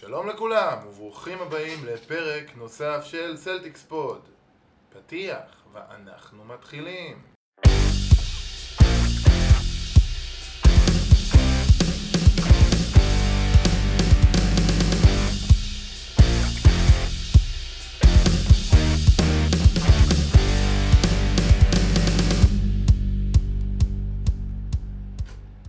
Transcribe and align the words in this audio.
שלום 0.00 0.28
לכולם, 0.28 0.78
וברוכים 0.88 1.38
הבאים 1.40 1.84
לפרק 1.86 2.56
נוסף 2.56 3.00
של 3.04 3.36
Celtics 3.36 3.82
Pod. 3.82 4.20
פתיח, 4.88 5.64
ואנחנו 5.72 6.44
מתחילים. 6.44 7.22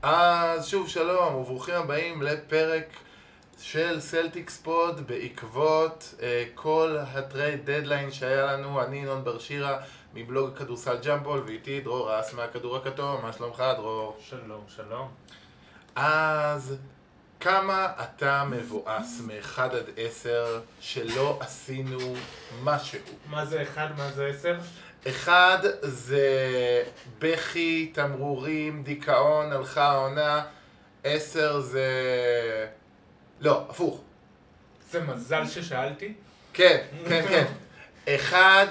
אז 0.02 0.68
שוב 0.68 0.88
שלום, 0.88 1.36
וברוכים 1.36 1.76
הבאים 1.76 2.22
לפרק 2.22 2.88
של 3.62 4.00
Celtics 4.00 4.58
Pod 4.58 5.08
בעקבות 5.08 6.16
אה, 6.22 6.46
כל 6.56 6.98
ה 7.14 7.23
trade 7.23 7.70
deadline 7.70 8.12
שהיה 8.12 8.46
לנו, 8.46 8.82
אני 8.82 8.98
ינון 8.98 9.24
בר 9.24 9.40
שירה 9.40 9.80
מבלוג 10.14 10.50
הכדורסל 10.56 10.98
ג'מבול 11.06 11.44
ואיתי 11.46 11.82
דרור 11.82 12.12
רס 12.12 12.34
מהכדור 12.34 12.78
הכתום, 12.78 13.22
מה 13.22 13.34
שלומך 13.34 13.64
דרור? 13.78 14.18
שלום, 14.30 14.64
שלום. 14.68 15.08
אז 15.96 16.76
כמה 17.40 17.88
אתה 18.02 18.44
מבואס 18.50 19.22
מ-1 19.28 19.62
עד 19.62 19.90
10 19.98 20.62
שלא 20.80 21.38
עשינו 21.42 22.14
משהו? 22.64 23.00
מה 23.30 23.46
זה 23.46 23.62
אחד, 23.62 23.88
מה 23.98 24.12
זה 24.12 24.28
עשר? 24.28 24.58
אחד 25.08 25.60
זה 25.82 26.84
בכי, 27.20 27.92
תמרורים, 27.94 28.84
דיכאון, 28.84 29.52
הלכה 29.52 29.84
העונה. 29.84 30.44
עשר 31.04 31.60
זה... 31.60 31.88
לא, 33.42 33.66
הפוך. 33.70 34.02
זה 34.92 35.02
מזל 35.04 35.48
ששאלתי. 35.48 36.14
כן, 36.54 36.78
כן, 37.10 37.26
כן. 37.30 37.46
אחד, 38.16 38.68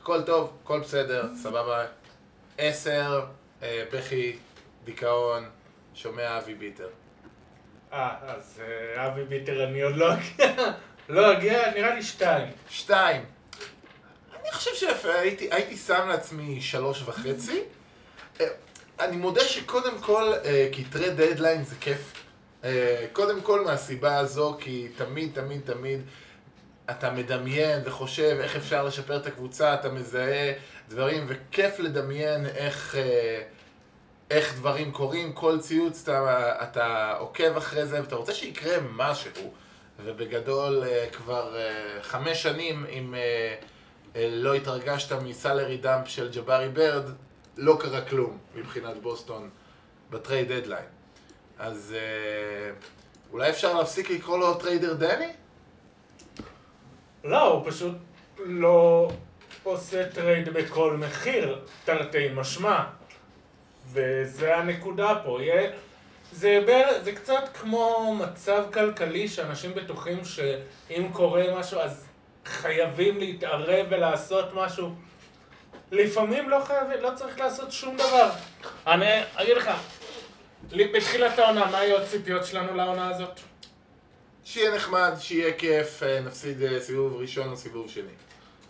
הכל 0.00 0.22
טוב, 0.22 0.58
הכל 0.64 0.80
בסדר, 0.80 1.28
סבבה. 1.42 1.86
עשר, 2.58 3.26
אה, 3.62 3.84
בכי, 3.92 4.36
דיכאון, 4.84 5.48
שומע 5.94 6.38
אבי 6.38 6.54
ביטר. 6.54 6.88
אה, 7.92 8.14
אז 8.22 8.62
אה, 8.96 9.06
אבי 9.06 9.24
ביטר 9.24 9.64
אני 9.64 9.82
עוד 9.82 9.96
לא 9.96 10.14
אגיע. 10.14 10.54
לא 11.08 11.32
אגיע, 11.32 11.70
נראה 11.74 11.94
לי 11.94 12.02
שתיים. 12.02 12.48
שתיים. 12.70 13.24
אני 14.40 14.52
חושב 14.52 14.70
שהייתי 14.74 15.48
הייתי 15.50 15.76
שם 15.76 16.08
לעצמי 16.08 16.60
שלוש 16.60 17.02
וחצי. 17.02 17.62
אה, 18.40 18.46
אני 19.00 19.16
מודה 19.16 19.44
שקודם 19.44 19.98
כל, 20.00 20.32
טרד 20.92 21.20
דדליין 21.20 21.64
זה 21.64 21.74
כיף. 21.80 22.25
אה, 22.66 23.06
קודם 23.12 23.40
כל 23.40 23.64
מהסיבה 23.64 24.18
הזו, 24.18 24.56
כי 24.60 24.88
תמיד, 24.96 25.30
תמיד, 25.34 25.60
תמיד 25.64 26.00
אתה 26.90 27.10
מדמיין 27.10 27.82
וחושב 27.84 28.36
איך 28.40 28.56
אפשר 28.56 28.84
לשפר 28.84 29.16
את 29.16 29.26
הקבוצה, 29.26 29.74
אתה 29.74 29.88
מזהה 29.88 30.52
דברים, 30.88 31.24
וכיף 31.28 31.78
לדמיין 31.78 32.46
איך, 32.46 32.94
אה, 32.94 33.42
איך 34.30 34.54
דברים 34.54 34.92
קורים. 34.92 35.32
כל 35.32 35.60
ציוץ 35.60 36.02
אתה, 36.02 36.52
אתה 36.62 37.14
עוקב 37.18 37.56
אחרי 37.56 37.86
זה, 37.86 38.00
ואתה 38.00 38.16
רוצה 38.16 38.34
שיקרה 38.34 38.76
משהו. 38.92 39.52
ובגדול 40.04 40.84
אה, 40.84 41.06
כבר 41.12 41.56
חמש 42.02 42.42
שנים, 42.42 42.86
אם 42.86 43.14
לא 44.14 44.54
התרגשת 44.54 45.12
מ 45.12 45.21
salary 45.21 45.76
dump 45.76 46.08
של 46.08 46.30
ג'בארי 46.32 46.68
ברד, 46.68 47.04
לא 47.56 47.76
קרה 47.80 48.00
כלום 48.00 48.38
מבחינת 48.54 49.02
בוסטון 49.02 49.50
ב 50.10 50.17
trade 50.17 50.52
deadline. 50.52 50.95
אז 51.58 51.94
אה, 51.98 52.70
אולי 53.32 53.50
אפשר 53.50 53.74
להפסיק 53.74 54.10
לקרוא 54.10 54.38
לו 54.38 54.54
trader 54.54 54.94
דני? 54.94 55.32
לא, 57.24 57.48
הוא 57.48 57.70
פשוט 57.70 57.94
לא 58.38 59.10
עושה 59.62 60.08
trade 60.08 60.48
בכל 60.48 60.96
מחיר, 60.96 61.60
תרתי 61.84 62.28
משמע. 62.34 62.84
וזה 63.92 64.56
הנקודה 64.56 65.14
פה. 65.24 65.42
יהיה... 65.42 65.70
זה, 66.32 66.60
בר... 66.66 67.04
זה 67.04 67.12
קצת 67.12 67.48
כמו 67.60 68.14
מצב 68.20 68.64
כלכלי 68.72 69.28
שאנשים 69.28 69.74
בטוחים 69.74 70.24
שאם 70.24 71.08
קורה 71.12 71.44
משהו 71.58 71.80
אז 71.80 72.06
חייבים 72.44 73.18
להתערב 73.18 73.86
ולעשות 73.90 74.54
משהו. 74.54 74.94
לפעמים 75.92 76.50
לא 76.50 76.60
חייבים, 76.64 77.00
לא 77.02 77.10
צריך 77.14 77.40
לעשות 77.40 77.72
שום 77.72 77.96
דבר. 77.96 78.30
אני 78.86 79.20
אגיד 79.34 79.56
לך, 79.56 79.70
בתחילת 80.72 81.38
העונה, 81.38 81.66
מה 81.66 81.78
היו 81.78 81.96
הציפיות 81.96 82.46
שלנו 82.46 82.74
לעונה 82.74 83.08
הזאת? 83.08 83.40
שיהיה 84.44 84.74
נחמד, 84.74 85.12
שיהיה 85.20 85.52
כיף, 85.52 86.02
אה, 86.02 86.20
נפסיד 86.20 86.62
אה, 86.62 86.80
סיבוב 86.80 87.16
ראשון 87.16 87.48
או 87.50 87.56
סיבוב 87.56 87.90
שני. 87.90 88.02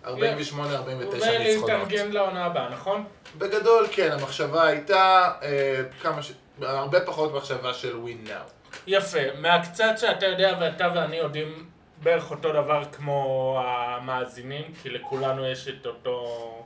48-49 0.04 0.08
ניצחונות. 0.08 1.14
ולהתארגן 1.22 2.12
לעונה 2.12 2.44
הבאה, 2.44 2.68
נכון? 2.68 3.04
בגדול 3.38 3.86
כן, 3.92 4.12
המחשבה 4.12 4.66
הייתה 4.66 5.32
אה, 5.42 5.82
כמה 6.02 6.22
ש... 6.22 6.32
הרבה 6.62 7.00
פחות 7.00 7.34
מחשבה 7.34 7.74
של 7.74 7.96
win 8.04 8.28
now. 8.28 8.50
יפה, 8.86 9.18
מהקצת 9.38 9.94
שאתה 9.96 10.26
יודע 10.26 10.58
ואתה 10.60 10.92
ואני 10.94 11.16
יודעים 11.16 11.66
בערך 12.02 12.30
אותו 12.30 12.52
דבר 12.52 12.84
כמו 12.92 13.60
המאזינים, 13.66 14.64
כי 14.82 14.90
לכולנו 14.90 15.46
יש 15.46 15.68
את 15.68 15.86
אותו 15.86 16.64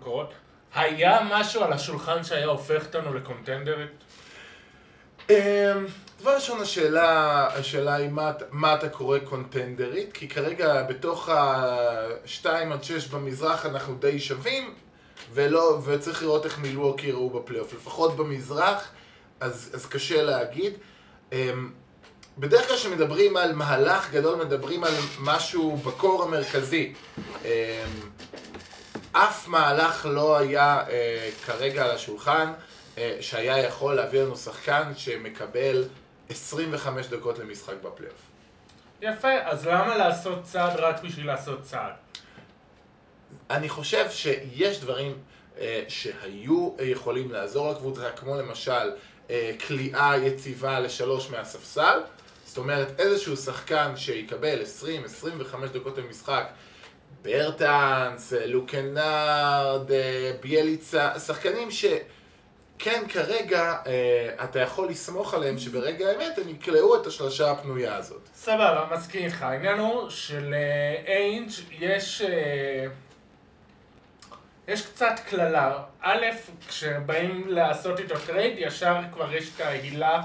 קורות. 0.00 0.32
היה 0.74 1.18
משהו 1.30 1.64
על 1.64 1.72
השולחן 1.72 2.24
שהיה 2.24 2.46
הופך 2.46 2.86
אותנו 2.86 3.14
לקונטנדרית? 3.14 3.90
אה, 5.30 5.72
דבר 6.20 6.34
ראשון 6.34 6.60
השאלה, 6.60 7.94
היא 7.94 8.10
מה, 8.50 8.74
אתה 8.74 8.88
קורא 8.88 9.18
קונטנדרית, 9.18 10.12
כי 10.12 10.28
כרגע 10.28 10.82
בתוך 10.82 11.28
ה-2 11.28 12.46
עד 12.46 12.84
6 12.84 13.06
במזרח 13.08 13.66
אנחנו 13.66 13.94
די 13.94 14.18
שווים, 14.18 14.74
ולא, 15.32 15.80
וצריך 15.84 16.22
לראות 16.22 16.44
איך 16.44 16.58
מילווקי 16.58 17.06
יראו 17.06 17.30
בפלייאוף, 17.30 17.74
לפחות 17.74 18.16
במזרח, 18.16 18.88
אז, 19.40 19.70
אז 19.74 19.86
קשה 19.86 20.22
להגיד. 20.22 20.72
אמ, 21.32 21.70
בדרך 22.38 22.66
כלל 22.68 22.76
כשמדברים 22.76 23.36
על 23.36 23.52
מהלך 23.52 24.10
גדול, 24.10 24.44
מדברים 24.44 24.84
על 24.84 24.94
משהו 25.20 25.76
בקור 25.76 26.22
המרכזי. 26.22 26.92
אמ, 27.44 27.48
אף 29.12 29.48
מהלך 29.48 30.06
לא 30.10 30.38
היה 30.38 30.82
אה, 30.90 31.30
כרגע 31.46 31.84
על 31.84 31.90
השולחן 31.90 32.52
שהיה 33.20 33.58
יכול 33.58 33.94
להביא 33.94 34.22
לנו 34.22 34.36
שחקן 34.36 34.92
שמקבל 34.96 35.84
25 36.28 37.06
דקות 37.06 37.38
למשחק 37.38 37.74
בפלייאוף. 37.82 38.20
יפה, 39.02 39.32
אז 39.44 39.66
למה 39.66 39.96
לעשות 39.96 40.42
צעד 40.42 40.76
רק 40.76 41.02
בשביל 41.02 41.26
לעשות 41.26 41.62
צעד? 41.62 41.92
אני 43.50 43.68
חושב 43.68 44.10
שיש 44.10 44.80
דברים 44.80 45.18
אה, 45.58 45.82
שהיו 45.88 46.70
אה, 46.80 46.84
יכולים 46.84 47.32
לעזור 47.32 47.72
לקבוצה, 47.72 48.10
כמו 48.10 48.36
למשל 48.36 48.90
אה, 49.30 49.52
כליאה 49.66 50.16
יציבה 50.16 50.80
לשלוש 50.80 51.30
מהספסל. 51.30 52.00
זאת 52.44 52.58
אומרת, 52.58 53.00
איזשהו 53.00 53.36
שחקן 53.36 53.96
שיקבל 53.96 54.62
20-25 54.62 55.66
דקות 55.72 55.98
למשחק, 55.98 56.48
ברטנס, 57.22 58.32
אה, 58.32 58.46
לוקנארד, 58.46 59.92
אה, 59.92 60.32
ביאליצה, 60.40 61.18
שחקנים 61.18 61.70
שכן 62.78 63.04
כרגע 63.08 63.76
אה, 63.86 64.44
אתה 64.44 64.60
יכול 64.60 64.88
לסמוך 64.88 65.34
עליהם 65.34 65.58
שברגע 65.58 66.08
האמת 66.08 66.38
הם 66.38 66.48
יקלעו 66.48 66.96
את 66.96 67.06
השלושה 67.06 67.50
הפנויה 67.50 67.96
הזאת. 67.96 68.28
סבבה, 68.34 68.88
מסכים 68.92 69.24
איתך. 69.24 69.42
העניין 69.42 69.78
הוא 69.78 70.10
שלאיינג' 70.10 71.50
יש... 71.70 72.22
אה, 72.22 72.86
יש 74.68 74.86
קצת 74.86 75.20
קללה. 75.28 75.78
א', 76.00 76.26
כשבאים 76.68 77.44
לעשות 77.48 78.00
איתו 78.00 78.14
trade, 78.26 78.54
ישר 78.58 78.96
כבר 79.12 79.34
יש 79.34 79.50
את 79.56 79.60
ההילה, 79.60 80.22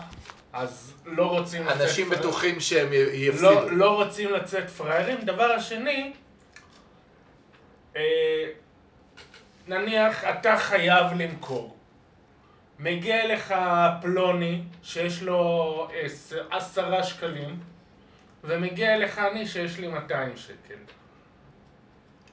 אז 0.53 0.93
לא 1.05 1.25
רוצים 1.25 1.65
לצאת... 1.65 1.81
אנשים. 1.81 2.09
בטוחים 2.09 2.59
שהם 2.59 2.89
יפסידו. 3.13 3.51
לא, 3.51 3.71
לא 3.71 3.95
רוצים 3.95 4.33
לצאת 4.33 4.69
פראיירים. 4.69 5.17
דבר 5.21 5.51
השני, 5.51 6.13
אה, 7.95 8.01
נניח 9.67 10.23
אתה 10.23 10.57
חייב 10.57 11.05
למכור. 11.17 11.77
מגיע 12.83 13.21
אליך 13.23 13.53
פלוני 14.01 14.61
שיש 14.83 15.23
לו 15.23 15.87
עש- 16.03 16.33
עשרה 16.51 17.03
שקלים, 17.03 17.59
ומגיע 18.43 18.93
אליך 18.95 19.19
אני 19.19 19.47
שיש 19.47 19.79
לי 19.79 19.87
200 19.87 20.37
שקל. 20.37 20.75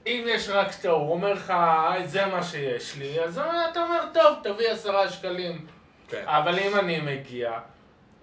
אם 0.07 0.25
יש 0.29 0.49
רק 0.49 0.69
ההוא, 0.85 0.99
הוא 1.03 1.13
אומר 1.13 1.33
לך, 1.33 1.51
"אה, 1.51 2.03
זה 2.07 2.27
מה 2.27 2.43
שיש 2.43 2.97
לי, 2.97 3.21
אז 3.25 3.39
אתה 3.71 3.83
אומר, 3.83 4.01
טוב, 4.15 4.39
תביא 4.55 4.69
עשרה 4.71 5.09
שקלים. 5.11 5.67
כן. 6.09 6.23
אבל 6.27 6.59
אם 6.59 6.77
אני 6.77 7.01
מגיע, 7.01 7.53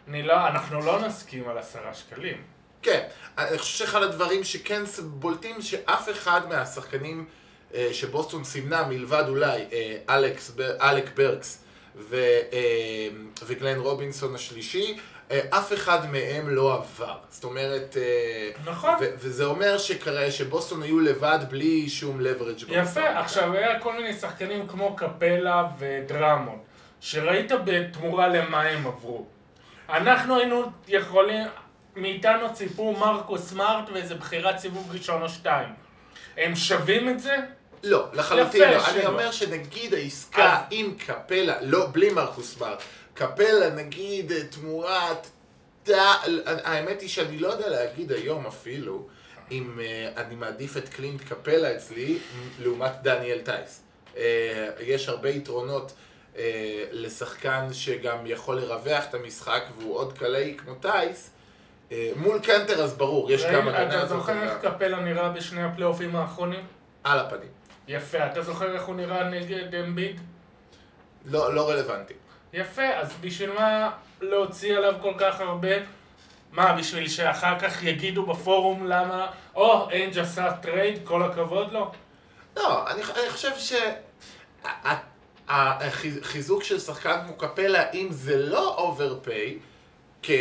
אני 0.07 0.23
לא, 0.23 0.47
אנחנו 0.47 0.79
לא 0.81 1.01
נסכים 1.01 1.49
על 1.49 1.57
עשרה 1.57 1.93
שקלים. 1.93 2.43
כן, 2.81 3.07
אני 3.37 3.57
חושב 3.57 3.85
שאחד 3.85 4.03
הדברים 4.03 4.43
שכן 4.43 4.81
בולטים 5.09 5.61
שאף 5.61 6.09
אחד 6.09 6.41
מהשחקנים 6.49 7.25
אה, 7.73 7.89
שבוסטון 7.93 8.43
סימנה 8.43 8.83
מלבד 8.87 9.23
אולי 9.27 9.65
אה, 9.71 10.15
אלכס, 10.15 10.51
אלק 10.81 11.09
ברקס 11.15 11.63
ו, 11.97 12.15
אה, 12.53 13.07
וגלן 13.45 13.79
רובינסון 13.79 14.35
השלישי 14.35 14.97
אה, 15.31 15.39
אף 15.49 15.73
אחד 15.73 16.11
מהם 16.11 16.49
לא 16.49 16.73
עבר. 16.73 17.17
זאת 17.29 17.43
אומרת... 17.43 17.97
אה, 17.97 18.71
נכון. 18.71 18.93
ו- 19.01 19.13
וזה 19.17 19.45
אומר 19.45 19.77
שכנראה 19.77 20.31
שבוסטון 20.31 20.83
היו 20.83 20.99
לבד 20.99 21.39
בלי 21.49 21.89
שום 21.89 22.21
leverage. 22.21 22.63
יפה, 22.67 23.19
עכשיו 23.19 23.53
היה 23.53 23.79
כל 23.79 23.93
מיני 23.93 24.13
שחקנים 24.13 24.67
כמו 24.67 24.95
קפלה 24.95 25.67
ודרמון, 25.79 26.59
שראית 27.01 27.51
בתמורה 27.65 28.27
למה 28.27 28.61
הם 28.61 28.87
עברו. 28.87 29.25
אנחנו 29.89 30.37
היינו 30.37 30.63
יכולים, 30.87 31.47
מאיתנו 31.95 32.53
ציפו 32.53 32.95
מרקו 32.99 33.37
סמארט 33.37 33.89
ואיזה 33.93 34.15
בחירת 34.15 34.59
סיבוב 34.59 34.91
ראשון 34.91 35.21
או 35.21 35.29
שתיים. 35.29 35.69
הם 36.37 36.55
שווים 36.55 37.09
את 37.09 37.19
זה? 37.19 37.37
לא, 37.83 38.07
לחלוטין 38.13 38.61
לא. 38.61 38.87
אני. 38.87 39.05
אומר 39.05 39.31
שנגיד 39.31 39.93
העסקה 39.93 40.61
עם 40.71 40.93
קפלה, 41.07 41.61
לא, 41.61 41.87
בלי 41.91 42.09
מרקוס 42.09 42.55
בר, 42.55 42.75
קפלה 43.13 43.69
נגיד 43.69 44.31
אה, 44.31 44.43
תמורת... 44.43 45.27
ד- 45.89 45.93
האמת 46.63 47.01
היא 47.01 47.09
שאני 47.09 47.39
לא 47.39 47.47
יודע 47.47 47.69
להגיד 47.69 48.11
היום 48.11 48.45
אפילו 48.47 49.07
אם 49.51 49.79
אה, 49.79 50.09
אני 50.21 50.35
מעדיף 50.35 50.77
את 50.77 50.89
קלינט 50.89 51.21
קפלה 51.21 51.75
אצלי 51.75 52.17
לעומת 52.59 52.91
דניאל 53.01 53.39
טייס. 53.41 53.81
אה, 54.17 54.23
יש 54.79 55.09
הרבה 55.09 55.29
יתרונות 55.29 55.91
אה, 56.37 56.43
לשחקן 56.91 57.67
שגם 57.73 58.17
יכול 58.25 58.55
לרווח 58.55 59.03
את 59.09 59.13
המשחק 59.13 59.63
והוא 59.77 59.95
עוד 59.97 60.17
קלעי 60.17 60.57
כמו 60.57 60.75
טייס. 60.75 61.29
אה, 61.91 62.11
מול 62.15 62.39
קנטר 62.39 62.83
אז 62.83 62.93
ברור, 62.93 63.31
יש 63.31 63.43
גם 63.45 63.67
הגנה 63.67 63.87
אתה 63.87 64.05
זוכר 64.05 64.43
איך 64.43 64.53
קפלה 64.61 64.99
נראה 64.99 65.29
בשני 65.29 65.63
הפלייאופים 65.63 66.15
האחרונים? 66.15 66.65
על 67.03 67.19
הפנים. 67.19 67.49
יפה, 67.87 68.25
אתה 68.25 68.41
זוכר 68.41 68.73
איך 68.73 68.83
הוא 68.83 68.95
נראה 68.95 69.23
נגד 69.23 69.75
אמביד? 69.75 70.21
לא, 71.25 71.53
לא 71.53 71.69
רלוונטי. 71.69 72.13
יפה, 72.53 72.87
אז 72.87 73.13
בשביל 73.21 73.51
מה 73.51 73.91
להוציא 74.21 74.77
עליו 74.77 74.93
כל 75.01 75.13
כך 75.17 75.41
הרבה? 75.41 75.69
מה, 76.51 76.73
בשביל 76.73 77.09
שאחר 77.09 77.59
כך 77.59 77.83
יגידו 77.83 78.25
בפורום 78.25 78.85
למה, 78.87 79.31
או, 79.55 79.89
איינג' 79.89 80.19
עשה 80.19 80.51
trade, 80.61 80.99
כל 81.03 81.23
הכבוד 81.23 81.71
לו? 81.71 81.91
לא, 82.57 82.91
אני, 82.91 83.01
אני 83.03 83.29
חושב 83.29 83.51
שהחיזוק 85.47 86.63
של 86.63 86.79
שחקן 86.79 87.19
כמו 87.25 87.35
קפלה, 87.37 87.91
אם 87.91 88.07
זה 88.11 88.37
לא 88.37 88.75
overpay, 88.77 89.59
כ... 90.23 90.31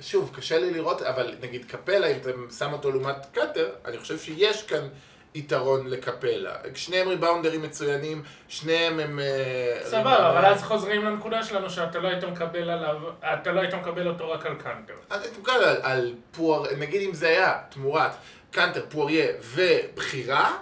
שוב, 0.00 0.30
קשה 0.34 0.58
לי 0.58 0.70
לראות, 0.70 1.02
אבל 1.02 1.34
נגיד 1.40 1.64
קפלה, 1.64 2.06
אם 2.06 2.16
אתה 2.16 2.30
שם 2.58 2.72
אותו 2.72 2.90
לעומת 2.90 3.26
קאנטר, 3.32 3.70
אני 3.84 3.98
חושב 3.98 4.18
שיש 4.18 4.62
כאן 4.62 4.88
יתרון 5.34 5.86
לקפלה. 5.86 6.54
שניהם 6.74 7.08
ריבאונדרים 7.08 7.62
מצוינים, 7.62 8.22
שניהם 8.48 9.00
הם... 9.00 9.18
אה, 9.18 9.80
סבבה, 9.84 10.30
אבל 10.30 10.46
אז 10.46 10.62
חוזרים 10.62 11.04
לנקודה 11.04 11.42
שלנו 11.44 11.70
שאתה 11.70 11.98
לא 11.98 12.08
היית 12.08 12.24
מקבל 12.24 12.70
עליו, 12.70 12.96
אתה 13.20 13.52
לא 13.52 13.60
היית 13.60 13.74
מקבל 13.74 14.08
אותו 14.08 14.30
רק 14.30 14.46
על 14.46 14.54
קאנטר. 14.54 14.94
אז 15.10 15.22
הייתי 15.22 15.40
מקבל 15.40 15.64
על, 15.64 15.76
על 15.82 16.14
פואר, 16.30 16.62
נגיד 16.78 17.08
אם 17.08 17.14
זה 17.14 17.28
היה 17.28 17.58
תמורת 17.68 18.12
קאנטר, 18.50 18.84
פואריה 18.88 19.26
ובחירה, 19.54 20.56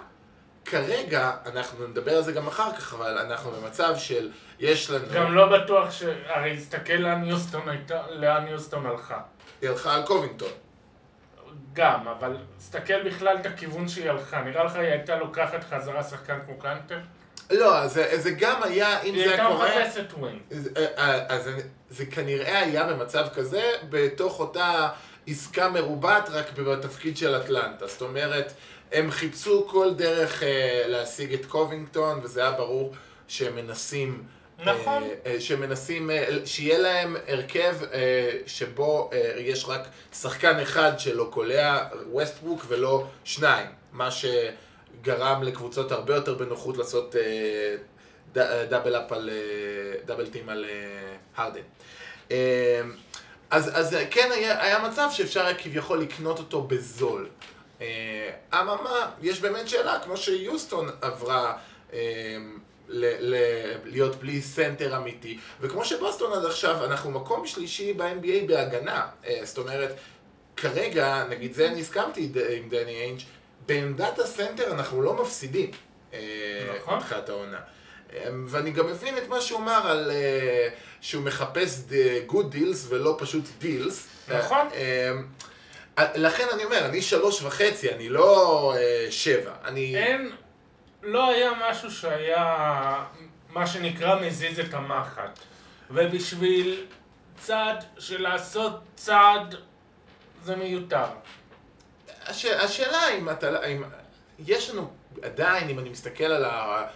כרגע, 0.65 1.31
אנחנו 1.45 1.87
נדבר 1.87 2.17
על 2.17 2.23
זה 2.23 2.31
גם 2.31 2.47
אחר 2.47 2.71
כך, 2.71 2.93
אבל 2.93 3.17
אנחנו 3.17 3.51
במצב 3.51 3.97
של, 3.97 4.31
יש 4.59 4.89
לנו... 4.89 5.05
גם 5.13 5.33
לא 5.35 5.57
בטוח 5.57 5.91
ש... 5.91 6.03
הרי 6.25 6.57
תסתכל 6.57 6.93
לאן 6.93 7.23
יוסטון 7.25 7.69
הייתה, 7.69 8.01
לאן 8.09 8.47
יוסטון 8.47 8.85
הלכה. 8.85 9.19
היא 9.61 9.69
הלכה 9.69 9.95
על 9.95 10.05
קובינגטון. 10.05 10.51
גם, 11.73 12.07
אבל 12.07 12.37
תסתכל 12.57 13.03
בכלל 13.03 13.37
את 13.41 13.45
הכיוון 13.45 13.87
שהיא 13.87 14.09
הלכה. 14.09 14.41
נראה 14.41 14.63
לך 14.63 14.75
היא 14.75 14.83
הייתה 14.91 15.15
לוקחת 15.15 15.63
חזרה 15.69 16.03
שחקן 16.03 16.39
כמו 16.45 16.57
קאנטר? 16.57 16.99
לא, 17.51 17.87
זה, 17.87 18.21
זה 18.21 18.31
גם 18.31 18.63
היה, 18.63 19.01
אם 19.01 19.13
היא 19.13 19.23
זה 19.23 19.29
הייתה 19.29 19.47
היה 19.47 19.55
קורה... 19.55 19.69
מחפשת 19.85 20.13
ווין. 20.13 20.39
אז, 20.51 20.69
אה, 20.77 21.25
אז 21.35 21.47
אני- 21.47 21.61
זה 21.89 22.05
כנראה 22.05 22.59
היה 22.59 22.83
במצב 22.83 23.27
כזה, 23.35 23.61
בתוך 23.89 24.39
אותה 24.39 24.89
עסקה 25.27 25.69
מרובעת, 25.69 26.29
רק 26.29 26.51
בתפקיד 26.53 27.17
של 27.17 27.35
אטלנטה. 27.35 27.87
זאת 27.87 28.01
אומרת, 28.01 28.53
הם 28.91 29.11
חיפשו 29.11 29.67
כל 29.67 29.93
דרך 29.93 30.43
אה, 30.43 30.83
להשיג 30.87 31.33
את 31.33 31.45
קובינגטון, 31.45 32.19
וזה 32.23 32.41
היה 32.41 32.51
ברור 32.51 32.93
שהם 33.27 33.55
מנסים... 33.55 34.23
נכון. 34.65 35.03
אה, 35.03 35.09
אה, 35.25 35.41
שמנסים, 35.41 36.11
אה, 36.11 36.27
שיהיה 36.45 36.79
להם 36.79 37.15
הרכב 37.27 37.75
שבו 38.45 39.09
יש 39.37 39.65
רק 39.67 39.81
שחקן 40.13 40.59
אחד 40.59 40.91
שלא 40.99 41.27
קולע, 41.31 41.83
ווסטברוק, 42.11 42.65
ולא 42.67 43.07
שניים. 43.23 43.67
מה 43.91 44.09
שגרם 44.11 45.43
לקבוצות 45.43 45.91
הרבה 45.91 46.15
יותר 46.15 46.33
בנוחות 46.33 46.77
לעשות 46.77 47.15
double 48.69 48.95
up 48.95 49.11
על, 49.11 49.29
double 50.05 50.27
team 50.27 50.49
על 50.49 50.65
הרדן. 51.35 51.61
אז, 53.49 53.79
אז 53.79 53.97
כן 54.11 54.29
היה, 54.31 54.63
היה 54.63 54.79
מצב 54.79 55.07
שאפשר 55.11 55.45
היה 55.45 55.55
כביכול 55.55 56.01
לקנות 56.01 56.39
אותו 56.39 56.61
בזול. 56.61 57.29
אממה, 58.53 59.11
יש 59.21 59.39
באמת 59.39 59.69
שאלה, 59.69 59.99
כמו 59.99 60.17
שיוסטון 60.17 60.89
עברה 61.01 61.57
ל, 62.91 63.05
ל, 63.19 63.35
להיות 63.85 64.15
בלי 64.15 64.41
סנטר 64.41 64.97
אמיתי, 64.97 65.37
וכמו 65.61 65.85
שבוסטון 65.85 66.33
עד 66.33 66.45
עכשיו, 66.45 66.85
אנחנו 66.85 67.11
מקום 67.11 67.47
שלישי 67.47 67.93
ב-NBA 67.93 68.47
בהגנה. 68.47 69.07
אה, 69.25 69.39
זאת 69.43 69.57
אומרת, 69.57 69.95
כרגע, 70.57 71.23
נגיד 71.29 71.53
זה 71.53 71.67
אני 71.67 71.81
הסכמתי 71.81 72.31
עם 72.57 72.69
דני 72.69 72.95
איינג', 73.01 73.19
בעמדת 73.65 74.19
הסנטר 74.19 74.71
אנחנו 74.71 75.01
לא 75.01 75.13
מפסידים. 75.13 75.71
אה, 76.13 76.19
נכון. 76.81 76.97
מתחילת 76.97 77.29
העונה. 77.29 77.59
אה, 78.13 78.29
ואני 78.47 78.71
גם 78.71 78.87
מבין 78.87 79.17
את 79.17 79.27
מה 79.27 79.41
שהוא 79.41 79.59
אמר 79.59 79.87
על 79.91 80.11
שהוא 81.01 81.23
מחפש 81.23 81.79
ד- 81.79 82.29
good 82.31 82.55
deals 82.55 82.87
ולא 82.89 83.15
פשוט 83.19 83.43
deals. 83.61 83.93
נכון. 84.27 84.67
לכן 86.15 86.45
אני 86.53 86.63
אומר, 86.65 86.85
אני 86.85 87.01
שלוש 87.01 87.41
וחצי, 87.41 87.89
אני 87.91 88.09
לא 88.09 88.73
שבע. 89.09 89.53
אני... 89.65 89.97
אין, 89.97 90.31
לא 91.01 91.29
היה 91.29 91.51
משהו 91.69 91.91
שהיה, 91.91 93.05
מה 93.49 93.67
שנקרא, 93.67 94.21
מזיז 94.21 94.59
את 94.59 94.73
המחט. 94.73 95.39
ובשביל 95.89 96.85
צעד 97.37 97.83
של 97.99 98.21
לעשות 98.21 98.73
צעד, 98.95 99.55
זה 100.43 100.55
מיותר. 100.55 101.05
הש... 102.25 102.45
השאלה 102.45 103.09
אם 103.17 103.29
אתה... 103.29 103.65
אם... 103.65 103.83
יש 104.39 104.69
לנו 104.69 104.91
עדיין, 105.21 105.69
אם 105.69 105.79
אני 105.79 105.89
מסתכל 105.89 106.23
על 106.23 106.45
ה... 106.45 106.87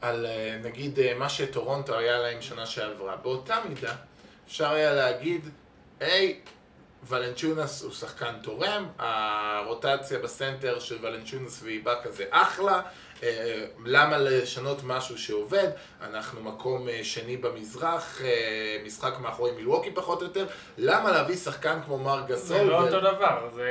על 0.00 0.26
נגיד 0.62 0.98
מה 1.18 1.28
שטורונטו 1.28 1.98
היה 1.98 2.18
להם 2.18 2.42
שנה 2.42 2.66
שעברה, 2.66 3.16
באותה 3.16 3.60
מידה 3.68 3.94
אפשר 4.46 4.70
היה 4.70 4.94
להגיד, 4.94 5.48
היי, 6.00 6.40
ולנצ'ונס 7.06 7.82
הוא 7.82 7.92
שחקן 7.92 8.34
תורם, 8.42 8.88
הרוטציה 8.98 10.18
בסנטר 10.18 10.78
של 10.78 10.98
ולנצ'ונס 11.00 11.62
ואיבאקה 11.62 12.10
זה 12.10 12.24
אחלה, 12.30 12.82
למה 13.84 14.18
לשנות 14.18 14.80
משהו 14.84 15.18
שעובד? 15.18 15.68
אנחנו 16.02 16.42
מקום 16.42 16.88
אה, 16.88 17.00
שני 17.02 17.36
במזרח, 17.36 18.20
אה, 18.22 18.78
משחק 18.84 19.12
מאחורי 19.20 19.52
מילווקי 19.52 19.90
פחות 19.90 20.22
או 20.22 20.26
יותר, 20.26 20.46
למה 20.78 21.12
להביא 21.12 21.36
שחקן 21.36 21.78
כמו 21.84 21.98
מר 21.98 22.22
גסול? 22.26 22.56
זה 22.56 22.64
לא 22.64 22.76
ו- 22.76 22.80
אותו 22.80 23.00
דבר, 23.00 23.48
זה... 23.54 23.68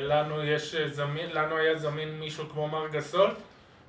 לנו 0.00 0.44
יש 0.44 0.74
זמין, 0.74 1.30
לנו 1.32 1.56
היה 1.56 1.78
זמין 1.78 2.20
מישהו 2.20 2.44
כמו 2.52 2.68
מר 2.68 2.88
גסול. 2.88 3.30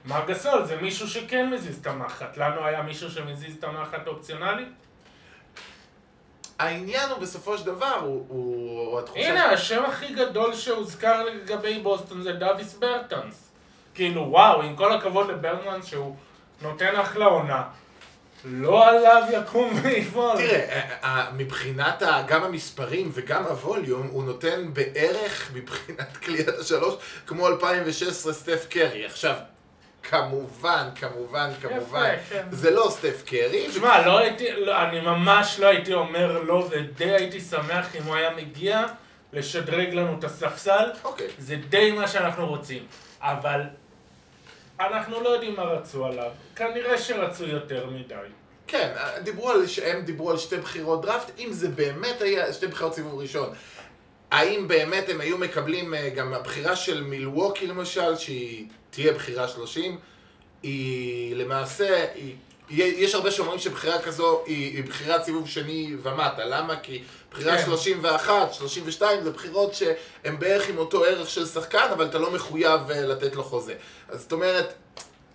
מר 0.06 0.26
גסול 0.28 0.66
זה 0.66 0.76
מישהו 0.76 1.08
שכן 1.08 1.50
מזיז 1.50 1.80
את 1.82 1.88
המחט. 1.88 2.38
לנו 2.38 2.66
היה 2.66 2.82
מישהו 2.82 3.12
שמזיז 3.12 3.56
את 3.58 3.64
המחט 3.64 4.08
אופציונלי? 4.08 4.66
העניין 6.60 7.10
הוא 7.10 7.20
בסופו 7.20 7.58
של 7.58 7.66
דבר, 7.66 7.96
הוא, 8.02 8.26
הוא 8.28 9.00
התחושה... 9.00 9.30
הנה, 9.30 9.46
השם 9.46 9.86
הכי 9.86 10.14
גדול 10.14 10.56
שהוזכר 10.56 11.24
לגבי 11.24 11.80
בוסטון 11.80 12.22
זה 12.22 12.34
דוויס 12.34 12.74
ברטנס. 12.74 13.45
כאילו, 13.96 14.22
וואו, 14.30 14.62
עם 14.62 14.75
כל 14.75 14.94
הכבוד 14.94 15.30
לברטנס 15.30 15.86
שהוא 15.86 16.16
נותן 16.62 16.96
אחלה 16.96 17.25
עונה. 17.25 17.64
לא 18.46 18.88
עליו 18.88 19.24
יקום 19.32 19.80
ויפול. 19.84 20.38
תראה, 20.38 20.70
אה, 20.70 20.82
אה, 21.04 21.32
מבחינת 21.38 22.04
גם 22.28 22.44
המספרים 22.44 23.12
וגם 23.14 23.44
הווליום, 23.44 24.08
הוא 24.08 24.24
נותן 24.24 24.74
בערך 24.74 25.52
מבחינת 25.54 26.18
קליעת 26.24 26.60
השלוש, 26.60 26.96
כמו 27.28 27.48
2016 27.48 28.34
סטף 28.34 28.66
קרי. 28.70 29.06
עכשיו, 29.06 29.36
כמובן, 30.04 30.88
כמובן, 30.96 31.50
כמובן, 31.62 32.16
כן. 32.30 32.44
זה 32.52 32.72
לא 32.72 32.88
סטף 32.90 33.24
קרי. 33.25 33.68
תשמע, 33.70 34.06
לא 34.06 34.18
הייתי, 34.18 34.52
לא, 34.52 34.82
אני 34.82 35.00
ממש 35.00 35.60
לא 35.60 35.68
הייתי 35.68 35.94
אומר 35.94 36.44
לא, 36.44 36.68
ודי 36.70 37.12
הייתי 37.12 37.42
שמח 37.42 37.96
אם 37.96 38.04
הוא 38.04 38.16
היה 38.16 38.30
מגיע 38.36 38.86
לשדרג 39.34 39.94
לנו 39.94 40.20
את 40.20 40.24
הספסל. 40.24 40.90
אוקיי. 41.04 41.28
זה 41.40 41.56
די 41.70 41.92
מה 41.92 42.08
שאנחנו 42.08 42.48
רוצים. 42.48 42.84
אבל 43.22 43.62
אנחנו 44.79 45.22
לא 45.22 45.29
יודעים 45.29 45.55
מה 45.55 45.63
רצו 45.63 46.05
עליו. 46.05 46.32
כנראה 46.55 46.98
שרצו 46.98 47.46
יותר 47.46 47.89
מדי. 47.89 48.15
כן, 48.67 48.94
דיברו 49.24 49.50
על, 49.50 49.65
הם 49.86 50.01
דיברו 50.01 50.32
על 50.32 50.38
שתי 50.38 50.58
בחירות 50.58 51.01
דראפט, 51.01 51.32
אם 51.39 51.48
זה 51.51 51.70
באמת 51.70 52.22
היה 52.22 52.53
שתי 52.53 52.67
בחירות 52.67 52.94
סיבוב 52.94 53.20
ראשון. 53.20 53.50
האם 54.32 54.67
באמת 54.67 55.10
הם 55.10 55.22
היו 55.22 55.38
מקבלים 55.38 55.94
אה, 55.94 56.10
גם 56.10 56.34
הבחירה 56.34 56.75
של 56.75 57.03
מילווקי 57.03 57.67
למשל, 57.67 58.15
שהיא 58.15 58.67
תהיה 58.89 59.13
בחירה 59.13 59.48
30, 59.48 59.98
היא 60.63 61.36
למעשה, 61.36 62.05
היא 62.15 62.36
יש 62.70 63.15
הרבה 63.15 63.32
שאומרים 63.32 63.60
שבחירה 63.60 64.01
כזו 64.01 64.44
היא, 64.46 64.75
היא 64.75 64.84
בחירת 64.84 65.24
סיבוב 65.24 65.50
שני 65.50 65.96
ומטה. 66.01 66.46
למה? 66.46 66.75
כי 66.79 67.03
בחירה 67.36 67.58
כן. 67.58 67.65
31, 67.65 68.54
32 68.54 69.24
זה 69.24 69.32
בחירות 69.32 69.74
שהן 69.74 70.39
בערך 70.39 70.70
עם 70.70 70.77
אותו 70.77 71.04
ערך 71.04 71.30
של 71.30 71.46
שחקן, 71.46 71.88
אבל 71.94 72.06
אתה 72.06 72.20
לא 72.20 72.32
מחויב 72.32 72.92
אה, 72.92 73.01
לתת 73.01 73.36
לו 73.36 73.44
חוזה. 73.44 73.74
אז 74.10 74.22
זאת 74.22 74.32
אומרת, 74.32 74.74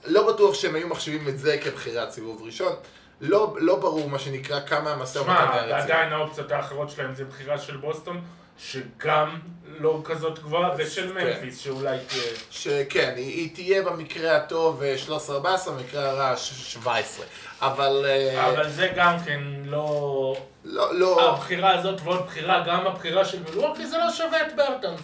לא 0.04 0.33
בטוח 0.33 0.54
שהם 0.54 0.75
היו 0.75 0.88
מחשיבים 0.88 1.28
את 1.28 1.38
זה 1.38 1.59
כבחירת 1.64 2.11
סיבוב 2.11 2.42
ראשון. 2.42 2.73
לא, 3.21 3.57
לא 3.61 3.76
ברור 3.76 4.09
מה 4.09 4.19
שנקרא 4.19 4.61
כמה 4.61 4.92
המשא 4.92 5.19
ומתן 5.19 5.33
שמע, 5.33 5.52
היה 5.52 5.62
רציני. 5.62 5.92
עדיין 5.92 6.12
האופציות 6.12 6.52
האחרות 6.52 6.90
שלהם 6.90 7.14
זה 7.14 7.25
בחירה 7.25 7.59
של 7.59 7.76
בוסטון, 7.76 8.21
שגם 8.61 9.38
לא 9.79 10.00
כזאת 10.05 10.38
גבוהה, 10.38 10.71
ושל 10.79 11.12
כן. 11.19 11.26
ממפיס, 11.26 11.59
שאולי 11.59 11.99
תהיה... 12.09 12.23
שכן, 12.50 13.12
היא, 13.17 13.26
היא 13.26 13.55
תהיה 13.55 13.83
במקרה 13.83 14.37
הטוב 14.37 14.83
אה, 14.83 14.95
13-14, 15.67 15.71
במקרה 15.71 16.11
הרע 16.11 16.37
ש- 16.37 16.73
17. 16.73 17.26
אבל, 17.61 18.05
אה, 18.09 18.49
אבל 18.50 18.71
זה 18.71 18.93
גם 18.97 19.17
כן 19.25 19.40
לא... 19.64 20.37
לא, 20.64 20.95
לא, 20.95 21.31
הבחירה 21.35 21.79
הזאת 21.79 22.00
ועוד 22.05 22.26
בחירה, 22.26 22.64
גם 22.67 22.87
הבחירה 22.87 23.25
של 23.25 23.38
מילווקי, 23.43 23.87
זה 23.87 23.99
לא 23.99 24.11
שווה 24.12 24.47
את 24.47 24.57
ברטנס. 24.57 25.00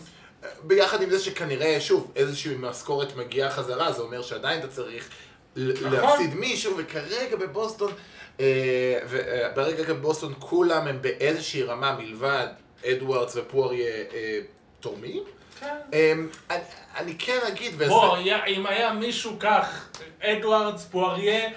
ביחד 0.63 1.03
עם 1.03 1.11
זה 1.11 1.19
שכנראה, 1.19 1.81
שוב, 1.81 2.13
איזושהי 2.17 2.55
משכורת 2.59 3.17
מגיעה 3.17 3.51
חזרה, 3.51 3.93
זה 3.93 4.03
אומר 4.03 4.23
שעדיין 4.23 4.59
אתה 4.61 4.69
צריך 4.69 5.09
נכון. 5.57 5.93
להפסיד 5.93 6.35
מישהו, 6.35 6.75
וכרגע 6.79 7.37
בבוסטון, 7.37 7.93
אה, 8.41 8.99
וברגע 9.09 9.83
בבוסטון 9.95 10.35
כולם 10.39 10.87
הם 10.87 11.03
באיזושהי 11.03 11.63
רמה 11.63 11.97
מלבד 11.99 12.47
אדוארדס 12.85 13.37
ופואריה 13.37 13.95
אה, 14.15 14.41
תורמים. 14.81 15.23
כן. 15.61 15.77
אה, 15.95 16.57
אני, 16.97 17.15
כן 17.19 17.39
אגיד. 17.49 17.83
בוא, 17.83 18.17
אם 18.47 18.67
היה 18.67 18.93
מישהו 18.93 19.37
כך, 19.41 19.89
אדוארדס, 20.21 20.85
פואריה, 20.85 21.51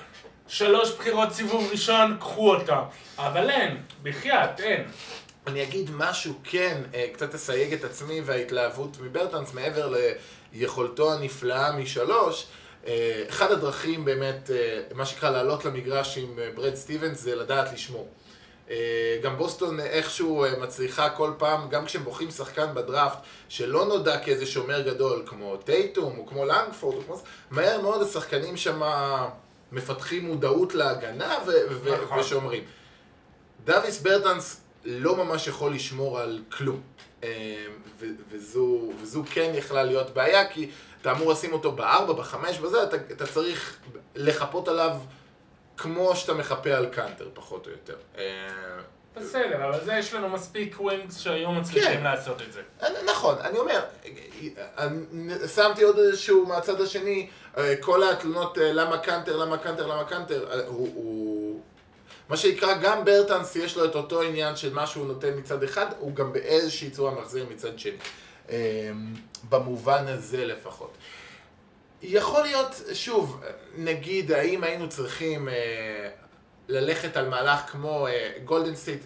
שלוש 0.48 0.92
בחירות 0.92 1.32
סיבוב 1.32 1.70
ראשון, 1.72 2.18
קחו 2.20 2.56
אותם. 2.56 2.82
אבל 3.18 3.50
אין, 3.50 3.78
בחייאת, 4.04 4.60
אין. 4.60 4.84
אני 5.48 5.64
אגיד 5.64 5.90
משהו 5.94 6.34
כן, 6.44 6.82
אה, 6.94 7.08
קצת 7.14 7.36
אסייג 7.36 7.74
את 7.74 7.84
עצמי 7.84 8.22
וההתלהבות 8.22 8.98
מברטנס 9.02 9.54
מעבר 9.54 9.94
ליכולתו 10.54 11.14
הנפלאה 11.14 11.72
משלוש. 11.72 12.46
אה, 12.88 13.24
אחד 13.30 13.52
הדרכים 13.52 14.06
באמת, 14.06 14.50
מה 14.94 15.06
שנקרא 15.06 15.30
לעלות 15.30 15.66
למגרש 15.66 16.18
עם 16.18 16.40
ברד 16.56 16.76
סטיבנס 16.76 17.20
זה 17.20 17.36
לדעת 17.36 17.74
לשמור. 17.74 18.08
אה, 18.70 19.18
גם 19.22 19.38
בוסטון 19.38 19.80
איכשהו 19.80 20.44
אה, 20.44 20.60
מצליחה 20.60 21.10
כל 21.10 21.32
פעם, 21.38 21.70
גם 21.70 21.86
כשהם 21.86 22.04
בוחרים 22.04 22.32
שחקן 22.32 22.74
בדראפט 22.74 23.18
שלא 23.50 23.86
נודע 23.86 24.20
כאיזה 24.20 24.46
שומר 24.46 24.82
גדול 24.82 25.24
כמו 25.26 25.58
טייטום 25.58 26.18
או 26.18 26.26
כמו 26.26 26.46
לנגפורד, 26.46 26.96
או 26.96 27.02
כמו... 27.02 27.22
מהר 27.52 27.82
מאוד 27.82 28.02
השחקנים 28.02 28.58
שם 28.58 28.82
מפתחים 29.72 30.26
מודעות 30.26 30.76
להגנה 30.76 31.38
ו- 31.48 31.94
נכון. 32.04 32.20
ושומרים. 32.20 32.64
דוויס 33.66 34.02
ברטנס 34.02 34.62
לא 34.86 35.16
ממש 35.16 35.48
יכול 35.48 35.74
לשמור 35.74 36.20
על 36.20 36.40
כלום. 36.52 36.82
אה, 37.24 37.66
ו- 38.00 38.06
וזו, 38.32 38.92
וזו 39.02 39.24
כן 39.32 39.52
יכלה 39.56 39.84
להיות 39.84 40.10
בעיה, 40.10 40.48
כי 40.48 40.70
אתה 41.02 41.12
אמור 41.12 41.32
לשים 41.32 41.54
אותו 41.54 41.72
בארבע, 41.72 42.14
בחמש, 42.14 42.58
בזה, 42.58 42.84
אתה, 42.84 42.96
אתה 42.96 43.26
צריך 43.28 43.78
לחפות 44.16 44.68
עליו 44.68 44.92
כמו 45.80 46.16
שאתה 46.16 46.34
מחפה 46.34 46.70
על 46.70 46.86
קאנטר, 46.86 47.30
פחות 47.34 47.66
או 47.68 47.72
יותר. 47.72 47.96
אה, 48.18 48.24
בסדר, 49.16 49.66
אבל 49.66 49.84
זה 49.86 49.94
יש 49.94 50.14
לנו 50.14 50.30
מספיק 50.30 50.76
wings 50.80 51.20
שהיו 51.20 51.52
מצליחים 51.52 51.98
כן. 51.98 52.04
לעשות 52.04 52.42
את 52.42 52.54
זה. 52.54 52.62
נכון, 53.06 53.36
אני 53.42 53.60
אומר, 53.60 53.82
אני 54.78 55.48
שמתי 55.56 55.84
עוד 55.84 56.00
איזשהו 56.00 56.46
מהצד 56.46 56.82
השני, 56.82 57.30
אה, 57.58 57.76
כל 57.80 58.04
התלונות 58.04 58.58
אה, 58.58 58.74
למה 58.74 58.98
קאנטר, 58.98 59.38
למה 59.38 59.58
קאנטר, 59.58 59.88
למה 59.88 60.04
קאנטר, 60.04 60.52
אה, 60.52 60.68
הוא, 60.68 60.90
הוא... 60.94 61.62
מה 62.30 62.38
שנקרא, 62.38 62.78
גם 62.82 63.06
ברטנס 63.06 63.56
יש 63.56 63.78
לו 63.78 63.86
את 63.86 63.96
אותו 63.96 64.22
עניין 64.22 64.56
של 64.56 64.74
מה 64.74 64.88
שהוא 64.88 65.08
נותן 65.08 65.38
מצד 65.38 65.64
אחד, 65.64 65.86
הוא 66.00 66.16
גם 66.16 66.34
באיזושהי 66.34 66.90
צורה 66.90 67.12
מחזיר 67.12 67.46
מצד 67.50 67.80
שני. 67.80 67.98
אה, 68.50 68.92
במובן 69.50 70.08
הזה 70.08 70.46
לפחות. 70.46 70.94
יכול 72.02 72.42
להיות, 72.42 72.82
שוב, 72.94 73.42
נגיד, 73.78 74.32
האם 74.32 74.64
היינו 74.64 74.90
צריכים 74.90 75.50
אה, 75.50 76.10
ללכת 76.68 77.18
על 77.18 77.30
מהלך 77.30 77.60
כמו 77.60 78.08
גולדן 78.44 78.76
סטייט, 78.76 79.06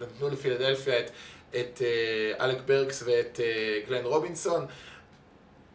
נתנו 0.00 0.28
לפילדלפיה 0.28 1.00
את, 1.00 1.10
את 1.56 1.82
אה, 1.82 2.44
אלק 2.44 2.58
ברקס 2.66 3.02
ואת 3.06 3.40
אה, 3.40 3.80
גלן 3.88 4.04
רובינסון, 4.04 4.66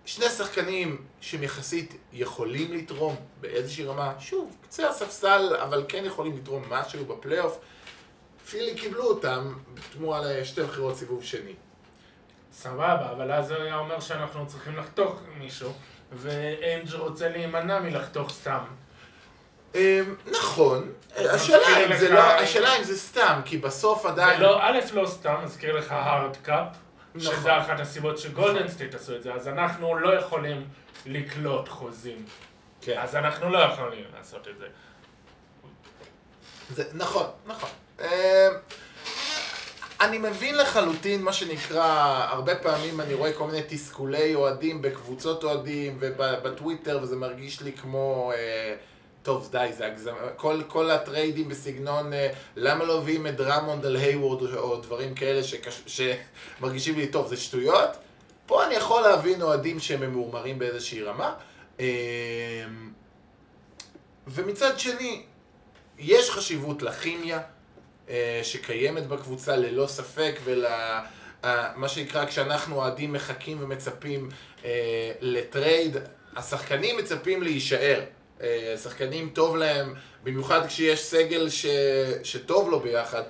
שני 0.05 0.29
שחקנים 0.29 1.05
שהם 1.21 1.43
יחסית 1.43 1.93
יכולים 2.13 2.73
לתרום 2.73 3.15
באיזושהי 3.41 3.85
רמה, 3.85 4.13
שוב, 4.19 4.55
קצה 4.61 4.89
הספסל, 4.89 5.55
אבל 5.55 5.85
כן 5.87 6.05
יכולים 6.05 6.37
לתרום 6.37 6.63
משהו 6.69 7.05
בפלייאוף. 7.05 7.59
פילי 8.49 8.75
קיבלו 8.75 9.03
אותם 9.03 9.53
בתמורה 9.73 10.21
לשתי 10.21 10.63
בחירות 10.63 10.95
סיבוב 10.95 11.23
שני. 11.23 11.53
סבבה, 12.57 13.11
אבל 13.11 13.31
אז 13.31 13.47
זה 13.47 13.63
היה 13.63 13.75
אומר 13.75 13.99
שאנחנו 13.99 14.47
צריכים 14.47 14.77
לחתוך 14.77 15.21
מישהו, 15.37 15.73
ואנג' 16.11 16.93
רוצה 16.93 17.29
להימנע 17.29 17.79
מלחתוך 17.79 18.31
סתם. 18.31 18.63
אמ, 19.75 20.15
נכון, 20.25 20.91
השאלה 21.15 21.85
אם 21.85 21.97
זה 21.97 22.09
לא, 22.09 22.19
השאלה 22.19 22.77
אם 22.77 22.83
זה 22.83 22.99
סתם, 22.99 23.41
כי 23.45 23.57
בסוף 23.57 24.05
עדיין... 24.05 24.41
לא, 24.41 24.59
א', 24.63 24.79
לא 24.93 25.07
סתם, 25.07 25.35
מזכיר 25.43 25.77
לך 25.77 25.91
hard 25.91 26.37
cap, 26.37 26.67
נכון. 27.15 27.35
שזה 27.35 27.57
אחת 27.57 27.79
הסיבות 27.79 28.17
שגולדן 28.17 28.67
סטייט 28.67 28.95
עשו 28.95 29.15
את 29.15 29.23
זה, 29.23 29.33
אז 29.33 29.47
אנחנו 29.47 29.97
לא 29.97 30.19
יכולים 30.19 30.67
לקלוט 31.05 31.69
חוזים. 31.69 32.25
כן. 32.81 32.97
אז 32.97 33.15
אנחנו 33.15 33.49
לא 33.49 33.59
יכולים 33.59 34.05
לעשות 34.17 34.47
את 34.47 34.57
זה. 34.57 34.67
זה, 36.69 36.83
נכון, 36.93 37.25
נכון. 37.45 37.69
אני 40.01 40.17
מבין 40.17 40.57
לחלוטין 40.57 41.21
מה 41.21 41.33
שנקרא, 41.33 41.83
הרבה 42.29 42.55
פעמים 42.55 43.01
אני 43.01 43.13
רואה 43.13 43.33
כל 43.33 43.47
מיני 43.47 43.61
תסכולי 43.67 44.35
אוהדים 44.35 44.81
בקבוצות 44.81 45.43
אוהדים 45.43 45.97
ובטוויטר 45.99 46.99
וזה 47.01 47.15
מרגיש 47.15 47.61
לי 47.61 47.73
כמו, 47.73 48.31
אה, 48.35 48.75
טוב 49.23 49.49
די, 49.51 49.69
זה 49.77 49.85
הגזמה, 49.85 50.29
כל, 50.35 50.61
כל 50.67 50.91
הטריידים 50.91 51.49
בסגנון 51.49 52.13
אה, 52.13 52.33
למה 52.55 52.83
לא 52.83 53.01
מביאים 53.01 53.27
את 53.27 53.35
דראמונד 53.35 53.85
על 53.85 53.95
היוורד 53.95 54.55
או 54.55 54.75
דברים 54.75 55.15
כאלה 55.15 55.43
שקש, 55.43 55.81
שמרגישים 55.87 56.95
לי, 56.95 57.07
טוב, 57.07 57.27
זה 57.27 57.37
שטויות. 57.37 57.89
פה 58.45 58.65
אני 58.65 58.75
יכול 58.75 59.01
להבין 59.01 59.41
אוהדים 59.41 59.79
שהם 59.79 60.01
ממורמרים 60.01 60.59
באיזושהי 60.59 61.03
רמה. 61.03 61.33
אמ, 61.79 61.85
ומצד 64.27 64.79
שני, 64.79 65.23
יש 65.99 66.29
חשיבות 66.29 66.81
לכימיה 66.81 67.37
אה, 67.37 67.56
שקיימת 68.43 69.07
בקבוצה 69.07 69.55
ללא 69.55 69.87
ספק 69.87 70.39
ולמה 70.43 71.87
שנקרא 71.87 72.25
כשאנחנו 72.25 72.75
אוהדים 72.75 73.13
מחכים 73.13 73.57
ומצפים 73.61 74.29
אה, 74.65 75.11
לטרייד, 75.21 75.97
השחקנים 76.35 76.97
מצפים 76.97 77.43
להישאר. 77.43 78.01
אה, 78.41 78.75
שחקנים 78.83 79.29
טוב 79.33 79.57
להם, 79.57 79.93
במיוחד 80.23 80.67
כשיש 80.67 81.03
סגל 81.03 81.49
ש... 81.49 81.65
שטוב 82.23 82.69
לו 82.69 82.79
ביחד. 82.79 83.23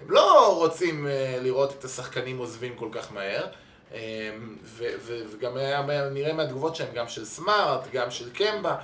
הם 0.00 0.10
לא 0.10 0.56
רוצים 0.56 1.06
אה, 1.06 1.38
לראות 1.42 1.72
את 1.78 1.84
השחקנים 1.84 2.38
עוזבים 2.38 2.76
כל 2.76 2.88
כך 2.92 3.12
מהר. 3.12 3.46
אה, 3.94 4.30
ו- 4.64 4.94
ו- 4.98 5.22
וגם 5.32 5.56
היה, 5.56 5.82
נראה 6.10 6.32
מהתגובות 6.32 6.76
שלהם, 6.76 6.94
גם 6.94 7.08
של 7.08 7.24
סמארט, 7.24 7.80
גם 7.92 8.10
של 8.10 8.30
קמבה, 8.30 8.76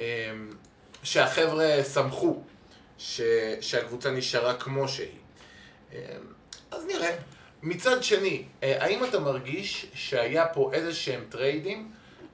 אה, 0.00 0.32
שהחבר'ה 1.02 1.84
שמחו 1.94 2.42
ש- 2.98 3.20
שהקבוצה 3.60 4.10
נשארה 4.10 4.54
כמו 4.54 4.88
שהיא. 4.88 5.08
אה, 5.92 6.16
אז 6.70 6.86
נראה. 6.86 7.16
מצד 7.62 8.02
שני, 8.02 8.44
אה, 8.62 8.84
האם 8.84 9.04
אתה 9.04 9.20
מרגיש 9.20 9.86
שהיה 9.94 10.46
פה 10.46 10.70
איזה 10.72 10.94
שהם 10.94 11.24
טריידים 11.28 11.90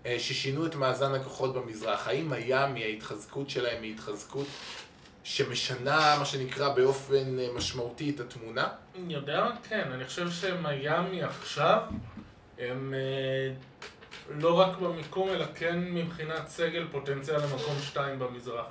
אה, 0.07 0.17
ששינו 0.19 0.67
את 0.67 0.75
מאזן 0.75 1.15
הכוחות 1.15 1.55
במזרח? 1.55 2.09
האם 2.09 2.31
מיאמי, 2.31 2.85
ההתחזקות 2.85 3.51
שלהם 3.51 3.83
היא 3.83 3.97
שמשנה, 5.25 6.17
מה 6.19 6.25
שנקרא, 6.25 6.69
באופן 6.69 7.39
אה, 7.39 7.49
משמעותי 7.55 8.11
את 8.11 8.21
התמונה? 8.21 8.69
אני 9.05 9.15
יודע, 9.15 9.47
כן, 9.69 9.93
אני 9.93 10.05
חושב 10.05 10.31
שמיאמי 10.31 11.23
עכשיו, 11.23 11.83
הם 12.59 12.95
לא 14.31 14.61
רק 14.61 14.79
במיקום, 14.79 15.29
אלא 15.29 15.45
כן 15.55 15.79
מבחינת 15.95 16.49
סגל 16.49 16.87
פוטנציאל 16.93 17.37
למקום 17.43 17.77
שתיים 17.83 18.19
במזרח. 18.19 18.67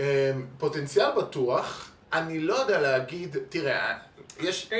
אה, 0.00 0.32
פוטנציאל 0.58 1.10
בטוח, 1.16 1.90
אני 2.12 2.40
לא 2.40 2.54
יודע 2.54 2.80
להגיד, 2.80 3.36
תראה, 3.48 3.98
יש... 4.40 4.70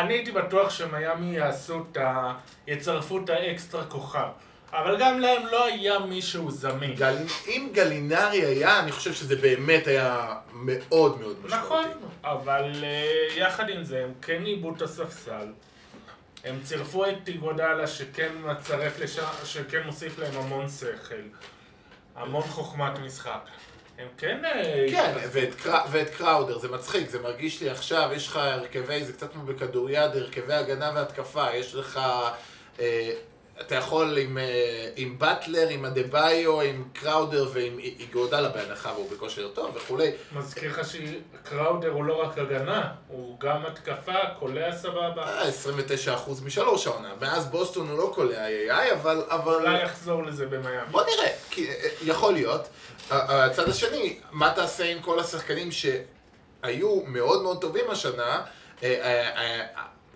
אני 0.00 0.14
הייתי 0.14 0.32
בטוח 0.32 0.70
שמיאמי 0.70 1.36
יעשו 1.36 1.84
את 1.90 1.96
ה... 1.96 2.34
יצרפו 2.66 3.18
את 3.24 3.30
האקסטרה 3.30 3.84
כוכב. 3.84 4.28
אבל 4.72 4.96
גם 5.00 5.20
להם 5.20 5.46
לא 5.46 5.64
היה 5.64 5.98
מישהו 5.98 6.50
זמין. 6.50 6.94
גל... 6.94 7.16
אם 7.48 7.68
גלינרי 7.72 8.44
היה, 8.44 8.78
אני 8.78 8.92
חושב 8.92 9.14
שזה 9.14 9.36
באמת 9.36 9.86
היה 9.86 10.34
מאוד 10.52 11.20
מאוד 11.20 11.36
משמעותי. 11.44 11.64
נכון, 11.64 11.84
אבל 12.24 12.72
uh, 12.72 13.38
יחד 13.38 13.68
עם 13.68 13.84
זה 13.84 14.04
הם 14.04 14.12
כן 14.22 14.44
עיבו 14.44 14.74
את 14.76 14.82
הספסל. 14.82 15.52
הם 16.44 16.60
צירפו 16.62 17.06
את 17.06 17.28
איגודלה 17.28 17.86
שכן 17.86 18.32
מצרף 18.44 18.98
לשם, 18.98 19.22
שכן 19.44 19.82
מוסיף 19.86 20.18
להם 20.18 20.36
המון 20.36 20.68
שכל. 20.68 21.22
המון 22.16 22.42
חוכמת 22.42 22.98
משחק. 22.98 23.40
הם 23.98 24.08
כן... 24.18 24.44
אה, 24.44 24.86
כן. 24.90 25.12
ואת, 25.32 25.54
קרא, 25.54 25.80
ואת 25.90 26.10
קראודר, 26.10 26.58
זה 26.58 26.68
מצחיק, 26.68 27.10
זה 27.10 27.18
מרגיש 27.18 27.62
לי 27.62 27.70
עכשיו, 27.70 28.10
יש 28.14 28.28
לך 28.28 28.36
הרכבי, 28.36 29.04
זה 29.04 29.12
קצת 29.12 29.32
כמו 29.32 29.42
בכדוריד, 29.42 30.16
הרכבי 30.16 30.54
הגנה 30.54 30.90
והתקפה, 30.94 31.54
יש 31.54 31.74
לך, 31.74 32.00
אה, 32.80 33.12
אתה 33.60 33.74
יכול 33.74 34.18
עם, 34.18 34.38
אה, 34.38 34.90
עם 34.96 35.18
באטלר, 35.18 35.68
עם 35.68 35.84
אדה-ביו, 35.84 36.60
עם 36.60 36.84
קראודר 36.92 37.50
ועם 37.52 37.78
איגודלה 37.78 38.48
בהנחה 38.48 38.92
והוא 38.92 39.10
בכושר 39.10 39.48
טוב 39.48 39.76
וכולי. 39.76 40.10
מזכיר 40.32 40.70
לך 40.70 40.80
שקראודר 40.88 41.90
הוא 41.90 42.04
לא 42.04 42.22
רק 42.22 42.38
הגנה, 42.38 42.92
הוא 43.08 43.40
גם 43.40 43.66
התקפה, 43.66 44.18
קולע 44.38 44.76
סבבה. 44.76 45.22
אה, 45.22 45.48
29% 45.48 46.42
משלוש 46.44 46.86
העונה, 46.86 47.08
מאז 47.20 47.46
בוסטון 47.46 47.88
הוא 47.88 47.98
לא 47.98 48.12
קולע 48.14 48.46
AI, 48.46 48.92
אבל... 48.92 49.22
אבל... 49.28 49.54
אולי 49.54 49.82
יחזור 49.82 50.22
לזה 50.22 50.46
במיאמי. 50.46 50.90
בוא 50.90 51.02
נראה, 51.02 51.32
כי, 51.50 51.68
אה, 51.68 51.88
יכול 52.02 52.32
להיות. 52.32 52.68
הצד 53.10 53.68
השני, 53.68 54.18
מה 54.30 54.52
תעשה 54.54 54.84
עם 54.84 55.02
כל 55.02 55.20
השחקנים 55.20 55.68
שהיו 55.72 57.00
מאוד 57.06 57.42
מאוד 57.42 57.60
טובים 57.60 57.90
השנה, 57.90 58.42
אה, 58.82 58.94
אה, 59.02 59.60
אה, 59.60 59.66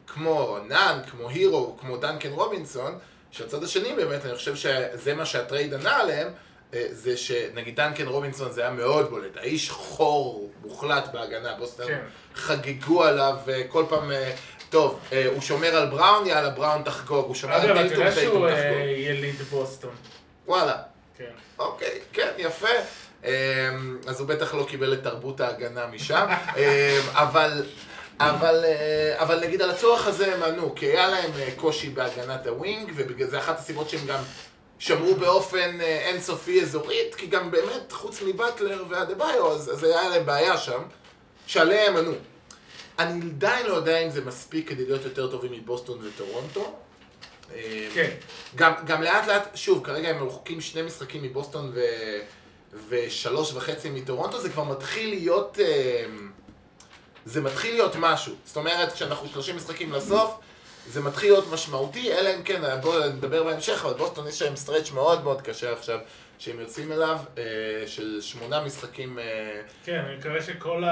כמו 0.06 0.58
נאן, 0.68 1.00
כמו 1.10 1.28
הירו, 1.28 1.76
כמו 1.80 1.96
דנקן 1.96 2.32
רובינסון, 2.32 2.98
שהצד 3.36 3.64
השני 3.64 3.92
באמת, 3.94 4.24
אני 4.24 4.34
חושב 4.34 4.56
שזה 4.56 5.14
מה 5.14 5.26
שהטרייד 5.26 5.74
ענה 5.74 5.96
עליהם, 5.96 6.28
אה, 6.74 6.86
זה 6.90 7.16
שנגיד 7.16 7.76
דנקן 7.76 8.06
רובינסון 8.06 8.52
זה 8.52 8.60
היה 8.60 8.70
מאוד 8.70 9.10
בולט, 9.10 9.36
האיש 9.36 9.70
חור 9.70 10.50
מוחלט 10.64 11.08
בהגנה, 11.12 11.54
בוסטון 11.58 11.86
כן. 11.86 12.00
חגגו 12.34 13.04
עליו 13.04 13.36
אה, 13.48 13.62
כל 13.68 13.84
פעם, 13.88 14.10
אה, 14.12 14.32
טוב, 14.70 15.00
הוא 15.34 15.40
שומר 15.40 15.76
על 15.76 15.86
בראון, 15.86 16.26
יאללה 16.26 16.50
בראון 16.50 16.82
תחגוג, 16.82 17.26
הוא 17.26 17.34
שומר 17.34 17.54
על 17.54 17.60
אגב, 17.60 17.76
אתה 17.76 17.88
טייטום, 17.88 18.00
יודע 18.02 18.14
טייטום 18.14 18.38
שהוא 18.38 18.50
תחגוג. 18.50 18.68
אה, 18.68 18.94
יליד 18.98 19.42
בוסטון. 19.42 19.94
וואלה. 20.46 20.76
כן. 21.18 21.24
אוקיי, 21.58 22.00
כן, 22.12 22.30
יפה. 22.38 22.68
אז 24.06 24.20
הוא 24.20 24.28
בטח 24.28 24.54
לא 24.54 24.66
קיבל 24.68 24.92
את 24.92 25.02
תרבות 25.02 25.40
ההגנה 25.40 25.86
משם, 25.86 26.26
אבל, 27.12 27.62
אבל, 28.20 28.64
אה, 28.64 29.22
אבל 29.22 29.40
נגיד 29.40 29.62
על 29.62 29.70
הצורך 29.70 30.06
הזה 30.06 30.34
הם 30.34 30.42
ענו, 30.42 30.74
כי 30.74 30.86
היה 30.86 31.08
להם 31.08 31.30
אה, 31.38 31.48
קושי 31.56 31.88
בהגנת 31.90 32.46
הווינג, 32.46 32.92
ובגלל 32.96 33.28
זה 33.28 33.38
אחת 33.38 33.58
הסיבות 33.58 33.90
שהם 33.90 34.06
גם 34.06 34.22
שמרו 34.78 35.14
באופן 35.14 35.80
אה, 35.80 36.08
אינסופי 36.08 36.62
אזורית, 36.62 37.14
כי 37.14 37.26
גם 37.26 37.50
באמת, 37.50 37.92
חוץ 37.92 38.22
מבטלר 38.22 38.84
ואדה-ביו, 38.88 39.52
אז, 39.52 39.72
אז 39.72 39.84
היה 39.84 40.08
להם 40.08 40.26
בעיה 40.26 40.58
שם, 40.58 40.82
שעליהם 41.46 41.96
ענו. 41.96 42.12
אני 42.98 43.20
עדיין 43.30 43.66
לא 43.66 43.74
יודע 43.74 43.98
אם 43.98 44.10
זה 44.10 44.24
מספיק 44.24 44.68
כדי 44.68 44.84
להיות 44.84 45.04
יותר 45.04 45.30
טובים 45.30 45.52
מבוסטון 45.52 45.98
וטורונטו. 46.02 46.74
כן. 47.94 48.10
גם, 48.54 48.72
גם 48.86 49.02
לאט 49.02 49.26
לאט, 49.26 49.48
שוב, 49.54 49.84
כרגע 49.84 50.08
הם 50.08 50.26
רחוקים 50.26 50.60
שני 50.60 50.82
משחקים 50.82 51.22
מבוסטון 51.22 51.72
ו... 51.74 51.80
ושלוש 52.88 53.52
וחצי 53.52 53.90
מטורונטו, 53.90 54.40
זה 54.40 54.48
כבר 54.48 54.64
מתחיל 54.64 55.08
להיות... 55.08 55.58
אה, 55.60 56.04
זה 57.26 57.40
מתחיל 57.40 57.74
להיות 57.74 57.96
משהו. 57.98 58.34
זאת 58.44 58.56
אומרת, 58.56 58.92
כשאנחנו 58.92 59.28
30 59.28 59.56
משחקים 59.56 59.92
לסוף, 59.92 60.38
זה 60.88 61.02
מתחיל 61.02 61.30
להיות 61.30 61.52
משמעותי, 61.52 62.12
אלא 62.12 62.34
אם 62.34 62.42
כן, 62.42 62.80
בואו 62.80 63.08
נדבר 63.08 63.44
בהמשך, 63.44 63.84
אבל 63.84 63.94
בוסטון 63.94 64.28
יש 64.28 64.42
להם 64.42 64.56
stretch 64.56 64.90
מאוד 64.90 65.24
מאוד 65.24 65.42
קשה 65.42 65.72
עכשיו, 65.72 65.98
שהם 66.38 66.60
יוצאים 66.60 66.92
אליו, 66.92 67.18
אה, 67.38 67.42
של 67.86 68.20
שמונה 68.20 68.60
משחקים... 68.64 69.18
אה, 69.18 69.60
כן, 69.84 70.04
אני 70.08 70.16
מקווה 70.16 70.42
שכל 70.42 70.82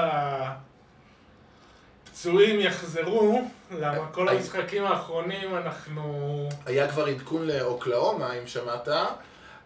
הפצועים 2.03 2.59
יחזרו, 2.59 3.41
למה 3.71 4.07
כל 4.11 4.29
אה, 4.29 4.33
המשחקים 4.33 4.85
האחרונים 4.85 5.55
אנחנו... 5.55 6.49
היה 6.65 6.91
כבר 6.91 7.05
עדכון 7.05 7.47
לאוקלהומה, 7.47 8.33
אם 8.33 8.47
שמעת. 8.47 8.87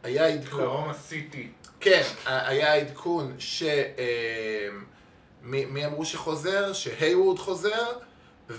היה 0.04 0.28
עדכון... 0.28 0.64
קלרoma 0.64 0.94
סיטי. 0.94 1.48
כן, 1.80 2.04
היה 2.26 2.74
עדכון 2.74 3.36
ש... 3.40 3.64
אה, 3.64 4.70
מי, 5.42 5.86
אמרו 5.86 6.06
שחוזר? 6.06 6.74
שהייוורד 6.74 7.40
חוזר, 7.40 7.92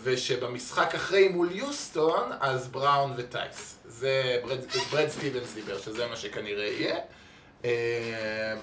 ושבמשחק 0.03 0.95
אחרי 0.95 1.29
מול 1.29 1.53
יוסטון, 1.53 2.31
אז 2.41 2.69
בראון 2.69 3.13
וטייס. 3.17 3.77
זה 3.85 4.41
ברד, 4.45 4.59
ברד 4.93 5.09
סטיבנס 5.09 5.55
דיבר, 5.55 5.79
שזה 5.79 6.07
מה 6.07 6.17
שכנראה 6.17 6.67
יהיה. 6.67 6.97
אה, 7.65 8.55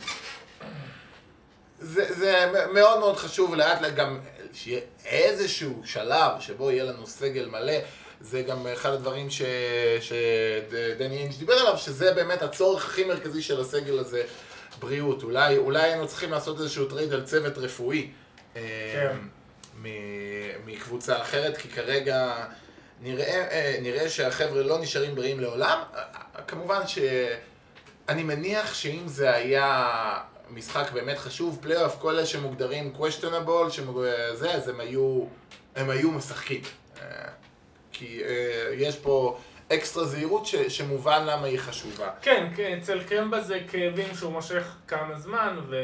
זה, 1.79 2.13
זה 2.13 2.51
מאוד 2.73 2.99
מאוד 2.99 3.17
חשוב 3.17 3.55
לאט 3.55 3.81
לאט 3.81 3.93
גם 3.93 4.19
שיהיה 4.53 4.81
איזשהו 5.05 5.81
שלב 5.85 6.31
שבו 6.39 6.71
יהיה 6.71 6.83
לנו 6.83 7.07
סגל 7.07 7.45
מלא. 7.45 7.73
זה 8.21 8.41
גם 8.41 8.67
אחד 8.67 8.91
הדברים 8.91 9.29
ש... 9.29 9.41
שדני 10.01 11.17
אינג' 11.17 11.33
דיבר 11.39 11.53
עליו, 11.53 11.77
שזה 11.77 12.13
באמת 12.13 12.41
הצורך 12.41 12.85
הכי 12.85 13.03
מרכזי 13.03 13.41
של 13.41 13.61
הסגל 13.61 13.99
הזה, 13.99 14.23
בריאות. 14.79 15.23
אולי, 15.23 15.57
אולי 15.57 15.83
היינו 15.83 16.07
צריכים 16.07 16.31
לעשות 16.31 16.59
איזשהו 16.59 16.85
טרייד 16.85 17.13
על 17.13 17.25
צוות 17.25 17.57
רפואי 17.57 18.11
אה, 18.55 18.61
כן. 18.93 19.17
מ- 19.81 20.65
מקבוצה 20.65 21.21
אחרת, 21.21 21.57
כי 21.57 21.69
כרגע 21.69 22.45
נראה, 23.01 23.47
אה, 23.51 23.77
נראה 23.81 24.09
שהחבר'ה 24.09 24.63
לא 24.63 24.79
נשארים 24.79 25.15
בריאים 25.15 25.39
לעולם. 25.39 25.79
אה, 25.95 26.01
כמובן 26.47 26.81
שאני 26.87 28.23
מניח 28.23 28.73
שאם 28.73 29.03
זה 29.05 29.33
היה 29.35 29.87
משחק 30.49 30.91
באמת 30.93 31.17
חשוב, 31.17 31.59
פלייאוף, 31.61 31.95
כל 31.99 32.15
אלה 32.15 32.25
שמוגדרים 32.25 32.93
questionable, 32.99 33.69
שמוג... 33.69 34.01
זה, 34.33 34.51
אז 34.53 34.69
הם 34.69 34.79
היו, 34.79 35.25
הם 35.75 35.89
היו 35.89 36.11
משחקים. 36.11 36.61
כי 37.97 38.23
אה, 38.23 38.73
יש 38.73 38.95
פה 38.95 39.37
אקסטרה 39.73 40.05
זהירות 40.05 40.45
ש, 40.45 40.55
שמובן 40.55 41.25
למה 41.25 41.45
היא 41.45 41.59
חשובה. 41.59 42.09
כן, 42.21 42.47
כן, 42.55 42.77
אצל 42.81 43.03
קמבה 43.03 43.41
זה 43.41 43.59
כאבים 43.71 44.15
שהוא 44.15 44.31
מושך 44.31 44.75
כמה 44.87 45.19
זמן, 45.19 45.59
ו... 45.69 45.75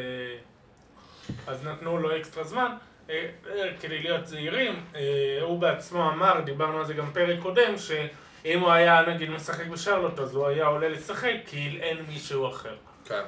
אז 1.48 1.64
נתנו 1.64 1.98
לו 1.98 2.18
אקסטרה 2.18 2.44
זמן. 2.44 2.76
אה, 3.10 3.30
אה, 3.50 3.70
כדי 3.80 4.00
להיות 4.00 4.28
זהירים, 4.28 4.86
אה, 4.96 5.40
הוא 5.42 5.60
בעצמו 5.60 6.10
אמר, 6.10 6.42
דיברנו 6.46 6.80
על 6.80 6.86
זה 6.86 6.94
גם 6.94 7.12
פרק 7.14 7.40
קודם, 7.42 7.78
שאם 7.78 8.60
הוא 8.60 8.72
היה 8.72 9.02
נגיד 9.02 9.30
משחק 9.30 9.68
בשרלוט 9.68 10.20
אז 10.20 10.36
הוא 10.36 10.48
היה 10.48 10.66
עולה 10.66 10.90
לשחק 10.90 11.36
כי 11.46 11.80
אין 11.82 11.98
מישהו 12.08 12.48
אחר. 12.48 12.76
כן. 13.06 13.24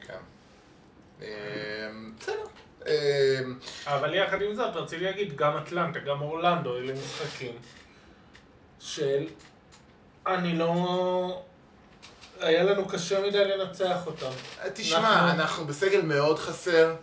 כן. 0.00 0.18
בסדר. 2.18 2.44
אה, 2.86 3.40
אבל 3.86 4.14
יחד 4.14 4.42
עם 4.42 4.54
זאת, 4.54 4.76
רציתי 4.76 5.04
להגיד, 5.04 5.36
גם 5.36 5.56
אטלנטה, 5.56 5.98
גם 5.98 6.20
אורלנדו, 6.20 6.76
אלה 6.76 6.92
משחקים 6.92 7.52
של... 8.80 9.26
אני 10.26 10.58
לא... 10.58 11.42
היה 12.40 12.62
לנו 12.62 12.88
קשה 12.88 13.20
מדי 13.26 13.44
לנצח 13.44 14.06
אותם. 14.06 14.30
תשמע, 14.74 14.98
אנחנו- 14.98 15.30
אנחנו 15.30 15.64
בסגל 15.64 16.00
מאוד 16.02 16.38
חסר. 16.38 16.94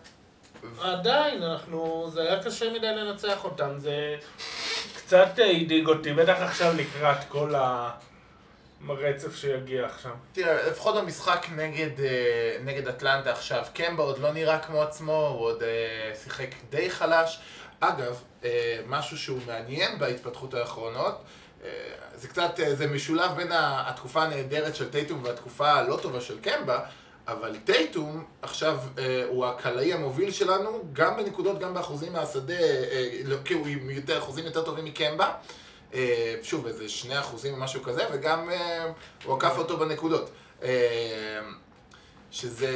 עדיין, 0.82 1.44
אנחנו... 1.44 2.10
זה 2.14 2.22
היה 2.22 2.44
קשה 2.44 2.74
מדי 2.74 2.88
לנצח 2.88 3.44
אותם, 3.44 3.78
זה 3.78 4.16
קצת 4.96 5.28
הדאיג 5.32 5.88
אותי, 5.88 6.14
בטח 6.14 6.36
עכשיו 6.40 6.74
לקראת 6.78 7.18
כל 7.28 7.54
הרצף 8.88 9.36
שיגיע 9.36 9.86
עכשיו. 9.86 10.12
תראה, 10.34 10.70
לפחות 10.70 10.96
במשחק 10.96 11.46
נגד, 11.56 12.00
אה, 12.00 12.58
נגד 12.64 12.88
אטלנטה 12.88 13.32
עכשיו, 13.32 13.66
קמבה 13.74 14.04
עוד 14.04 14.20
לא 14.20 14.34
נראה 14.34 14.60
כמו 14.60 14.82
עצמו, 14.82 15.28
הוא 15.28 15.40
עוד 15.40 15.64
אה, 15.64 16.12
שיחק 16.24 16.50
די 16.70 16.90
חלש. 16.90 17.40
אגב, 17.80 18.22
אה, 18.44 18.80
משהו 18.88 19.18
שהוא 19.18 19.40
מעניין 19.48 20.00
בהתפתחות 20.00 20.54
האחרונות, 20.54 21.24
זה 22.16 22.28
קצת, 22.28 22.60
זה 22.74 22.88
משולב 22.88 23.32
בין 23.36 23.52
התקופה 23.52 24.24
הנהדרת 24.24 24.76
של 24.76 24.90
טייטום 24.90 25.24
והתקופה 25.24 25.72
הלא 25.72 26.00
טובה 26.02 26.22
של 26.22 26.40
קמבה, 26.40 26.80
אבל 27.28 27.56
טייטום 27.64 28.26
עכשיו 28.42 28.80
הוא 29.28 29.46
הקלעי 29.46 29.94
המוביל 29.94 30.32
שלנו, 30.32 30.84
גם 30.94 31.18
בנקודות, 31.18 31.60
גם 31.60 31.74
באחוזים 31.74 32.14
מהשדה, 32.14 32.54
לא, 33.24 33.38
כי 33.46 33.54
הוא 33.54 33.68
עם 33.68 33.90
יותר 33.90 34.18
אחוזים 34.18 34.46
יותר 34.46 34.64
טובים 34.64 34.86
מקמבה. 34.86 35.34
אה, 35.96 36.36
שוב, 36.44 36.68
איזה 36.68 36.90
שני 36.90 37.20
אחוזים 37.20 37.54
או 37.54 37.60
משהו 37.60 37.84
כזה, 37.84 38.04
וגם 38.14 38.50
אה, 38.50 38.86
הוא 39.26 39.38
עקף 39.38 39.58
אותו 39.58 39.78
בנקודות. 39.78 40.30
אה, 40.64 41.40
שזה 42.32 42.70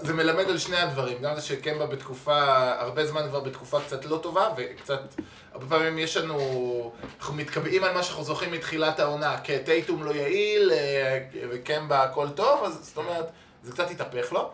זה 0.00 0.12
מלמד 0.12 0.44
על 0.44 0.58
שני 0.58 0.76
הדברים, 0.76 1.22
גם 1.22 1.34
זה 1.34 1.40
שקמבה 1.40 1.86
בתקופה, 1.86 2.72
הרבה 2.80 3.06
זמן 3.06 3.28
כבר 3.28 3.40
בתקופה 3.40 3.80
קצת 3.80 4.04
לא 4.04 4.18
טובה, 4.22 4.48
וקצת, 4.56 5.00
הרבה 5.52 5.66
פעמים 5.68 5.98
יש 5.98 6.16
לנו, 6.16 6.92
אנחנו 7.18 7.34
מתקבעים 7.34 7.84
על 7.84 7.94
מה 7.94 8.02
שאנחנו 8.02 8.24
זוכרים 8.24 8.52
מתחילת 8.52 9.00
העונה, 9.00 9.36
כטייטום 9.44 10.04
לא 10.04 10.10
יעיל, 10.10 10.72
וקמבה 11.50 12.02
הכל 12.02 12.28
טוב, 12.28 12.64
אז 12.64 12.78
זאת 12.82 12.96
אומרת, 12.96 13.30
זה 13.62 13.72
קצת 13.72 13.90
התהפך 13.90 14.32
לו. 14.32 14.50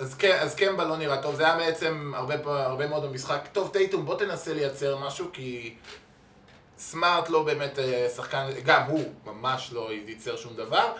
אה, 0.00 0.04
אז, 0.04 0.14
כן, 0.14 0.38
אז 0.40 0.54
קמבה 0.54 0.84
לא 0.84 0.96
נראה 0.96 1.22
טוב, 1.22 1.34
זה 1.34 1.44
היה 1.44 1.56
בעצם 1.56 2.12
הרבה, 2.16 2.34
הרבה 2.44 2.86
מאוד 2.86 3.02
במשחק. 3.04 3.48
טוב, 3.52 3.70
טייטום, 3.72 4.04
בוא 4.04 4.18
תנסה 4.18 4.54
לייצר 4.54 4.98
משהו, 4.98 5.26
כי 5.32 5.74
סמארט 6.78 7.28
לא 7.28 7.42
באמת 7.42 7.78
אה, 7.78 8.08
שחקן, 8.16 8.46
גם 8.64 8.82
הוא 8.82 9.12
ממש 9.26 9.70
לא 9.72 9.90
ייצר 10.06 10.36
שום 10.36 10.56
דבר, 10.56 10.92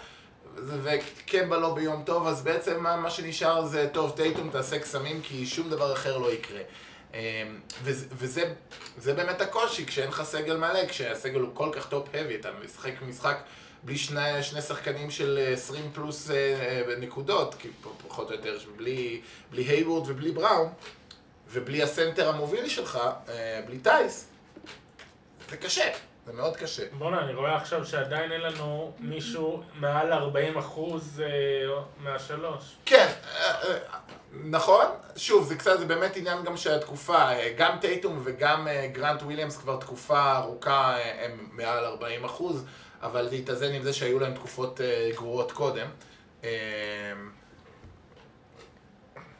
וקמבה 0.56 1.56
לא 1.56 1.74
ביום 1.74 2.02
טוב, 2.06 2.26
אז 2.26 2.42
בעצם 2.42 2.82
מה, 2.82 2.96
מה 2.96 3.10
שנשאר 3.10 3.66
זה, 3.66 3.88
טוב, 3.92 4.12
טייטום 4.16 4.50
תעשה 4.50 4.78
קסמים, 4.78 5.22
כי 5.22 5.46
שום 5.46 5.70
דבר 5.70 5.92
אחר 5.92 6.18
לא 6.18 6.32
יקרה. 6.32 6.60
וזה, 7.82 8.06
וזה 8.12 8.54
זה 8.98 9.14
באמת 9.14 9.40
הקושי, 9.40 9.86
כשאין 9.86 10.08
לך 10.08 10.22
סגל 10.22 10.56
מלא, 10.56 10.86
כשהסגל 10.88 11.40
הוא 11.40 11.50
כל 11.54 11.68
כך 11.72 11.88
top-heavy, 11.88 12.36
אתה 12.36 12.48
משחק 12.64 12.92
משחק 13.02 13.36
בלי 13.84 13.98
שני, 13.98 14.42
שני 14.42 14.62
שחקנים 14.62 15.10
של 15.10 15.38
20 15.52 15.90
פלוס 15.92 16.30
נקודות, 16.98 17.54
כי 17.54 17.68
פחות 18.08 18.30
או 18.30 18.34
יותר, 18.34 18.58
בלי, 18.76 19.20
בלי 19.50 19.62
היוורד 19.62 20.10
ובלי 20.10 20.30
בראון, 20.30 20.72
ובלי 21.50 21.82
הסנטר 21.82 22.28
המוביל 22.28 22.68
שלך, 22.68 22.98
בלי 23.66 23.78
טייס, 23.78 24.28
זה 25.50 25.56
קשה. 25.56 25.90
זה 26.26 26.32
מאוד 26.32 26.56
קשה. 26.56 26.82
בוא'נה, 26.98 27.20
אני 27.20 27.34
רואה 27.34 27.56
עכשיו 27.56 27.86
שעדיין 27.86 28.32
אין 28.32 28.40
לנו 28.40 28.92
מישהו 29.00 29.62
מעל 29.74 30.12
40 30.12 30.58
אחוז 30.58 31.22
אה, 31.24 31.80
מהשלוש. 31.98 32.76
כן, 32.84 33.08
אה, 33.36 33.50
אה, 33.50 33.78
נכון. 34.44 34.86
שוב, 35.16 35.46
זה 35.46 35.56
קצת, 35.56 35.78
זה 35.78 35.86
באמת 35.86 36.16
עניין 36.16 36.42
גם 36.44 36.56
של 36.56 36.74
התקופה. 36.74 37.28
גם 37.56 37.78
טייטום 37.80 38.20
וגם 38.24 38.68
גרנט 38.92 39.22
וויליאמס 39.22 39.56
כבר 39.56 39.76
תקופה 39.76 40.36
ארוכה 40.36 40.96
הם 41.20 41.48
מעל 41.52 41.84
40 41.84 42.24
אחוז, 42.24 42.64
אבל 43.04 43.28
זה 43.28 43.36
התאזן 43.36 43.72
עם 43.72 43.82
זה 43.82 43.92
שהיו 43.92 44.18
להם 44.18 44.34
תקופות 44.34 44.80
גרועות 45.14 45.52
קודם. 45.52 45.86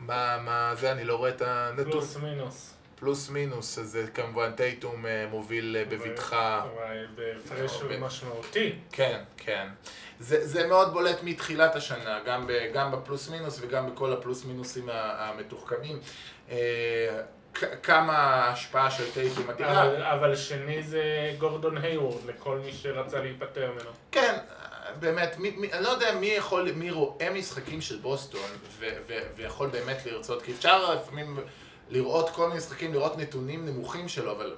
מה, 0.07 0.39
מה 0.45 0.75
זה? 0.75 0.93
אני 0.93 1.05
לא 1.05 1.17
רואה 1.17 1.31
את 1.31 1.43
הנתון. 1.43 1.91
פלוס 1.93 2.17
מינוס. 2.17 2.75
פלוס 2.97 3.31
מינוס, 3.31 3.79
אז 3.79 3.91
זה 3.91 4.07
כמובן 4.15 4.53
טייטום 4.53 5.07
אה, 5.07 5.27
מוביל 5.31 5.77
אה, 5.79 5.85
בבטחה. 5.85 6.65
בהפרש 7.15 7.83
משמעותי. 8.01 8.73
כן, 8.93 9.23
כן. 9.37 9.69
זה, 10.21 10.47
זה 10.47 10.67
מאוד 10.67 10.93
בולט 10.93 11.23
מתחילת 11.23 11.77
השנה, 11.77 12.21
גם, 12.27 12.47
ב, 12.47 12.53
גם 12.75 12.93
בפלוס 12.93 13.31
מינוס 13.31 13.59
וגם 13.63 13.91
בכל 13.91 14.13
הפלוס 14.13 14.45
מינוסים 14.45 14.89
המתוחכמים. 14.93 15.99
כמה 17.83 18.19
ההשפעה 18.19 18.91
של 18.91 19.11
טייטום 19.11 19.51
אדירה. 19.51 19.83
אבל, 19.83 20.03
אבל 20.03 20.37
שני 20.37 20.83
זה 20.83 21.03
גורדון 21.39 21.79
היוורד, 21.79 22.27
לכל 22.27 22.59
מי 22.65 22.73
שרצה 22.73 23.21
להיפטר 23.21 23.71
ממנו. 23.73 23.91
כן, 24.13 24.35
באמת, 25.01 25.39
מי, 25.39 25.51
מי, 25.51 25.73
אני 25.73 25.85
לא 25.85 25.89
יודע 25.89 26.15
מי 26.15 26.27
יכול, 26.27 26.73
מי 26.73 26.91
רואה 26.91 27.31
משחקים 27.31 27.81
של 27.81 27.99
בוסטון 27.99 28.51
ו, 28.79 28.87
ו, 29.07 29.13
ויכול 29.37 29.69
באמת 29.69 30.07
לרצות, 30.07 30.43
כי 30.43 30.53
אפשר 30.53 30.95
לפעמים... 30.95 31.39
לראות 31.89 32.31
כל 32.31 32.47
מיני 32.47 32.59
משחקים, 32.59 32.93
לראות 32.93 33.19
נתונים 33.19 33.67
נמוכים 33.67 34.09
שלו, 34.09 34.33
אבל 34.33 34.55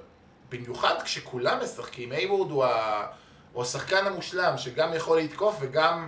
במיוחד 0.49 1.01
כשכולם 1.03 1.57
משחקים, 1.63 2.13
אייבורד 2.13 2.51
הוא, 2.51 2.65
ה... 2.65 3.05
הוא 3.53 3.63
השחקן 3.63 4.05
המושלם, 4.05 4.57
שגם 4.57 4.93
יכול 4.93 5.19
לתקוף 5.19 5.57
וגם 5.59 6.07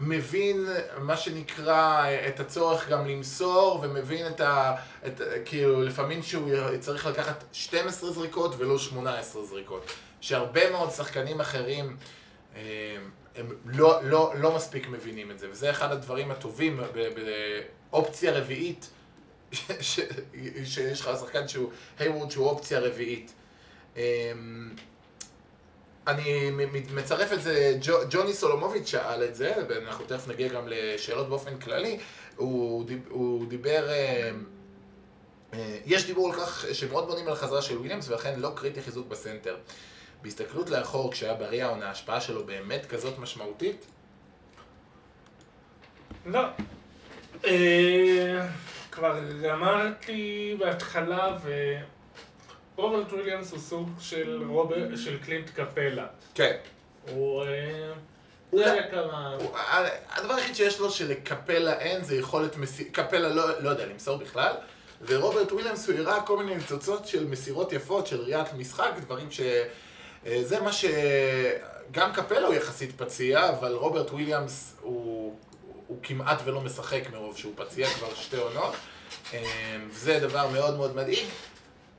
מבין 0.00 0.66
מה 0.98 1.16
שנקרא 1.16 2.06
את 2.28 2.40
הצורך 2.40 2.88
גם 2.88 3.06
למסור, 3.06 3.80
ומבין 3.82 4.26
את 4.26 4.40
ה... 4.40 4.76
את... 5.06 5.20
כאילו, 5.44 5.82
לפעמים 5.82 6.22
שהוא 6.22 6.50
צריך 6.80 7.06
לקחת 7.06 7.44
12 7.52 8.12
זריקות 8.12 8.54
ולא 8.58 8.78
18 8.78 9.44
זריקות. 9.44 9.92
שהרבה 10.20 10.70
מאוד 10.70 10.90
שחקנים 10.90 11.40
אחרים 11.40 11.96
אה, 12.56 12.96
הם 13.36 13.56
לא, 13.64 14.02
לא, 14.02 14.32
לא 14.38 14.56
מספיק 14.56 14.88
מבינים 14.88 15.30
את 15.30 15.38
זה, 15.38 15.50
וזה 15.50 15.70
אחד 15.70 15.92
הדברים 15.92 16.30
הטובים 16.30 16.80
באופציה 17.90 18.32
רביעית. 18.32 18.90
שיש 20.64 21.00
לך 21.00 21.10
שחקן 21.20 21.48
שהוא, 21.48 21.70
היוורד 21.98 22.30
שהוא 22.30 22.46
אופציה 22.46 22.80
רביעית. 22.80 23.32
אני 26.06 26.50
מצרף 26.94 27.32
את 27.32 27.42
זה, 27.42 27.76
ג'וני 28.10 28.32
סולומוביץ' 28.32 28.88
שאל 28.88 29.24
את 29.24 29.34
זה, 29.34 29.54
ואנחנו 29.68 30.04
תכף 30.04 30.28
נגיע 30.28 30.48
גם 30.48 30.62
לשאלות 30.66 31.28
באופן 31.28 31.58
כללי, 31.58 31.98
הוא, 32.36 33.46
דיבר, 33.48 33.88
אמ, 33.90 34.44
אה, 35.54 35.78
יש 35.86 36.06
דיבור 36.06 36.32
על 36.32 36.40
כך 36.40 36.64
שמאוד 36.72 37.06
בונים 37.06 37.26
על 37.26 37.32
החזרה 37.32 37.62
של 37.62 37.78
וויליאמס 37.78 38.08
ולכן 38.08 38.40
לא 38.40 38.52
קריטי 38.54 38.82
חיזוק 38.82 39.08
בסנטר. 39.08 39.56
בהסתכלות 40.22 40.70
לאחור, 40.70 41.12
כשהיה 41.12 41.34
בריא 41.34 41.64
העונה, 41.64 41.88
ההשפעה 41.88 42.20
שלו 42.20 42.44
באמת 42.46 42.86
כזאת 42.86 43.18
משמעותית? 43.18 43.86
לא. 46.26 46.40
אה, 47.44 48.46
כבר 48.90 49.18
אמרתי 49.52 50.56
בהתחלה, 50.58 51.36
ורוברט 52.80 53.12
וויליאמס 53.12 53.50
הוא 53.52 53.58
סוג 53.60 53.88
של, 54.00 54.42
רובר, 54.48 54.96
של 54.96 55.18
קלינט 55.18 55.50
קפלה. 55.50 56.06
כן. 56.34 56.56
הוא... 57.10 57.44
אה, 57.44 58.90
כמה... 58.90 59.36
הדבר 60.10 60.34
היחיד 60.34 60.54
שיש 60.54 60.80
לו 60.80 60.90
שלקפלה 60.90 61.78
אין 61.78 62.04
זה 62.04 62.16
יכולת 62.16 62.56
מסירה, 62.56 62.90
קפלה 62.90 63.28
לא, 63.28 63.62
לא 63.62 63.70
יודע 63.70 63.86
למסור 63.86 64.16
בכלל, 64.16 64.52
ורוברט 65.06 65.52
וויליאמס 65.52 65.88
הוא 65.88 65.98
הראה 65.98 66.22
כל 66.22 66.36
מיני 66.36 66.54
ניצוצות 66.54 67.06
של 67.06 67.26
מסירות 67.26 67.72
יפות, 67.72 68.06
של 68.06 68.20
ראיית 68.20 68.52
משחק, 68.52 68.90
דברים 69.00 69.30
ש... 69.30 69.40
אה, 70.26 70.40
זה 70.42 70.60
מה 70.60 70.72
ש... 70.72 70.84
גם 71.90 72.12
קפלה 72.12 72.46
הוא 72.46 72.54
יחסית 72.54 72.92
פציע, 72.96 73.48
אבל 73.48 73.72
רוברט 73.72 74.10
וויליאמס 74.10 74.76
הוא 74.80 75.36
הוא 75.90 75.98
כמעט 76.02 76.42
ולא 76.44 76.60
משחק 76.60 77.02
מרוב 77.12 77.36
שהוא 77.36 77.52
פציע 77.56 77.88
כבר 77.88 78.14
שתי 78.14 78.36
עונות. 78.36 78.74
זה 79.90 80.20
דבר 80.20 80.48
מאוד 80.48 80.76
מאוד 80.76 80.96
מדאיג. 80.96 81.26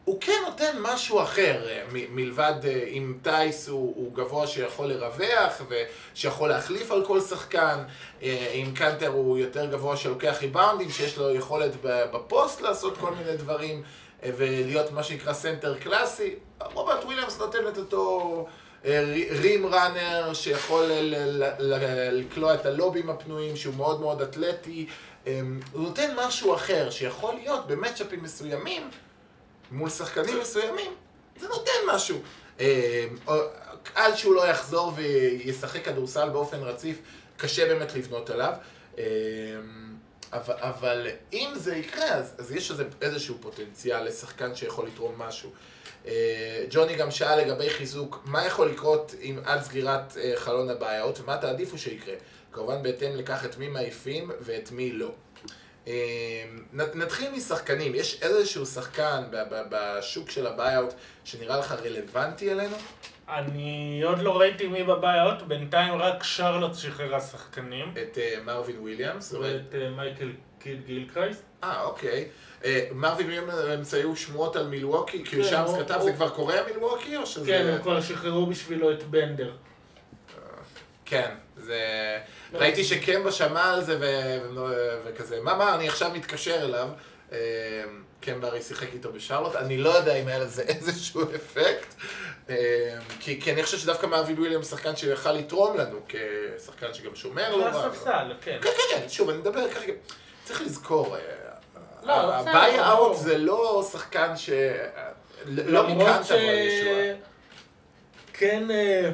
הוא 0.06 0.22
כן 0.22 0.42
נותן 0.46 0.78
משהו 0.80 1.22
אחר, 1.22 1.70
אה, 1.70 1.84
מלבד 1.92 2.54
אה, 2.64 2.84
אם 2.88 3.14
טייס 3.22 3.70
הוא, 3.70 3.94
הוא 3.96 4.14
גבוה 4.14 4.48
שיכול 4.48 4.88
לרווח 4.88 5.62
ושיכול 5.70 6.50
להחליף 6.50 6.92
על 6.92 7.06
כל 7.06 7.22
שחקן, 7.22 7.84
אה, 8.24 8.52
אם 8.54 8.72
קאנטר 8.76 9.08
הוא 9.08 9.38
יותר 9.38 9.66
גבוה 9.66 9.98
שלוקח 9.98 10.38
ריבאונדים, 10.42 10.90
שיש 10.90 11.18
לו 11.18 11.36
יכולת 11.36 11.72
בפוסט 11.84 12.62
לעשות 12.62 12.98
כל 12.98 13.12
מיני 13.16 13.38
דברים 13.38 13.84
ולהיות 14.24 14.92
מה 14.92 15.04
שנקרא 15.04 15.34
סנטר 15.34 15.78
קלאסי. 15.78 16.36
רוברט 16.74 17.04
וויליאמס 17.04 17.40
נותן 17.40 17.68
את 17.68 17.78
אותו 17.78 18.48
rim 19.32 19.66
runner 19.66 20.34
שיכול 20.34 20.92
לקלוע 22.12 22.54
את 22.54 22.66
הלובים 22.66 23.10
הפנויים, 23.10 23.56
שהוא 23.56 23.76
מאוד 23.76 24.02
מאוד 24.02 24.22
אתלטי. 24.22 24.88
אמ, 25.28 25.60
הוא 25.72 25.82
נותן 25.82 26.12
משהו 26.18 26.56
אחר, 26.56 26.90
שיכול 26.90 27.36
להיות 27.36 27.68
במצ'אפים 27.68 28.24
מסוימים, 28.24 28.90
מול 29.72 29.90
שחקנים 29.90 30.40
מסוימים, 30.40 30.92
זה 31.40 31.48
נותן 31.48 31.72
משהו. 31.88 32.20
אמ, 32.60 32.66
עד 33.96 34.16
שהוא 34.16 34.36
לא 34.36 34.48
יחזור 34.48 34.94
וישחק 34.96 35.86
כדורסל 35.86 36.30
באופן 36.30 36.58
רציף, 36.58 36.98
קשה 37.38 37.66
באמת 37.66 37.96
לבנות 37.96 38.30
עליו. 38.30 38.54
אמ, 38.98 39.04
אבל, 40.34 40.54
אבל 40.60 41.08
אם 41.34 41.50
זה 41.56 41.76
יקרה, 41.76 42.06
אז, 42.06 42.34
אז 42.38 42.52
יש 42.52 42.72
איזה, 42.72 42.84
איזשהו 43.02 43.36
פוטנציאל 43.42 44.04
לשחקן 44.04 44.56
שיכול 44.56 44.88
לתרום 44.88 45.14
משהו. 45.18 45.50
אה, 46.06 46.66
ג'וני 46.70 46.96
גם 46.96 47.12
שאל 47.12 47.40
לגבי 47.42 47.70
חיזוק, 47.70 48.22
מה 48.26 48.46
יכול 48.46 48.70
לקרות 48.70 49.16
עם 49.20 49.40
עד 49.46 49.64
סגירת 49.64 50.18
אה, 50.18 50.34
חלון 50.36 50.70
הבעיות, 50.70 51.20
ומה 51.20 51.38
תעדיפו 51.38 51.78
שיקרה? 51.78 52.16
כמובן 52.52 52.84
בהתאם 52.84 53.16
לכך 53.16 53.46
את 53.46 53.58
מי 53.58 53.68
מעיפים 53.68 54.32
ואת 54.42 54.72
מי 54.72 54.92
לא. 54.92 55.12
אה, 55.88 55.94
נתחיל 56.74 57.32
משחקנים, 57.32 57.96
יש 57.96 58.22
איזשהו 58.22 58.66
שחקן 58.66 59.24
בשוק 59.70 60.30
של 60.30 60.48
הבעיות 60.48 60.94
שנראה 61.24 61.58
לך 61.58 61.72
רלוונטי 61.72 62.52
אלינו? 62.52 62.76
אני 63.30 64.02
עוד 64.06 64.20
לא 64.20 64.40
ראיתי 64.40 64.68
מי 64.68 64.84
בבעיות, 64.84 65.48
בינתיים 65.48 65.94
רק 65.94 66.24
שרלוט 66.24 66.76
שחררה 66.76 67.22
שחקנים. 67.22 67.94
את 68.02 68.18
מרווין 68.46 68.80
וויליאמס? 68.80 69.34
ואת 69.34 69.76
מייקל 69.96 70.32
קיד 70.60 70.86
גילקרייסט. 70.86 71.44
אה, 71.64 71.84
אוקיי. 71.84 72.28
אה, 72.66 72.88
מרווין 72.92 73.28
וויליאמס 73.28 73.94
היו 73.94 74.16
שמועות 74.16 74.56
על 74.56 74.68
מילווקי, 74.68 75.26
כי 75.26 75.44
שם 75.44 75.66
כתב 75.80 76.00
זה 76.04 76.14
כבר 76.14 76.30
קורה 76.30 76.56
מילווקי 76.68 77.18
או 77.18 77.26
שזה... 77.26 77.46
כן, 77.46 77.68
הם 77.68 77.82
כבר 77.82 78.02
שחררו 78.02 78.46
בשבילו 78.46 78.92
את 78.92 79.04
בנדר. 79.04 79.52
כן, 81.06 81.32
זה... 81.62 81.80
לא. 82.54 82.60
ראיתי 82.60 82.84
שקמבה 82.84 83.32
שמע 83.32 83.74
על 83.74 83.84
זה 83.84 83.98
וכזה, 85.06 85.42
מה, 85.42 85.56
מה, 85.56 85.76
אני 85.76 85.88
עכשיו 85.88 86.12
מתקשר 86.14 86.62
אליו. 86.64 86.88
אה, 87.32 87.84
קמבה 88.22 88.48
הרי 88.48 88.62
שיחק 88.62 88.94
איתו 88.94 89.14
בשרלוט, 89.14 89.56
אני 89.56 89.78
לא 89.78 89.90
יודע 89.90 90.16
אם 90.16 90.28
היה 90.28 90.40
לזה 90.40 90.62
איזשהו 90.62 91.22
אפקט, 91.36 91.96
אה, 92.50 92.98
כי 93.20 93.54
אני 93.54 93.64
חושב 93.64 93.78
שדווקא 93.78 94.06
מרווין 94.06 94.40
וויליאמס 94.40 94.70
שחקן 94.70 94.96
שיכל 94.96 95.32
לתרום 95.32 95.78
לנו, 95.78 96.00
כשחקן 96.08 96.94
שגם 96.94 97.16
שומר 97.16 97.56
לו. 97.56 97.64
מהספסל, 97.64 98.34
כן. 98.42 98.58
כן, 98.62 98.70
כן, 98.78 99.00
כן, 99.00 99.10
שוב, 99.10 99.30
אני 99.30 99.38
מדבר 99.38 99.72
כרגע, 99.74 99.94
צריך 100.44 100.62
לזכור, 100.62 101.16
לא, 102.04 102.14
ה 102.14 102.80
buyout 102.80 103.18
זה 103.18 103.38
לא 103.38 103.88
שחקן 103.92 104.38
ש... 104.38 104.50
לא 105.46 105.88
מכאן 105.88 106.22
תבוא 106.24 106.38
הישועה. 106.38 107.14
כן, 108.34 108.72
אה, 108.72 109.12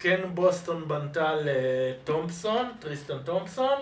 כן 0.00 0.20
בוסטון 0.34 0.88
בנתה 0.88 1.34
לתומפסון, 1.44 2.72
טריסטן 2.80 3.18
תומפסון, 3.24 3.78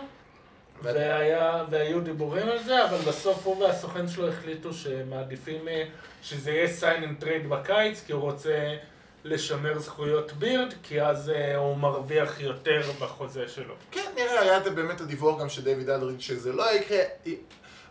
והיה, 0.83 1.65
והיו 1.71 2.01
דיבורים 2.01 2.49
על 2.49 2.63
זה, 2.63 2.85
אבל 2.85 2.99
בסוף 2.99 3.47
הוא 3.47 3.63
והסוכן 3.63 4.09
שלו 4.09 4.29
החליטו 4.29 4.73
שמעדיפים 4.73 5.69
אה, 5.69 5.85
שזה 6.23 6.51
יהיה 6.51 6.69
sign 6.81 7.03
and 7.03 7.25
trade 7.25 7.49
בקיץ, 7.49 8.03
כי 8.07 8.13
הוא 8.13 8.23
רוצה 8.23 8.77
לשמר 9.25 9.79
זכויות 9.79 10.33
בירד, 10.33 10.75
כי 10.83 11.03
אז 11.03 11.29
אה, 11.35 11.57
הוא 11.57 11.77
מרוויח 11.77 12.41
יותר 12.41 12.83
בחוזה 13.01 13.49
שלו. 13.49 13.75
כן, 13.91 14.11
נראה, 14.17 14.41
היה 14.41 14.61
באמת 14.61 15.01
הדיווח 15.01 15.41
גם 15.41 15.49
של 15.49 15.65
דיוויד 15.65 15.91
אלדריד 15.91 16.21
שזה 16.21 16.53
לא 16.53 16.75
יקרה. 16.75 16.99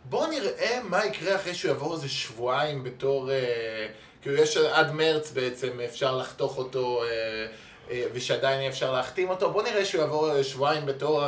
בואו 0.09 0.29
נראה 0.29 0.79
מה 0.83 1.05
יקרה 1.05 1.35
אחרי 1.35 1.53
שהוא 1.53 1.69
יעבור 1.69 1.93
איזה 1.93 2.09
שבועיים 2.09 2.83
בתור... 2.83 3.31
אה, 3.31 3.87
כאילו 4.21 4.37
יש 4.37 4.57
עד 4.57 4.91
מרץ 4.91 5.31
בעצם 5.31 5.79
אפשר 5.79 6.17
לחתוך 6.17 6.57
אותו 6.57 7.03
אה, 7.03 7.07
אה, 7.09 7.47
ושעדיין 8.13 8.59
יהיה 8.59 8.69
אפשר 8.69 8.91
להחתים 8.91 9.29
אותו. 9.29 9.51
בואו 9.51 9.63
נראה 9.63 9.85
שהוא 9.85 10.01
יעבור 10.01 10.43
שבועיים 10.43 10.85
בתור 10.85 11.23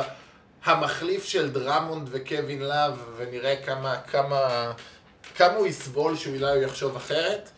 המחליף 0.64 1.24
של 1.24 1.50
דרמונד 1.50 2.08
וקווין 2.10 2.62
לאב 2.62 3.04
ונראה 3.16 3.56
כמה, 3.56 4.00
כמה, 4.00 4.72
כמה 5.36 5.54
הוא 5.54 5.66
יסבול 5.66 6.16
שאולי 6.16 6.50
הוא 6.50 6.62
יחשוב 6.62 6.96
אחרת. 6.96 7.50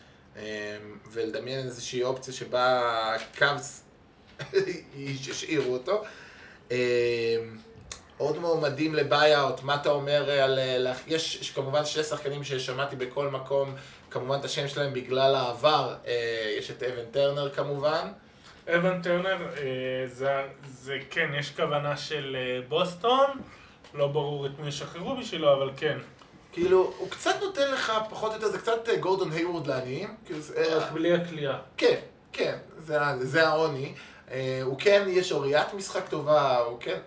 ולדמיין 1.11 1.65
איזושהי 1.65 2.03
אופציה 2.03 2.33
שבה 2.33 2.81
קאבס 3.35 3.83
ישאירו 4.95 5.73
אותו. 5.73 6.03
עוד 8.17 8.37
מועמדים 8.37 8.95
ל 8.95 9.04
buyout, 9.04 9.63
מה 9.63 9.75
אתה 9.75 9.89
אומר 9.89 10.31
על... 10.31 10.59
יש, 11.07 11.51
כמובן 11.55 11.85
שני 11.85 12.03
שחקנים 12.03 12.43
ששמעתי 12.43 12.95
בכל 12.95 13.27
מקום, 13.27 13.75
כמובן 14.11 14.39
את 14.39 14.45
השם 14.45 14.67
שלהם 14.67 14.93
בגלל 14.93 15.35
העבר, 15.35 15.95
אה, 16.07 16.55
יש 16.57 16.71
את 16.71 16.83
אבן 16.83 17.05
טרנר 17.11 17.49
כמובן. 17.49 18.11
אבן 18.75 19.01
טרנר, 19.01 19.37
אה, 19.57 20.07
זה, 20.07 20.47
זה 20.63 20.97
כן, 21.09 21.29
יש 21.39 21.51
כוונה 21.55 21.97
של 21.97 22.37
אה, 22.39 22.61
בוסטון, 22.67 23.29
לא 23.93 24.07
ברור 24.07 24.45
את 24.45 24.51
מי 24.59 24.67
ישחררו 24.67 25.15
בשבילו, 25.17 25.53
אבל 25.53 25.69
כן. 25.77 25.97
כאילו, 26.53 26.93
הוא 26.97 27.09
קצת 27.09 27.35
נותן 27.41 27.71
לך, 27.71 27.93
פחות 28.09 28.31
או 28.31 28.35
יותר, 28.35 28.47
זה 28.47 28.57
קצת 28.57 28.89
גורדון 28.99 29.31
היוורד 29.31 29.67
לעניים. 29.67 30.15
כאילו, 30.25 30.39
רק 30.71 30.91
בלי 30.91 31.13
הכלייה. 31.13 31.57
כן, 31.77 31.99
כן, 32.33 32.57
זה, 32.77 32.97
זה 33.19 33.47
העוני. 33.47 33.93
הוא 34.63 34.79
כן, 34.79 35.05
יש 35.07 35.31
אוריית 35.31 35.73
משחק 35.73 36.07
טובה, 36.09 36.57
הוא 36.57 36.77
כן... 36.79 36.99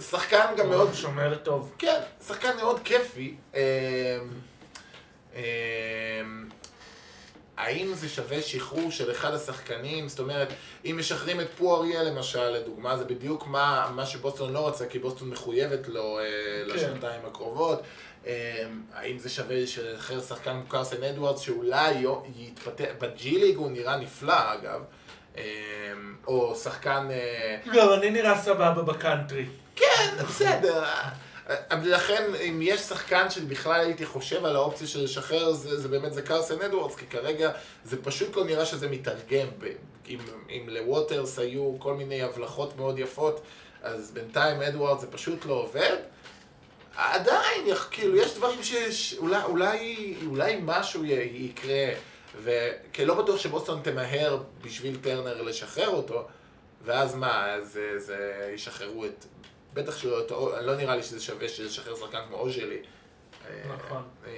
שחקן 0.00 0.46
גם 0.56 0.70
מאוד... 0.70 0.94
שומר 0.94 1.34
טוב. 1.34 1.74
כן, 1.78 2.00
שחקן 2.26 2.56
מאוד 2.56 2.80
כיפי. 2.84 3.36
האם 7.56 7.94
זה 7.94 8.08
שווה 8.08 8.42
שחרור 8.42 8.90
של 8.90 9.10
אחד 9.10 9.34
השחקנים? 9.34 10.08
זאת 10.08 10.20
אומרת, 10.20 10.48
אם 10.84 10.96
משחררים 10.98 11.40
את 11.40 11.46
פואריה 11.56 12.02
למשל, 12.02 12.50
לדוגמה, 12.50 12.96
זה 12.96 13.04
בדיוק 13.04 13.46
מה, 13.46 13.90
מה 13.94 14.06
שבוסטון 14.06 14.52
לא 14.52 14.68
רצה, 14.68 14.86
כי 14.86 14.98
בוסטון 14.98 15.30
מחויבת 15.30 15.88
לו 15.88 16.18
אה, 16.18 16.24
כן. 16.68 16.74
לשנתיים 16.74 17.20
הקרובות. 17.26 17.82
אמ, 18.26 18.30
האם 18.94 19.18
זה 19.18 19.28
שווה 19.28 19.56
לשחרר 19.62 20.20
שחקן 20.20 20.60
כמו 20.60 20.68
קרסן 20.68 21.02
אדוארדס, 21.02 21.40
שאולי 21.40 22.04
יתפתח, 22.36 22.84
בג'י 23.00 23.38
ליג 23.38 23.56
הוא 23.56 23.70
נראה 23.70 23.96
נפלא 23.96 24.54
אגב, 24.54 24.80
או 26.26 26.54
שחקן... 26.54 27.08
אה, 27.10 27.56
גם 27.74 27.92
אני 27.92 28.10
נראה 28.10 28.38
סבבה 28.38 28.82
בקאנטרי. 28.82 29.46
כן, 29.76 30.16
בסדר. 30.28 30.84
לכן, 31.82 32.32
אם 32.48 32.60
יש 32.62 32.80
שחקן 32.80 33.30
שבכלל 33.30 33.80
הייתי 33.80 34.06
חושב 34.06 34.44
על 34.44 34.56
האופציה 34.56 34.86
של 34.86 35.04
לשחרר, 35.04 35.52
זה, 35.52 35.80
זה 35.80 35.88
באמת 35.88 36.14
זה 36.14 36.22
קרסן 36.22 36.62
אדוארדס, 36.62 36.96
כי 36.96 37.06
כרגע 37.06 37.50
זה 37.84 38.02
פשוט 38.02 38.36
לא 38.36 38.44
נראה 38.44 38.66
שזה 38.66 38.88
מתרגם. 38.88 39.48
אם, 40.08 40.18
אם 40.48 40.68
לווטרס 40.68 41.38
היו 41.38 41.76
כל 41.78 41.94
מיני 41.94 42.22
הבלחות 42.22 42.76
מאוד 42.76 42.98
יפות, 42.98 43.40
אז 43.82 44.10
בינתיים 44.10 44.62
אדוארדס 44.62 45.00
זה 45.00 45.06
פשוט 45.10 45.46
לא 45.46 45.54
עובד. 45.54 45.96
עדיין, 46.96 47.74
כאילו, 47.90 48.16
יש 48.16 48.34
דברים 48.34 48.62
שיש, 48.62 49.14
אולי, 49.18 49.42
אולי, 49.42 50.14
אולי 50.26 50.58
משהו 50.62 51.04
יקרה, 51.04 51.88
וכי 52.42 53.04
לא 53.04 53.14
בטוח 53.22 53.38
שבוסטון 53.38 53.80
תמהר 53.82 54.42
בשביל 54.62 54.98
טרנר 55.02 55.42
לשחרר 55.42 55.88
אותו, 55.88 56.26
ואז 56.84 57.14
מה, 57.14 57.52
אז 57.52 57.78
זה 57.96 58.50
ישחררו 58.54 59.04
את 59.04 59.24
בטח 59.74 59.98
שלא, 59.98 60.62
לא 60.62 60.76
נראה 60.76 60.96
לי 60.96 61.02
שזה 61.02 61.20
שווה 61.20 61.46
לשחרר 61.46 61.94
שחקן 61.96 62.18
כמו 62.28 62.36
אוז'לי. 62.36 62.78
נכון. 63.76 64.02
אה, 64.26 64.30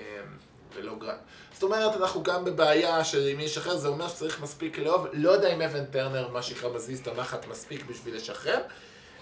ולא 0.74 0.94
גרנד. 0.98 1.18
זאת 1.52 1.62
אומרת, 1.62 1.96
אנחנו 1.96 2.22
גם 2.22 2.44
בבעיה 2.44 3.04
של 3.04 3.28
אם 3.34 3.40
ישחרר, 3.40 3.76
זה 3.76 3.88
אומר 3.88 4.08
שצריך 4.08 4.40
מספיק 4.40 4.78
לאהוב. 4.78 5.06
לא 5.12 5.30
יודע 5.30 5.54
אם 5.54 5.62
אבן 5.62 5.84
טרנר, 5.84 6.28
מה 6.28 6.42
שנקרא 6.42 6.70
מזיז 6.70 7.00
את 7.00 7.08
המחט 7.08 7.46
מספיק 7.46 7.84
בשביל 7.86 8.16
לשחרר. 8.16 8.58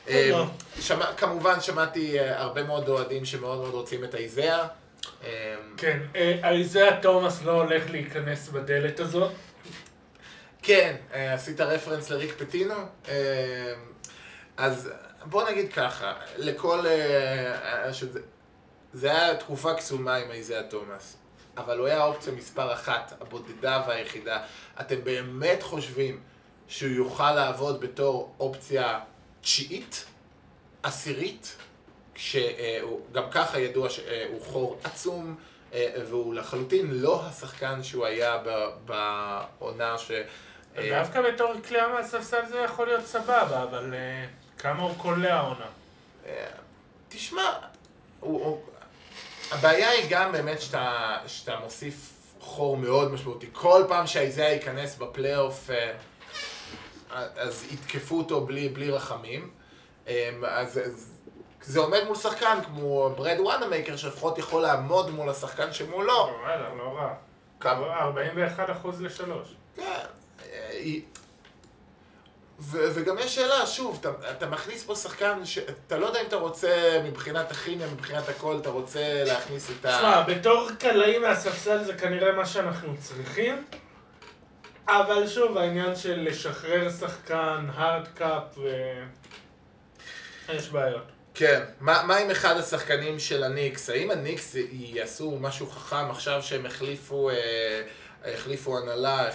אה, 0.09 0.29
לא. 0.31 0.47
שמע, 0.81 1.13
כמובן 1.17 1.61
שמעתי 1.61 2.21
אה, 2.21 2.41
הרבה 2.43 2.63
מאוד 2.63 2.89
אוהדים 2.89 3.25
שמאוד 3.25 3.59
מאוד 3.59 3.75
רוצים 3.75 4.05
את 4.05 4.15
האיזאה. 4.15 4.67
כן, 5.77 5.99
האיזאה 6.43 7.01
תומאס 7.03 7.43
לא 7.43 7.53
הולך 7.53 7.91
להיכנס 7.91 8.49
בדלת 8.49 9.01
הזאת. 9.01 9.33
כן, 10.63 10.97
עשית 11.11 11.61
רפרנס 11.61 12.11
לריק 12.11 12.35
פטינו. 12.39 12.75
אז 14.57 14.91
בוא 15.27 15.51
נגיד 15.51 15.73
ככה, 15.73 16.13
לכל... 16.37 16.87
אה, 16.87 17.85
אה, 17.87 17.91
זה 18.93 19.11
היה 19.11 19.37
תקופה 19.37 19.75
קסומה 19.75 20.15
עם 20.15 20.31
איזיה 20.31 20.63
תומאס, 20.63 21.17
אבל 21.57 21.79
הוא 21.79 21.87
היה 21.87 22.01
האופציה 22.01 22.33
מספר 22.33 22.73
אחת, 22.73 23.13
הבודדה 23.21 23.83
והיחידה. 23.89 24.43
אתם 24.81 25.05
באמת 25.05 25.63
חושבים 25.63 26.21
שהוא 26.69 26.91
יוכל 26.91 27.33
לעבוד 27.33 27.81
בתור 27.81 28.35
אופציה 28.41 29.01
תשיעית, 29.41 30.05
עשירית, 30.83 31.57
כשהוא 32.15 33.01
גם 33.13 33.25
ככה 33.31 33.61
ידוע 33.61 33.91
שהוא 33.91 34.41
חור 34.45 34.79
עצום, 34.85 35.37
אה, 35.73 35.95
והוא 36.09 36.35
לחלוטין 36.35 36.91
לא 36.91 37.23
השחקן 37.27 37.83
שהוא 37.83 38.07
היה 38.07 38.43
בעונה 38.85 39.99
ש... 39.99 40.11
דווקא 40.75 41.23
בתור 41.23 41.53
כליאה 41.69 41.89
מהספסל 41.89 42.47
זה 42.49 42.59
יכול 42.59 42.87
להיות 42.87 43.07
סבבה, 43.07 43.63
אבל... 43.63 43.95
כמה 44.65 44.83
הוא 44.83 44.95
קולע 44.99 45.35
העונה? 45.35 45.67
אה, 46.27 46.47
תשמע, 47.09 47.53
הבעיה 49.51 49.91
היא 49.91 50.07
גם 50.11 50.33
באמת 50.33 50.61
שאתה, 50.61 51.19
שאתה 51.27 51.57
מוסיף 51.59 52.13
חור 52.41 52.77
מאוד 52.77 53.13
משמעותי. 53.13 53.47
כל 53.53 53.85
פעם 53.89 54.07
שהאיזיה 54.07 54.53
ייכנס 54.53 54.97
בפלייאוף, 54.97 55.71
אה, 55.71 55.93
אז 57.37 57.65
יתקפו 57.73 58.19
אותו 58.19 58.41
בלי, 58.47 58.69
בלי 58.69 58.91
רחמים. 58.91 59.51
אה, 60.09 60.31
אז, 60.49 60.79
אז 60.79 61.13
זה 61.63 61.81
עומד 61.81 62.01
מול 62.07 62.17
שחקן 62.17 62.59
כמו 62.65 63.11
ברד 63.17 63.41
וואנמייקר, 63.41 63.97
שלפחות 63.97 64.39
יכול 64.39 64.63
לעמוד 64.63 65.11
מול 65.11 65.29
השחקן 65.29 65.73
שמולו. 65.73 66.31
וואלה, 66.41 66.75
לא 66.75 66.97
רע. 66.97 67.15
כמה? 67.61 68.01
41 68.01 68.71
אחוז 68.71 69.03
לשלוש. 69.03 69.55
כן. 69.77 70.05
ו- 72.61 72.89
וגם 72.95 73.19
יש 73.19 73.35
שאלה, 73.35 73.67
שוב, 73.67 73.99
אתה, 74.01 74.11
אתה 74.31 74.47
מכניס 74.47 74.85
פה 74.85 74.95
שחקן 74.95 75.45
שאתה 75.45 75.99
לא 75.99 76.07
יודע 76.07 76.21
אם 76.21 76.27
אתה 76.27 76.37
רוצה 76.37 77.01
מבחינת 77.05 77.51
הכימיה, 77.51 77.87
מבחינת 77.87 78.29
הכל, 78.29 78.59
אתה 78.61 78.71
רוצה 78.71 79.25
להכניס 79.25 79.71
את 79.71 79.85
ה... 79.85 79.89
תשמע, 79.89 80.23
בתור 80.23 80.69
קלעי 80.79 81.19
מהספסל 81.19 81.85
זה 81.85 81.95
כנראה 81.95 82.33
מה 82.33 82.47
שאנחנו 82.47 82.95
צריכים, 83.01 83.65
אבל 84.89 85.29
שוב, 85.29 85.57
העניין 85.59 85.97
של 85.97 86.29
לשחרר 86.29 86.91
שחקן, 87.01 87.67
הארד 87.75 88.09
קאפ, 88.15 88.59
ו... 88.59 88.69
יש 90.49 90.69
בעיות. 90.69 91.05
כן, 91.35 91.63
מה, 91.81 92.03
מה 92.07 92.17
עם 92.17 92.31
אחד 92.31 92.57
השחקנים 92.57 93.19
של 93.19 93.45
הניקס? 93.45 93.91
האם 93.91 94.11
הניקס 94.11 94.57
יעשו 94.71 95.39
משהו 95.41 95.67
חכם 95.67 96.11
עכשיו 96.11 96.43
שהם 96.43 96.67
החליפו, 96.67 97.31
אה, 97.31 97.83
החליפו 98.25 98.79
הנהלה, 98.79 99.29
אה, 99.29 99.31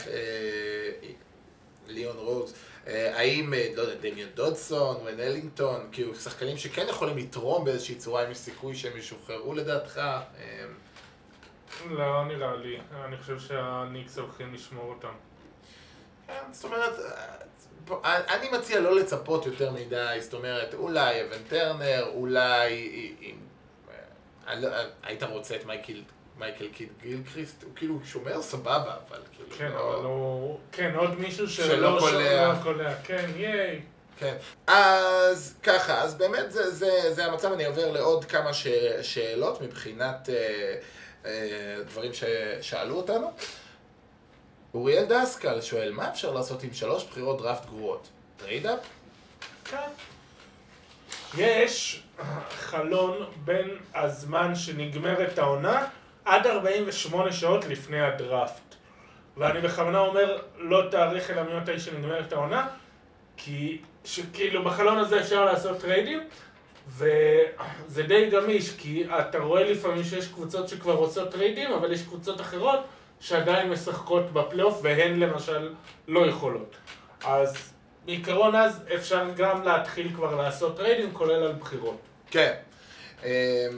ליאון 1.88 2.17
רוז? 2.17 2.53
אה, 2.89 3.17
האם, 3.17 3.54
אה, 3.54 3.67
לא 3.75 3.82
יודע, 3.82 4.10
דמיון 4.10 4.30
דודסון 4.34 4.97
ונלינגטון, 5.06 5.89
כאילו 5.91 6.15
שחקנים 6.15 6.58
שכן 6.58 6.86
יכולים 6.89 7.17
לתרום 7.17 7.65
באיזושהי 7.65 7.95
צורה, 7.95 8.25
אם 8.25 8.32
יש 8.32 8.38
סיכוי 8.38 8.75
שהם 8.75 8.97
ישוחררו 8.97 9.54
לדעתך? 9.54 9.97
אה, 9.97 10.65
לא 11.89 12.25
נראה 12.25 12.56
לי, 12.56 12.80
אני 13.06 13.17
חושב 13.17 13.39
שהניקס 13.39 14.17
הולכים 14.17 14.54
לשמור 14.54 14.93
אותם. 14.93 15.13
זאת 16.52 16.65
אומרת, 16.65 16.93
אני 18.06 18.49
מציע 18.49 18.80
לא 18.80 18.95
לצפות 18.95 19.45
יותר 19.45 19.71
מדי, 19.71 20.17
זאת 20.19 20.34
אומרת, 20.34 20.73
אולי 20.73 21.21
אבן 21.21 21.43
טרנר, 21.49 22.06
אולי... 22.13 23.15
לא, 24.56 24.69
היית 25.04 25.23
רוצה 25.23 25.56
את 25.56 25.65
מייקל 25.65 26.04
מייקל 26.39 26.67
קיד 26.67 26.89
גילקריסט, 27.02 27.63
הוא 27.63 27.71
כאילו 27.75 27.99
שומר 28.06 28.41
סבבה, 28.41 28.95
אבל 29.10 29.19
כאילו 29.36 29.49
כן, 29.58 29.71
לא... 29.71 29.95
אבל 29.95 30.06
הוא... 30.06 30.60
כן, 30.71 30.95
עוד 30.95 31.19
מישהו 31.19 31.49
שלא, 31.49 31.99
קולע. 31.99 32.12
שלא 32.12 32.63
קולע, 32.63 32.95
כן, 33.04 33.25
ייי. 33.36 33.82
כן, 34.17 34.36
אז 34.67 35.56
ככה, 35.63 36.02
אז 36.02 36.15
באמת 36.15 36.52
זה, 36.52 36.71
זה, 36.71 37.13
זה 37.13 37.25
המצב, 37.25 37.52
אני 37.52 37.65
עובר 37.65 37.91
לעוד 37.91 38.25
כמה 38.25 38.54
ש, 38.54 38.67
שאלות 39.02 39.62
מבחינת 39.62 40.30
אה, 40.30 40.75
אה, 41.25 41.84
דברים 41.88 42.12
ששאלו 42.13 42.95
אותנו. 42.95 43.32
אוריאל 44.73 45.06
דסקל 45.06 45.62
שואל, 45.62 45.91
מה 45.91 46.10
אפשר 46.10 46.32
לעשות 46.32 46.63
עם 46.63 46.73
שלוש 46.73 47.06
בחירות 47.06 47.41
דראפט 47.41 47.65
גרועות? 47.65 48.08
Trade 48.38 48.64
up? 48.64 48.80
כן. 49.65 49.89
יש 51.38 52.04
חלון 52.49 53.25
בין 53.45 53.78
הזמן 53.95 54.56
שנגמרת 54.56 55.38
העונה 55.38 55.88
עד 56.25 56.47
48 56.47 57.32
שעות 57.32 57.65
לפני 57.65 58.01
הדראפט. 58.01 58.75
ואני 59.38 59.62
בכוונה 59.62 59.99
אומר 59.99 60.38
לא 60.58 60.84
תאריך 60.91 61.32
אלא 61.32 61.43
ממתי 61.43 61.79
שנגמרת 61.79 62.34
העונה, 62.34 62.67
כי 63.38 63.82
שכאילו 64.05 64.63
בחלון 64.63 64.97
הזה 64.97 65.19
אפשר 65.19 65.45
לעשות 65.45 65.79
טריידים, 65.79 66.19
וזה 66.88 68.03
די 68.08 68.29
גמיש, 68.29 68.75
כי 68.77 69.05
אתה 69.19 69.39
רואה 69.39 69.63
לפעמים 69.63 70.03
שיש 70.03 70.27
קבוצות 70.27 70.69
שכבר 70.69 70.93
עושות 70.93 71.32
טריידים, 71.32 71.73
אבל 71.73 71.91
יש 71.91 72.01
קבוצות 72.01 72.41
אחרות 72.41 72.79
שעדיין 73.19 73.69
משחקות 73.69 74.34
בפלייאוף, 74.34 74.79
והן 74.84 75.19
למשל 75.19 75.73
לא 76.08 76.25
יכולות. 76.25 76.75
אז 77.25 77.73
בעיקרון 78.05 78.55
אז 78.55 78.84
אפשר 78.95 79.25
גם 79.36 79.63
להתחיל 79.63 80.13
כבר 80.15 80.36
לעשות 80.36 80.77
טריידים, 80.77 81.13
כולל 81.13 81.43
על 81.43 81.53
בחירות. 81.53 81.97
כן. 82.32 82.53
אמ, 83.23 83.29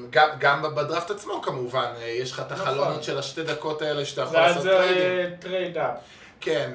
גם, 0.09 0.29
גם 0.39 0.61
בדראפט 0.75 1.11
עצמו 1.11 1.41
כמובן, 1.41 1.91
אה, 2.01 2.07
יש 2.07 2.31
לך 2.31 2.39
את 2.39 2.51
נכון. 2.51 2.67
החלונות 2.67 3.03
של 3.03 3.17
השתי 3.19 3.43
דקות 3.43 3.81
האלה 3.81 4.05
שאתה 4.05 4.21
יכול 4.21 4.37
לעשות 4.39 4.65
ואז 4.65 4.65
טריידים. 4.65 5.29
זה 5.29 5.35
trade 5.39 5.77
up. 5.77 5.95
כן, 6.41 6.71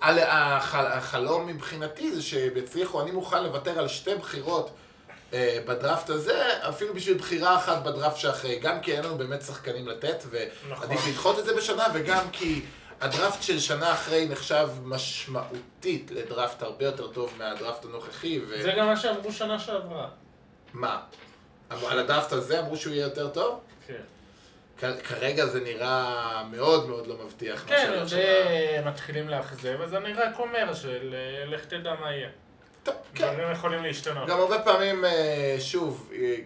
על- 0.00 0.18
החל- 0.22 0.86
החלום 0.86 1.46
מבחינתי 1.46 2.12
זה 2.14 2.22
שיצליחו, 2.22 3.00
אני 3.02 3.10
מוכן 3.10 3.44
לוותר 3.44 3.78
על 3.78 3.88
שתי 3.88 4.14
בחירות 4.14 4.70
אה, 5.32 5.58
בדראפט 5.66 6.10
הזה, 6.10 6.42
אפילו 6.68 6.94
בשביל 6.94 7.18
בחירה 7.18 7.56
אחת 7.56 7.82
בדראפט 7.82 8.16
שאחרי, 8.16 8.58
גם 8.58 8.80
כי 8.80 8.92
אין 8.96 9.04
לנו 9.04 9.18
באמת 9.18 9.42
שחקנים 9.42 9.88
לתת, 9.88 10.24
נכון. 10.70 10.88
ועדיף 10.88 11.06
לדחות 11.08 11.38
את 11.38 11.44
זה 11.44 11.54
בשנה, 11.56 11.86
וגם 11.94 12.24
כי 12.32 12.62
הדראפט 13.00 13.42
של 13.42 13.60
שנה 13.60 13.92
אחרי 13.92 14.28
נחשב 14.28 14.68
משמעותית 14.82 16.10
לדראפט 16.10 16.62
הרבה 16.62 16.84
יותר 16.84 17.06
טוב 17.06 17.32
מהדראפט 17.38 17.84
הנוכחי, 17.84 18.40
ו... 18.48 18.62
זה 18.62 18.72
גם 18.76 18.86
מה 18.86 18.96
שאמרו 18.96 19.32
שנה 19.32 19.58
שעברה. 19.58 20.08
מה? 20.72 21.00
על 21.70 21.98
הדראפט 21.98 22.32
הזה 22.32 22.60
אמרו 22.60 22.76
שהוא 22.76 22.92
יהיה 22.92 23.04
יותר 23.04 23.28
טוב? 23.28 23.60
כן. 23.86 24.02
כרגע 25.04 25.46
זה 25.46 25.60
נראה 25.60 26.42
מאוד 26.50 26.88
מאוד 26.88 27.06
לא 27.06 27.16
מבטיח. 27.24 27.64
כן, 27.66 28.04
זה 28.04 28.82
מתחילים 28.84 29.28
לאכזב, 29.28 29.80
אז 29.82 29.94
אני 29.94 30.12
רק 30.12 30.38
אומר 30.38 30.74
של 30.74 31.14
אה, 31.14 31.44
לך 31.46 31.64
תדע 31.64 31.94
מה 32.00 32.12
יהיה. 32.12 32.28
טוב, 32.82 32.94
כן. 33.14 33.32
דברים 33.32 33.52
יכולים 33.52 33.82
להשתנות. 33.82 34.28
גם 34.28 34.40
הרבה 34.40 34.58
פעמים, 34.58 35.04
אה, 35.04 35.56
שוב, 35.58 36.12
אה, 36.14 36.36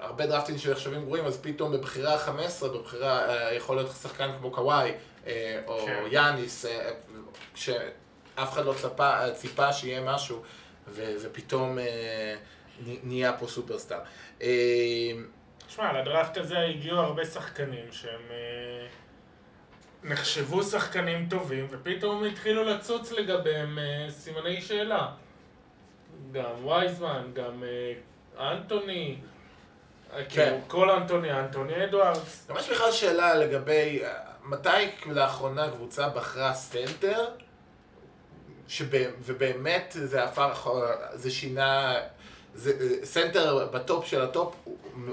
הרבה 0.00 0.26
דרפטים 0.26 0.58
שנחשבים 0.58 1.04
גרועים, 1.04 1.24
אז 1.24 1.38
פתאום 1.42 1.72
בבחירה 1.72 2.18
15, 2.18 2.68
בבחירה, 2.68 3.26
יכול 3.52 3.76
להיות 3.76 3.90
שחקן 4.02 4.30
כמו 4.38 4.50
קוואי, 4.50 4.92
או 5.66 5.86
כן. 5.86 6.04
יאניס, 6.10 6.66
שאף 7.54 8.52
אחד 8.52 8.64
לא 8.64 8.74
צפה, 8.82 9.30
ציפה 9.34 9.72
שיהיה 9.72 10.00
משהו, 10.00 10.42
ו- 10.88 11.14
ופתאום 11.22 11.78
נהיה 13.02 13.32
פה 13.32 13.46
סופרסטאר. 13.46 13.98
אה, 14.42 14.48
תשמע, 15.66 16.00
לדראפט 16.00 16.36
הזה 16.36 16.58
הגיעו 16.58 16.98
הרבה 16.98 17.24
שחקנים 17.24 17.84
שהם 17.92 18.20
אה, 18.30 18.86
נחשבו 20.04 20.62
שחקנים 20.62 21.26
טובים, 21.30 21.66
ופתאום 21.70 22.24
התחילו 22.24 22.64
לצוץ 22.64 23.12
לגביהם 23.12 23.78
אה, 23.78 24.06
סימני 24.10 24.60
שאלה. 24.62 25.08
גם 26.32 26.66
וייזמן, 26.66 27.30
גם 27.32 27.64
אה, 27.64 28.52
אנטוני, 28.52 29.16
אה, 30.12 30.24
כאילו, 30.24 30.56
כל 30.68 30.90
אנטוני, 30.90 31.32
אנטוני 31.32 31.84
אדוארדס. 31.84 32.50
יש 32.58 32.70
בכלל 32.70 32.92
שאלה 32.92 33.34
לגבי 33.34 34.00
אה, 34.04 34.12
מתי 34.44 34.68
לאחרונה 35.06 35.70
קבוצה 35.70 36.08
בחרה 36.08 36.54
סנטר, 36.54 37.26
שבא- 38.68 38.96
ובאמת 39.22 39.96
זה 40.04 40.24
הפך, 40.24 40.68
זה 41.14 41.30
שינה, 41.30 41.94
זה, 42.54 42.72
אה, 42.80 43.06
סנטר 43.06 43.68
בטופ 43.72 44.06
של 44.06 44.22
הטופ, 44.22 44.54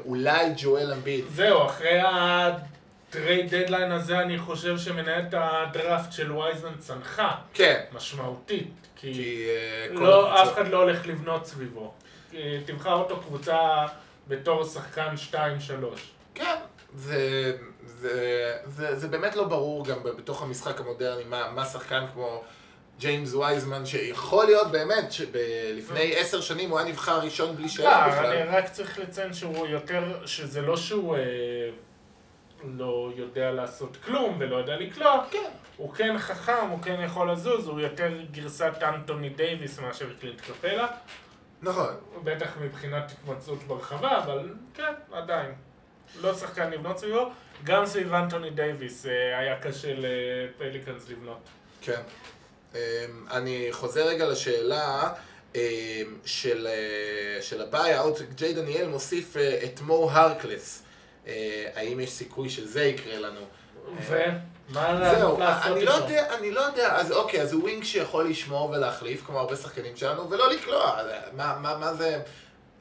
אולי 0.06 0.54
ג'ואל 0.58 0.94
אמביד. 0.94 1.26
זהו, 1.30 1.66
אחרי 1.66 2.00
ה 2.02 2.27
trade 2.27 3.56
deadline 3.56 3.92
הזה, 3.92 4.20
אני 4.20 4.38
חושב 4.38 4.78
שמנהלת 4.78 5.34
הדראפט 5.34 6.12
של 6.12 6.32
וייזמן 6.32 6.74
צנחה 6.80 7.36
כן, 7.54 7.82
משמעותית, 7.94 8.74
כי 8.96 9.14
כי 9.14 9.48
אה, 9.50 9.94
לא, 9.94 10.44
אף 10.44 10.54
אחד 10.54 10.68
לא 10.68 10.78
הולך 10.78 11.08
לבנות 11.08 11.46
סביבו. 11.46 11.94
אה, 12.34 12.60
תבחר 12.66 12.94
אותו 12.94 13.20
קבוצה 13.20 13.86
בתור 14.28 14.64
שחקן 14.64 15.14
2-3. 15.32 15.36
כן, 16.34 16.56
זה, 16.96 17.54
זה, 17.86 18.58
זה, 18.66 18.96
זה 18.96 19.08
באמת 19.08 19.36
לא 19.36 19.44
ברור 19.44 19.86
גם 19.86 20.04
בתוך 20.04 20.42
המשחק 20.42 20.80
המודרני 20.80 21.24
מה, 21.24 21.52
מה 21.52 21.66
שחקן 21.66 22.06
כמו 22.14 22.44
ג'יימס 23.00 23.34
וייזמן, 23.34 23.86
שיכול 23.86 24.46
להיות 24.46 24.72
באמת 24.72 25.12
שלפני 25.12 26.16
עשר 26.16 26.42
שנים 26.42 26.70
הוא 26.70 26.80
היה 26.80 26.88
נבחר 26.88 27.20
ראשון 27.20 27.56
בלי 27.56 27.70
שאלה 27.70 28.08
לא, 28.08 28.14
בכלל. 28.14 28.26
אני 28.26 28.58
רק 28.58 28.70
צריך 28.70 29.00
לציין 29.00 29.34
שהוא 29.34 29.68
יותר, 29.68 30.26
שזה 30.26 30.62
לא 30.62 30.78
שהוא 30.78 31.16
אה, 31.16 31.22
לא 32.64 33.12
יודע 33.16 33.52
לעשות 33.52 33.98
כלום 34.06 34.38
ולא 34.40 34.56
יודע 34.56 34.76
לקלוע, 34.76 35.26
כן. 35.32 35.50
הוא 35.78 35.94
כן 35.94 36.18
חכם, 36.18 36.68
הוא 36.70 36.82
כן 36.82 37.02
יכול 37.06 37.32
לזוז, 37.32 37.68
הוא 37.68 37.80
יותר 37.80 38.12
גרסת 38.32 38.74
אנטוני 38.82 39.30
דייוויס 39.30 39.80
מאשר 39.80 40.06
קלינט 40.20 40.42
קפלה, 40.42 40.88
נכון. 41.62 41.96
בטח 42.24 42.58
מבחינת 42.62 43.12
התמצאות 43.12 43.64
ברחבה, 43.64 44.18
אבל 44.18 44.50
כן, 44.74 44.94
עדיין. 45.12 45.52
לא 46.22 46.34
שחקן 46.34 46.72
לבנות 46.72 47.00
סביבו, 47.00 47.32
גם 47.64 47.86
סביב 47.86 48.14
אנטוני 48.14 48.50
דייוויס 48.50 49.06
אה, 49.06 49.40
היה 49.40 49.60
קשה 49.60 49.94
לפליקנס 49.98 51.10
לבנות. 51.10 51.40
כן. 51.82 52.02
אמ, 52.76 52.80
אני 53.32 53.68
חוזר 53.72 54.08
רגע 54.08 54.26
לשאלה 54.26 55.14
אמ, 55.56 55.62
של, 56.26 56.68
אה, 56.68 57.42
של 57.42 57.62
ה 57.62 57.69
buyout. 57.69 58.22
ג'יי 58.36 58.54
דניאל 58.54 58.88
מוסיף 58.88 59.38
אה, 59.38 59.60
את 59.64 59.82
מו 59.82 60.12
הרקלס. 60.12 60.84
אה, 61.28 61.70
האם 61.76 62.00
יש 62.00 62.10
סיכוי 62.10 62.50
שזה 62.50 62.84
יקרה 62.84 63.20
לנו? 63.20 63.40
ומה 64.08 65.14
זהו, 65.16 65.40
לעשות 65.40 65.72
אני 65.72 65.86
לא? 65.86 65.92
יודע, 65.92 66.36
אני 66.38 66.52
לא 66.52 66.62
יודע, 66.62 66.96
אז 66.96 67.12
אוקיי, 67.12 67.42
אז 67.42 67.54
הוא 67.54 67.62
wing 67.62 67.84
שיכול 67.84 68.30
לשמור 68.30 68.70
ולהחליף, 68.70 69.26
כמו 69.26 69.40
הרבה 69.40 69.56
שחקנים 69.56 69.96
שלנו, 69.96 70.30
ולא 70.30 70.50
לקלוע. 70.50 71.02
מה, 71.34 71.58
מה, 71.62 71.78
מה 71.78 71.94
זה, 71.94 72.22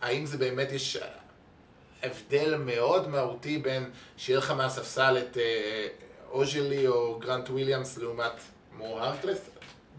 האם 0.01 0.27
זה 0.27 0.39
באמת 0.39 0.73
יש 0.73 0.99
הבדל 2.03 2.57
מאוד 2.57 3.09
מהותי 3.09 3.59
בין 3.59 3.91
שיהיה 4.17 4.39
לך 4.39 4.51
מהספסל 4.51 5.19
את 5.19 5.37
אוז'לי 6.31 6.87
או 6.87 7.19
גרנט 7.19 7.51
וויליאמס 7.51 7.99
לעומת 7.99 8.41
מו 8.73 8.99
הרקלס? 8.99 9.51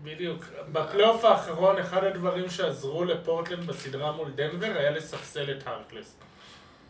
בדיוק. 0.04 0.44
בפלייאוף 0.72 1.26
האחרון, 1.26 1.78
אחד 1.78 2.04
הדברים 2.04 2.50
שעזרו 2.50 3.06
לפורטלנד 3.06 3.68
בסדרה 3.68 4.12
מול 4.12 4.32
דנבר 4.36 4.72
היה 4.78 4.92
לספסל 4.92 5.52
את 5.52 5.68
הרקלס. 5.68 6.16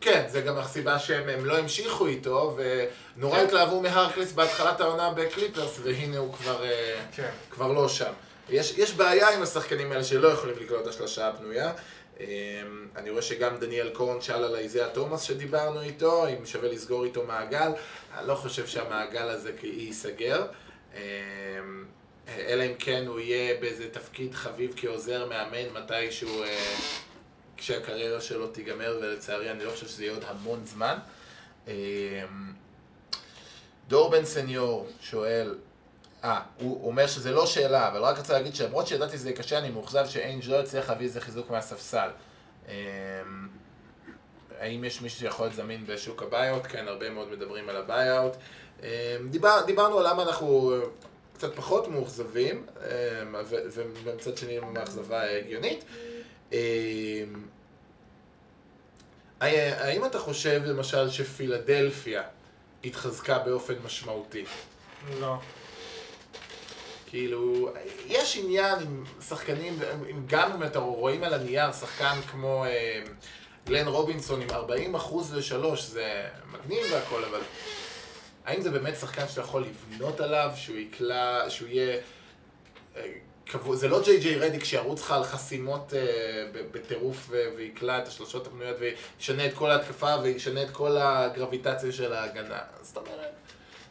כן, 0.02 0.26
זה 0.28 0.41
גם 0.41 0.58
הסיבה 0.58 1.00
שהם 1.00 1.30
הם 1.30 1.46
לא 1.46 1.58
המשיכו 1.58 2.08
איתו, 2.08 2.58
ונורא 2.58 3.39
כן. 3.39 3.46
התלהבו 3.46 3.82
מהרקלס 3.82 4.32
בהתחלת 4.32 4.82
העונה 4.82 5.13
בקליפרס, 5.13 5.80
והנה 5.84 6.17
הוא 6.17 6.34
כבר... 6.34 6.63
אה, 6.63 7.02
כן. 7.12 7.30
כבר 7.50 7.72
לא 7.72 7.89
שם. 7.89 8.13
יש, 8.50 8.78
יש 8.78 8.93
בעיה 8.93 9.30
עם 9.30 9.41
השחקנים 9.41 9.91
האלה 9.91 10.04
שלא 10.04 10.28
יכולים 10.28 10.56
לקלוט 10.60 10.82
את 10.82 10.88
השלושה 10.88 11.28
הפנויה. 11.28 11.72
אמ, 12.20 12.26
אני 12.96 13.10
רואה 13.10 13.22
שגם 13.22 13.58
דניאל 13.58 13.89
קורן 13.89 14.22
שאל 14.22 14.43
על 14.43 14.56
איזיה 14.56 14.89
תומאס 14.89 15.22
שדיברנו 15.22 15.82
איתו, 15.82 16.28
אם 16.28 16.46
שווה 16.46 16.70
לסגור 16.70 17.06
איתו 17.06 17.24
מעגל. 17.24 17.72
אני 18.17 18.28
לא 18.28 18.36
חושב 18.36 18.67
שהמעגל 18.67 19.30
הזה 19.30 19.52
ייסגר. 19.63 20.46
אלא 22.28 22.63
אם 22.63 22.74
כן 22.80 23.04
הוא 23.08 23.20
יהיה 23.20 23.62
באיזה 23.62 23.90
תפקיד 23.90 24.34
חביב 24.34 24.74
כעוזר 24.78 25.30
מאמן 25.30 25.70
מתישהו 25.74 26.44
אה, 26.44 26.76
כשהקריירה 27.58 28.22
שלו 28.22 28.48
תיגמר, 28.48 28.98
ולצערי 29.02 29.52
אני 29.52 29.63
לא 29.63 29.72
חושב 29.72 29.88
שזה 29.88 30.04
יהיה 30.04 30.13
עוד 30.13 30.24
המון 30.28 30.66
זמן. 30.66 30.98
אמ, 31.68 31.74
דור 33.88 34.12
בן 34.12 34.26
סניור 34.26 34.88
שואל, 35.02 35.56
אה, 36.24 36.42
הוא 36.58 36.88
אומר 36.88 37.08
שזה 37.08 37.32
לא 37.32 37.46
שאלה, 37.46 37.88
אבל 37.88 38.00
רק 38.02 38.18
רוצה 38.18 38.34
להגיד 38.34 38.56
שלמרות 38.56 38.88
שידעתי 38.88 39.18
שזה 39.18 39.34
קשה, 39.34 39.58
אני 39.58 39.70
מאוכזב 39.70 40.06
שאיינג' 40.08 40.46
לא 40.46 40.60
הצליח 40.60 40.90
להביא 40.90 41.06
איזה 41.06 41.22
חיזוק 41.22 41.50
מהספסל. 41.50 42.10
אמ, 42.68 42.74
האם 44.60 44.84
יש 44.84 45.02
מישהו 45.02 45.20
שיכול 45.20 45.46
להיות 45.46 45.56
זמין 45.56 45.86
בשוק 45.86 46.24
ה 46.24 46.29
buyout? 46.29 46.63
כן, 46.68 46.88
הרבה 46.88 47.10
מאוד 47.10 47.32
מדברים 47.32 47.70
על 47.70 47.76
ה 47.76 47.83
buyout. 47.83 48.36
אמ, 48.84 48.88
דיבר, 49.30 49.62
דיברנו 49.66 50.00
על 50.00 50.08
למה 50.08 50.24
אנחנו 50.24 50.74
אה, 50.74 50.80
קצת 51.38 51.56
פחות 51.56 51.88
מאוכזבים, 51.88 52.65
אמ, 52.78 53.36
ומצד 54.04 54.38
שני 54.38 54.60
מאכזבה 54.60 55.38
הגיונית. 55.38 55.86
אמ, 56.52 56.58
האם 59.41 60.06
אתה 60.06 60.19
חושב 60.19 60.62
למשל 60.65 61.10
שפילדלפיה 61.10 62.23
התחזקה 62.84 63.39
באופן 63.39 63.73
משמעותי? 63.86 64.45
לא. 65.19 65.36
כאילו, 67.10 67.69
יש 68.08 68.38
עניין 68.38 68.80
עם 68.80 69.04
שחקנים, 69.28 69.80
עם- 70.08 70.23
גם 70.28 70.52
אם 70.52 70.63
אתה 70.63 70.80
רואים 70.80 71.23
על 71.23 71.34
הנייר 71.34 71.73
שחקן 71.73 72.19
כמו 72.32 72.65
אה, 72.65 73.02
גלן 73.65 73.88
רובינסון 73.88 74.42
עם 74.42 74.50
40 74.52 74.96
אחוז 74.96 75.33
לשלוש, 75.33 75.83
זה 75.85 76.27
מגניב 76.52 76.85
והכל, 76.92 77.23
אבל 77.23 77.42
האם 78.48 78.62
זה 78.62 78.71
באמת 78.71 78.95
שחקן 78.95 79.27
שאתה 79.27 79.41
יכול 79.41 79.63
לבנות 79.63 80.19
עליו, 80.19 80.52
שהוא 80.56 80.77
יקלע, 80.77 81.50
שהוא 81.50 81.69
יהיה... 81.69 81.98
אה, 82.98 83.12
קבוע, 83.45 83.75
זה 83.75 83.87
לא 83.87 84.02
ג'יי 84.04 84.19
ג'יי 84.19 84.35
רדיק 84.35 84.63
שירוץ 84.63 85.02
לך 85.02 85.12
על 85.12 85.23
חסימות 85.23 85.93
אה, 85.93 86.00
בטירוף 86.71 87.27
ו- 87.29 87.45
ויקלע 87.58 87.98
את 87.98 88.08
השלושות 88.08 88.48
הפנויות 88.48 88.75
וישנה 88.79 89.45
את 89.45 89.54
כל 89.54 89.71
ההתקפה 89.71 90.15
וישנה 90.23 90.63
את 90.63 90.69
כל 90.71 90.98
הגרביטציה 90.98 91.91
של 91.91 92.13
ההגנה. 92.13 92.60
זאת 92.81 92.98
אומרת, 92.98 93.31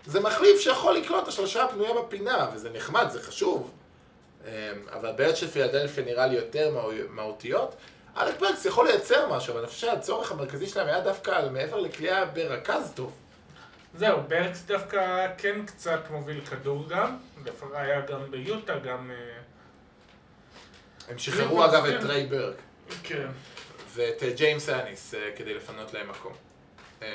זה 0.06 0.20
מחליף 0.20 0.60
שיכול 0.60 0.96
לקלוט 0.96 1.22
את 1.22 1.28
השלושה 1.28 1.64
הפנויה 1.64 1.90
בפינה, 1.94 2.50
וזה 2.54 2.70
נחמד, 2.70 3.06
זה 3.10 3.22
חשוב. 3.22 3.70
אמ, 4.44 4.50
אבל 4.92 5.08
הבעיות 5.08 5.36
של 5.36 5.48
פילדלפיה 5.48 6.04
נראה 6.04 6.26
לי 6.26 6.36
יותר 6.36 6.70
מהו- 6.70 6.90
מהותיות. 7.10 7.74
אלק 8.16 8.40
ברקס 8.40 8.64
יכול 8.64 8.86
לייצר 8.86 9.28
משהו, 9.28 9.52
אבל 9.52 9.60
אני 9.60 9.68
חושב 9.68 9.80
שהצורך 9.86 10.32
המרכזי 10.32 10.66
שלהם 10.66 10.86
היה 10.86 11.00
דווקא 11.00 11.30
על 11.30 11.50
מעבר 11.50 11.80
לקליעה 11.80 12.24
ברכז 12.24 12.92
טוב. 12.94 13.12
זהו, 13.96 14.18
ברקס 14.28 14.62
דווקא 14.62 15.26
כן 15.38 15.66
קצת 15.66 16.00
מוביל 16.10 16.44
כדור 16.44 16.88
גם, 16.88 17.16
היה 17.74 18.00
גם 18.00 18.30
ביוטה, 18.30 18.78
גם... 18.78 19.10
אה, 19.10 19.16
הם 21.08 21.18
שחררו 21.18 21.64
אגב 21.64 21.84
את 21.84 21.94
כן. 21.94 22.00
טריי 22.00 22.26
ברק 22.26 22.56
כן. 23.02 23.28
ואת 23.94 24.22
אה, 24.22 24.30
ג'יימס 24.30 24.68
אניס 24.68 25.14
אה, 25.14 25.30
כדי 25.36 25.54
לפנות 25.54 25.94
להם 25.94 26.08
מקום. 26.10 26.32
כן. 27.00 27.06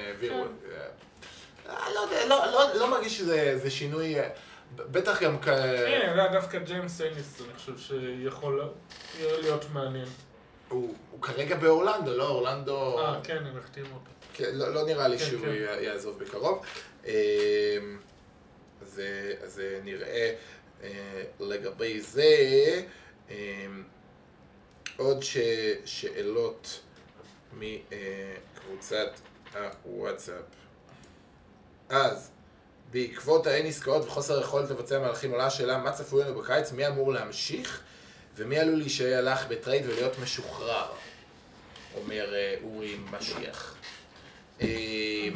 לא 1.65 2.01
לא- 2.27 2.45
לא- 2.51 2.75
לא 2.75 2.91
מרגיש 2.91 3.17
שזה 3.17 3.57
זה 3.57 3.71
שינוי, 3.71 4.15
בטח 4.75 5.23
גם 5.23 5.41
כ... 5.41 5.47
הנה, 5.47 6.15
זה 6.15 6.27
דווקא 6.32 6.59
ג'יימס 6.59 7.01
אייניס, 7.01 7.41
אני 7.41 7.53
חושב 7.57 7.77
שיכול 7.77 8.69
להיות 9.19 9.65
מעניין. 9.73 10.07
הוא 10.69 10.95
כרגע 11.21 11.55
באורלנדו, 11.55 12.17
לא? 12.17 12.27
אורלנדו... 12.27 12.99
אה, 12.99 13.19
כן, 13.23 13.38
הם 13.45 13.57
החתימו 13.57 13.88
אותו. 13.88 14.11
כן, 14.41 14.55
לא, 14.55 14.73
לא 14.73 14.85
נראה 14.85 15.07
לי 15.07 15.17
כן, 15.17 15.25
שהוא 15.25 15.41
כן. 15.41 15.83
יעזוב 15.83 16.19
בקרוב. 16.19 16.65
אה, 17.05 17.13
אז 18.81 18.99
אה, 18.99 19.45
אז 19.45 19.59
אה, 19.59 19.79
נראה 19.83 20.33
אה, 20.83 21.23
לגבי 21.39 22.01
זה 22.01 22.81
עוד 24.97 25.23
ש, 25.23 25.37
שאלות 25.85 26.79
מקבוצת 27.53 29.11
הוואטסאפ. 29.85 30.43
אז, 31.89 32.31
בעקבות 32.91 33.47
האין 33.47 33.65
עסקאות 33.65 34.05
וחוסר 34.05 34.37
היכולת 34.37 34.69
לבצע 34.69 34.99
מהלכים 34.99 35.31
עולה 35.31 35.45
השאלה 35.45 35.77
מה 35.77 35.91
צפוי 35.91 36.23
לנו 36.23 36.41
בקיץ, 36.41 36.71
מי 36.71 36.87
אמור 36.87 37.13
להמשיך 37.13 37.81
ומי 38.35 38.59
עלול 38.59 38.77
להישאר 38.77 39.17
הלך 39.17 39.47
בטרייד 39.47 39.85
ולהיות 39.85 40.19
משוחרר, 40.19 40.91
אומר 41.95 42.33
אורי 42.63 42.97
משיח. 43.11 43.75
אה, 44.62 45.30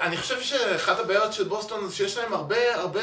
אני 0.00 0.16
חושב 0.16 0.40
שאחת 0.40 0.98
הבעיות 0.98 1.32
של 1.32 1.44
בוסטון 1.44 1.86
זה 1.86 1.94
שיש 1.96 2.16
להם 2.16 2.32
הרבה, 2.32 2.74
הרבה 2.74 3.00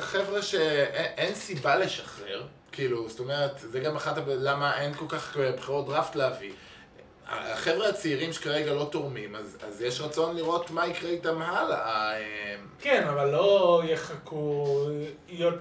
חבר'ה 0.00 0.42
שאין 0.42 1.34
סיבה 1.34 1.76
לשחרר. 1.76 2.42
כאילו, 2.72 3.08
זאת 3.08 3.20
אומרת, 3.20 3.58
זה 3.58 3.80
גם 3.80 3.96
אחת 3.96 4.18
הבעיות, 4.18 4.40
למה 4.42 4.80
אין 4.80 4.94
כל 4.94 5.04
כך 5.08 5.36
בחירות 5.36 5.86
דראפט 5.86 6.16
להביא. 6.16 6.52
החבר'ה 7.28 7.88
הצעירים 7.88 8.32
שכרגע 8.32 8.74
לא 8.74 8.88
תורמים, 8.92 9.36
אז, 9.36 9.58
אז 9.66 9.82
יש 9.82 10.00
רצון 10.00 10.36
לראות 10.36 10.70
מה 10.70 10.86
יקרה 10.86 11.10
איתם 11.10 11.42
הלאה. 11.42 12.12
אה, 12.16 12.56
כן, 12.80 13.06
אבל 13.08 13.30
לא 13.30 13.82
יחכו, 13.84 14.86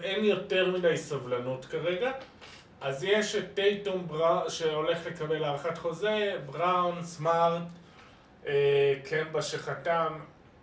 אין 0.03 0.25
יותר 0.25 0.71
מדי 0.71 0.97
סבלנות 0.97 1.65
כרגע. 1.65 2.11
אז 2.81 3.03
יש 3.03 3.35
את 3.35 3.45
טייטום 3.53 4.07
בראון, 4.07 4.49
שהולך 4.49 4.97
לקבל 5.05 5.43
הארכת 5.43 5.77
חוזה, 5.77 6.37
בראון, 6.45 7.03
סמארט, 7.03 7.61
אה, 8.47 8.93
קמבה 9.09 9.41
שחתם, 9.41 10.13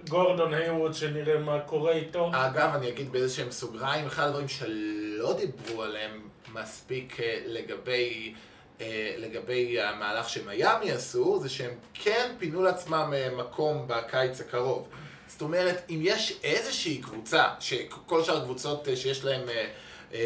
גורדון 0.08 0.54
היווד 0.54 0.94
שנראה 0.94 1.38
מה 1.38 1.60
קורה 1.60 1.92
איתו. 1.92 2.30
אגב, 2.34 2.70
אני 2.74 2.88
אגיד 2.88 3.12
באיזה 3.12 3.34
שהם 3.34 3.50
סוגריים, 3.50 4.06
אחד 4.06 4.26
הדברים 4.26 4.48
שלא 4.48 5.32
דיברו 5.32 5.82
עליהם 5.82 6.28
מספיק 6.52 7.20
אה, 7.20 7.40
לגבי, 7.46 8.34
אה, 8.80 9.14
לגבי 9.18 9.80
המהלך 9.80 10.28
שמיאמי 10.28 10.92
עשו, 10.92 11.38
זה 11.42 11.48
שהם 11.48 11.74
כן 11.94 12.34
פינו 12.38 12.62
לעצמם 12.62 13.12
אה, 13.16 13.30
מקום 13.36 13.84
בקיץ 13.88 14.40
הקרוב. 14.40 14.88
זאת 15.26 15.42
אומרת, 15.42 15.82
אם 15.90 16.00
יש 16.02 16.38
איזושהי 16.44 16.98
קבוצה, 16.98 17.44
שכל 17.60 18.24
שאר 18.24 18.36
הקבוצות 18.36 18.88
אה, 18.88 18.96
שיש 18.96 19.24
אה, 19.26 19.32
אה, 19.48 19.68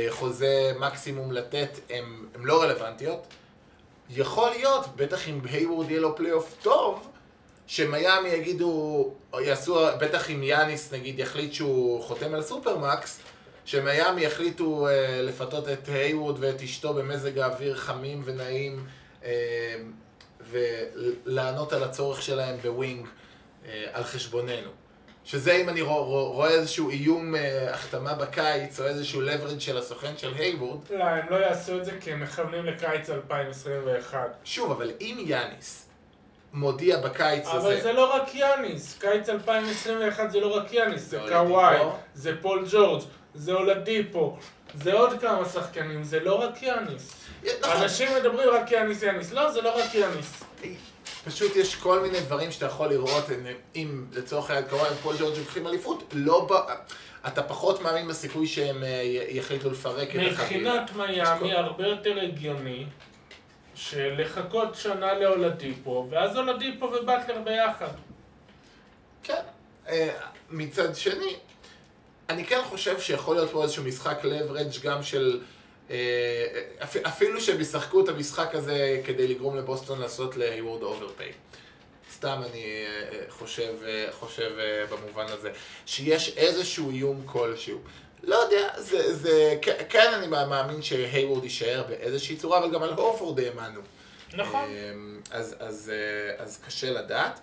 חוזה 0.08 0.72
מקסימום 0.78 1.32
לתת, 1.32 1.78
הן 1.90 2.04
לא 2.42 2.62
רלוונטיות, 2.62 3.26
יכול 4.10 4.50
להיות, 4.50 4.96
בטח 4.96 5.28
אם 5.28 5.40
היוורד 5.44 5.90
יהיה 5.90 6.00
לו 6.00 6.16
פלייאוף 6.16 6.54
טוב, 6.62 7.08
שמיאמי 7.66 8.28
יגידו, 8.28 9.10
או 9.32 9.40
יעשו, 9.40 9.86
בטח 10.00 10.30
אם 10.30 10.42
יאניס 10.42 10.92
נגיד 10.92 11.18
יחליט 11.18 11.52
שהוא 11.52 12.02
חותם 12.02 12.34
על 12.34 12.42
supermax, 12.42 13.20
שמיאמי 13.64 14.24
יחליטו 14.24 14.88
אה, 14.88 15.22
לפתות 15.22 15.68
את 15.68 15.88
היוורד 15.88 16.36
ואת 16.38 16.62
אשתו 16.62 16.94
במזג 16.94 17.38
האוויר 17.38 17.76
חמים 17.76 18.22
ונעים 18.24 18.86
אה, 19.24 19.76
ולענות 20.50 21.72
על 21.72 21.84
הצורך 21.84 22.22
שלהם 22.22 22.56
ב 22.62 22.71
wing 22.71 23.06
אה, 23.66 23.84
על 23.92 24.04
חשבוננו. 24.04 24.70
שזה 25.24 25.52
אם 25.52 25.68
אני 25.68 25.80
רוא, 25.80 26.04
רוא, 26.04 26.28
רואה 26.28 26.50
איזשהו 26.50 26.90
איום 26.90 27.34
אה, 27.34 27.74
החתמה 27.74 28.14
בקיץ 28.14 28.80
או 28.80 28.86
איזשהו 28.86 29.20
leverage 29.22 29.60
של 29.60 29.78
הסוכן 29.78 30.16
של 30.16 30.34
היוורד, 30.34 30.78
לא, 30.90 31.04
הם 31.04 31.26
לא 31.30 31.36
יעשו 31.36 31.78
את 31.78 31.84
זה 31.84 31.92
כי 32.00 32.12
הם 32.12 32.20
מכוונים 32.22 32.66
לקיץ 32.66 33.10
2021. 33.10 34.18
שוב, 34.44 34.70
אבל 34.70 34.90
אם 35.00 35.16
יאניס 35.26 35.88
מודיע 36.52 37.00
בקיץ 37.00 37.46
הזה... 37.46 37.68
אבל 37.68 37.80
זה 37.80 37.92
לא 37.92 38.14
רק 38.14 38.34
יאניס, 38.34 38.98
קיץ 38.98 39.28
2021 39.28 40.30
זה 40.30 40.40
לא 40.40 40.56
רק 40.56 40.72
יאניס, 40.72 41.02
זה 41.02 41.18
זה 41.18 41.32
קוואי. 41.32 41.78
זה 42.14 42.32
פול 42.42 42.64
ג'ורג', 42.70 43.02
זה 43.34 43.52
אולדיפו, 43.52 44.36
זה 44.74 44.92
עוד 44.92 45.20
כמה 45.20 45.48
שחקנים, 45.48 46.04
זה 46.04 46.20
לא 46.20 46.34
רק 46.34 46.62
יאניס. 46.62 47.12
נכון. 47.42 47.76
אנשים 47.82 48.08
מדברים 48.20 48.48
רק 48.48 48.70
יאניס 48.70 49.02
יאניס, 49.02 49.32
לא, 49.32 49.52
זה 49.52 49.60
לא 49.60 49.78
רק 49.78 49.94
יאניס. 49.94 50.42
פשוט 51.24 51.56
יש 51.56 51.74
כל 51.74 52.00
מיני 52.00 52.20
דברים 52.20 52.52
שאתה 52.52 52.66
יכול 52.66 52.88
לראות, 52.88 53.24
אם 53.76 54.06
לצורך 54.12 54.50
העניין 54.50 54.70
קוואי 54.70 54.90
ופול 54.92 55.16
ג'ורג' 55.18 55.38
לוקחים 55.38 55.66
אליפות, 55.66 56.02
לא 56.12 56.46
ב... 56.50 56.52
אתה 57.26 57.42
פחות 57.42 57.82
מאמין 57.82 58.08
בסיכוי 58.08 58.46
שהם 58.46 58.84
אה, 58.84 59.02
יחליטו 59.28 59.70
לפרק 59.70 60.08
את 60.08 60.20
החבילה. 60.32 60.32
מבחינת 60.32 60.96
מיאמי 60.96 61.52
הרבה 61.52 61.86
יותר 61.86 62.18
הגיוני 62.20 62.86
שלחכות 63.74 64.74
שנה 64.74 65.14
לאולדיפו, 65.14 66.08
ואז 66.10 66.36
אולדיפו 66.36 66.86
ובטלר 66.86 67.38
ביחד. 67.44 67.92
כן. 69.22 69.42
אה, 69.88 70.08
מצד 70.50 70.96
שני, 70.96 71.36
אני 72.28 72.44
כן 72.44 72.60
חושב 72.64 73.00
שיכול 73.00 73.36
להיות 73.36 73.50
פה 73.50 73.62
איזשהו 73.62 73.84
משחק 73.84 74.24
leverage 74.24 74.82
גם 74.82 75.02
של... 75.02 75.40
אה, 75.92 76.46
אפ- 76.84 77.06
אפילו 77.06 77.40
שהם 77.40 77.60
ישחקו 77.60 78.04
את 78.04 78.08
המשחק 78.08 78.54
הזה 78.54 79.00
כדי 79.04 79.28
לגרום 79.28 79.56
לבוסטון 79.56 80.00
לעשות 80.00 80.36
להיוורד 80.36 80.82
overpay. 80.82 81.32
סתם 82.14 82.40
אני 82.50 82.64
אה, 82.64 82.86
אה, 83.12 83.24
חושב, 83.28 83.74
חושב 84.10 84.50
במובן 84.90 85.26
הזה, 85.28 85.50
שיש 85.86 86.36
איזשהו 86.36 86.90
איום 86.90 87.22
כלשהו. 87.26 87.78
לא 88.22 88.34
יודע, 88.36 88.68
זה, 88.78 89.14
זה, 89.14 89.56
כן- 89.62 89.82
כן 89.88 90.12
אני 90.14 90.26
מאמין 90.26 90.82
שהיוורד 90.82 91.44
יישאר 91.44 91.82
באיזושהי 91.88 92.36
צורה, 92.36 92.58
אבל 92.58 92.70
גם 92.70 92.82
על 92.82 92.92
הורפורד 92.92 93.40
האמנו. 93.40 93.80
נכון. 94.34 94.64
אז, 95.30 95.56
אז, 95.60 95.92
אז 96.38 96.60
קשה 96.66 96.90
לדעת. 96.90 97.40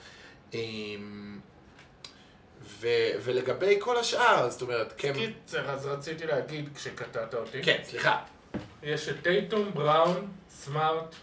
ו, 2.79 2.87
ולגבי 3.23 3.75
כל 3.79 3.97
השאר, 3.97 4.49
זאת 4.49 4.61
אומרת, 4.61 4.93
כן, 4.97 5.13
קיצר, 5.13 5.69
אז 5.71 5.85
רציתי 5.85 6.25
להגיד 6.27 6.69
כשקטעת 6.75 7.33
אותי. 7.33 7.63
כן, 7.63 7.79
סליחה. 7.83 8.17
יש 8.83 9.09
את 9.09 9.15
טייטום, 9.23 9.71
בראון, 9.73 10.27
סמארט 10.49 11.15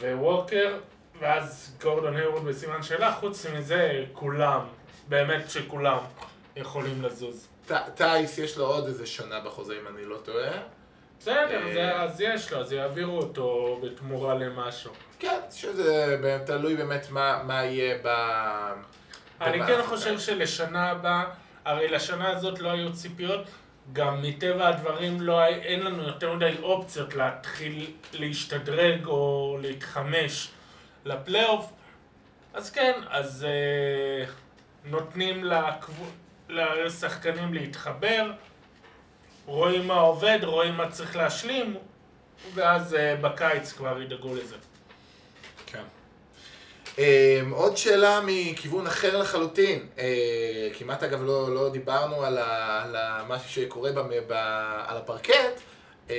וווקר, 0.00 0.78
ואז 1.20 1.76
גורדון 1.82 2.16
היורד 2.16 2.44
בסימן 2.44 2.82
שאלה, 2.82 3.12
חוץ 3.12 3.46
מזה 3.46 4.04
כולם, 4.12 4.60
באמת 5.08 5.50
שכולם 5.50 5.98
יכולים 6.56 7.02
לזוז. 7.02 7.48
טייס 7.94 8.38
יש 8.38 8.58
לו 8.58 8.66
עוד 8.66 8.86
איזה 8.86 9.06
שנה 9.06 9.40
בחוזה, 9.40 9.74
אם 9.80 9.96
אני 9.96 10.04
לא 10.04 10.16
טועה. 10.16 10.52
בסדר, 11.18 11.78
אה. 11.78 12.02
אז 12.02 12.20
יש 12.20 12.52
לו, 12.52 12.60
אז 12.60 12.72
יעבירו 12.72 13.18
אותו 13.18 13.78
בתמורה 13.82 14.34
למשהו. 14.34 14.92
כן, 15.18 15.38
שזה 15.50 16.16
תלוי 16.46 16.76
באמת 16.76 17.06
מה, 17.10 17.64
יהיה 17.64 17.98
ב... 18.04 18.08
אני 19.40 19.66
כן 19.66 19.82
חושב 19.82 20.18
שלשנה 20.18 20.90
הבאה, 20.90 21.24
הרי 21.64 21.88
לשנה 21.88 22.30
הזאת 22.30 22.60
לא 22.60 22.70
היו 22.70 22.92
ציפיות, 22.92 23.46
גם 23.92 24.22
מטבע 24.22 24.68
הדברים 24.68 25.20
לא, 25.20 25.44
אין 25.46 25.80
לנו 25.80 26.02
יותר 26.02 26.32
מדי 26.32 26.54
אופציות 26.62 27.14
להתחיל 27.14 27.90
להשתדרג 28.12 29.06
או 29.06 29.58
להתחמש 29.60 30.48
לפלייאוף. 31.04 31.72
אז 32.54 32.70
כן, 32.70 32.92
אז 33.10 33.46
אה, 33.48 34.24
נותנים. 34.84 35.44
לשחקנים 36.52 37.54
להתחבר, 37.54 38.32
רואים 39.46 39.86
מה 39.86 39.94
עובד, 39.94 40.38
רואים 40.42 40.74
מה 40.74 40.90
צריך 40.90 41.16
להשלים, 41.16 41.76
ואז 42.54 42.94
אה, 42.94 43.16
בקיץ 43.16 43.72
כבר 43.72 44.02
ידאגו 44.02 44.34
לזה. 44.34 44.56
Um, 46.96 47.00
עוד 47.52 47.76
שאלה 47.76 48.20
מכיוון 48.26 48.86
אחר 48.86 49.18
לחלוטין. 49.18 49.86
Uh, 49.96 50.00
כמעט 50.78 51.02
אגב 51.02 51.22
לא, 51.22 51.54
לא 51.54 51.68
דיברנו 51.68 52.24
על, 52.24 52.38
ה, 52.38 52.82
על 52.82 52.96
ה, 52.96 53.24
משהו 53.28 53.50
שקורה 53.50 53.92
במ, 53.92 54.08
ב, 54.26 54.32
על 54.86 54.96
הפרקט. 54.96 55.60
Um, 56.08 56.10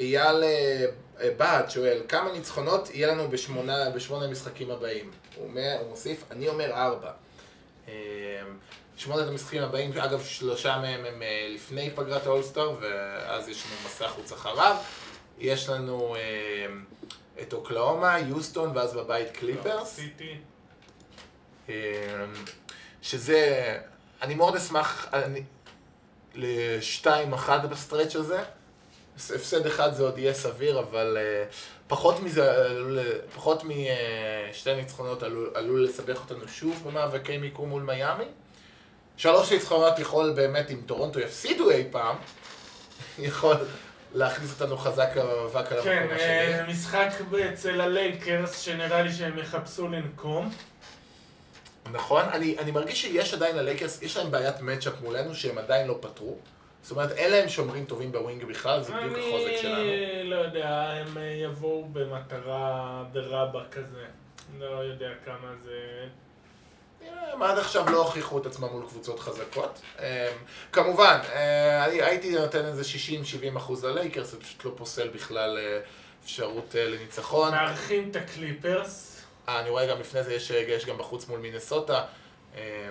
אייל 0.00 0.42
uh, 0.42 1.24
בהט 1.36 1.70
שואל, 1.70 2.02
כמה 2.08 2.32
ניצחונות 2.32 2.90
יהיה 2.94 3.08
לנו 3.08 3.28
בשמונה, 3.30 3.90
בשמונה 3.90 4.24
המשחקים 4.24 4.70
הבאים? 4.70 5.10
הוא, 5.36 5.48
אומר, 5.48 5.76
הוא 5.80 5.88
מוסיף, 5.88 6.24
אני 6.30 6.48
אומר 6.48 6.72
ארבע. 6.72 7.10
Um, 7.86 7.90
שמונת 8.96 9.28
המשחקים 9.28 9.62
הבאים, 9.62 9.92
אגב 9.92 10.22
שלושה 10.24 10.78
מהם 10.78 11.04
הם 11.04 11.22
uh, 11.22 11.54
לפני 11.54 11.90
פגרת 11.94 12.26
האולסטאר, 12.26 12.76
ואז 12.80 13.48
יש 13.48 13.64
לנו 13.66 13.74
מסע 13.86 14.08
חוץ 14.08 14.32
אחריו. 14.32 14.76
יש 15.38 15.68
לנו 15.68 16.16
אה, 16.16 16.66
את 17.42 17.52
אוקלאומה, 17.52 18.18
יוסטון, 18.18 18.76
ואז 18.76 18.94
בבית 18.94 19.30
קליפרס. 19.30 19.88
סיטי. 19.94 20.36
אה, 21.68 21.74
שזה, 23.02 23.78
אני 24.22 24.34
מאוד 24.34 24.56
אשמח 24.56 25.08
אני- 25.12 25.42
לשתיים 26.34 27.32
אחת 27.32 27.64
ב 27.64 27.70
stretch 27.70 28.16
הזה. 28.16 28.42
הפסד 29.16 29.66
אחד 29.66 29.94
זה 29.94 30.02
עוד 30.02 30.18
יהיה 30.18 30.34
סביר, 30.34 30.78
אבל 30.80 31.16
אה, 31.20 31.44
פחות 31.88 32.20
מזה, 32.20 32.52
פחות 33.34 33.62
משתי 33.64 34.74
ניצחונות 34.74 35.22
עלול, 35.22 35.50
עלול 35.54 35.84
לסבך 35.84 36.20
אותנו 36.20 36.48
שוב 36.48 36.82
במאבקי 36.88 37.38
מיקום 37.38 37.68
מול 37.68 37.82
מיאמי. 37.82 38.24
שלוש 39.16 39.52
ניצחונות 39.52 39.98
יכול 39.98 40.32
באמת, 40.32 40.70
אם 40.70 40.80
טורונטו 40.86 41.20
יפסידו 41.20 41.70
אי 41.70 41.84
פעם, 41.90 42.16
יכול 43.18 43.56
להכניס 44.14 44.60
אותנו 44.60 44.76
חזק 44.76 45.16
למאבק 45.16 45.72
על 45.72 45.82
כן, 45.82 45.98
המקום 46.02 46.16
אה, 46.18 46.60
השני. 46.60 46.72
משחק 46.72 47.08
אצל 47.52 47.80
הלייקרס, 47.80 48.60
שנראה 48.60 49.02
לי 49.02 49.12
שהם 49.12 49.38
יחפשו 49.38 49.88
לנקום. 49.88 50.50
נכון, 51.92 52.24
אני, 52.32 52.58
אני 52.58 52.70
מרגיש 52.70 53.02
שיש 53.02 53.34
עדיין 53.34 53.56
ללייקרס, 53.56 54.02
יש 54.02 54.16
להם 54.16 54.30
בעיית 54.30 54.60
matchup 54.60 55.00
מולנו 55.00 55.34
שהם 55.34 55.58
עדיין 55.58 55.88
לא 55.88 55.98
פתרו. 56.00 56.38
זאת 56.82 56.90
אומרת, 56.90 57.12
אין 57.12 57.30
להם 57.30 57.48
שומרים 57.48 57.84
טובים 57.84 58.12
ב 58.12 58.18
wing 58.18 58.44
בכלל, 58.44 58.80
זה 58.82 58.92
בדיוק 58.92 59.18
החוזק 59.18 59.56
שלנו. 59.62 59.80
אני 59.80 60.24
לא 60.24 60.36
יודע, 60.36 60.90
הם 60.90 61.18
אה, 61.18 61.22
יבואו 61.22 61.88
במטרה 61.92 63.04
דרבה 63.12 63.64
כזה. 63.70 64.04
לא 64.58 64.66
יודע 64.66 65.10
כמה 65.24 65.54
זה... 65.64 66.06
הם 67.32 67.42
עד 67.42 67.58
עכשיו 67.58 67.90
לא 67.90 67.98
הוכיחו 67.98 68.38
את 68.38 68.46
עצמם 68.46 68.68
מול 68.68 68.86
קבוצות 68.88 69.20
חזקות. 69.20 69.80
אה, 69.98 70.32
כמובן, 70.72 71.18
אה, 71.32 71.82
הייתי 71.84 72.34
נותן 72.34 72.64
איזה 72.64 72.82
60-70 73.52 73.56
אחוז 73.56 73.84
ללייקרס, 73.84 74.30
זה 74.30 74.40
פשוט 74.40 74.64
לא 74.64 74.72
פוסל 74.76 75.08
בכלל 75.08 75.58
אה, 75.58 75.80
אפשרות 76.24 76.76
אה, 76.76 76.84
לניצחון. 76.84 77.50
מארחים 77.50 78.10
את 78.10 78.16
הקליפרס. 78.16 79.22
אה, 79.48 79.60
אני 79.60 79.70
רואה 79.70 79.86
גם 79.86 80.00
לפני 80.00 80.22
זה, 80.22 80.34
יש, 80.34 80.50
יש 80.50 80.86
גם 80.86 80.98
בחוץ 80.98 81.28
מול 81.28 81.40
מינסוטה. 81.40 82.04
אה, 82.56 82.88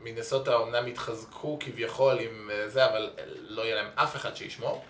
מינסוטה 0.00 0.54
אומנם 0.54 0.86
התחזקו 0.86 1.58
כביכול 1.60 2.18
עם 2.18 2.50
זה, 2.66 2.86
אבל 2.86 3.10
לא 3.48 3.62
יהיה 3.62 3.74
להם 3.74 3.90
אף 3.94 4.16
אחד 4.16 4.36
שישמור. 4.36 4.84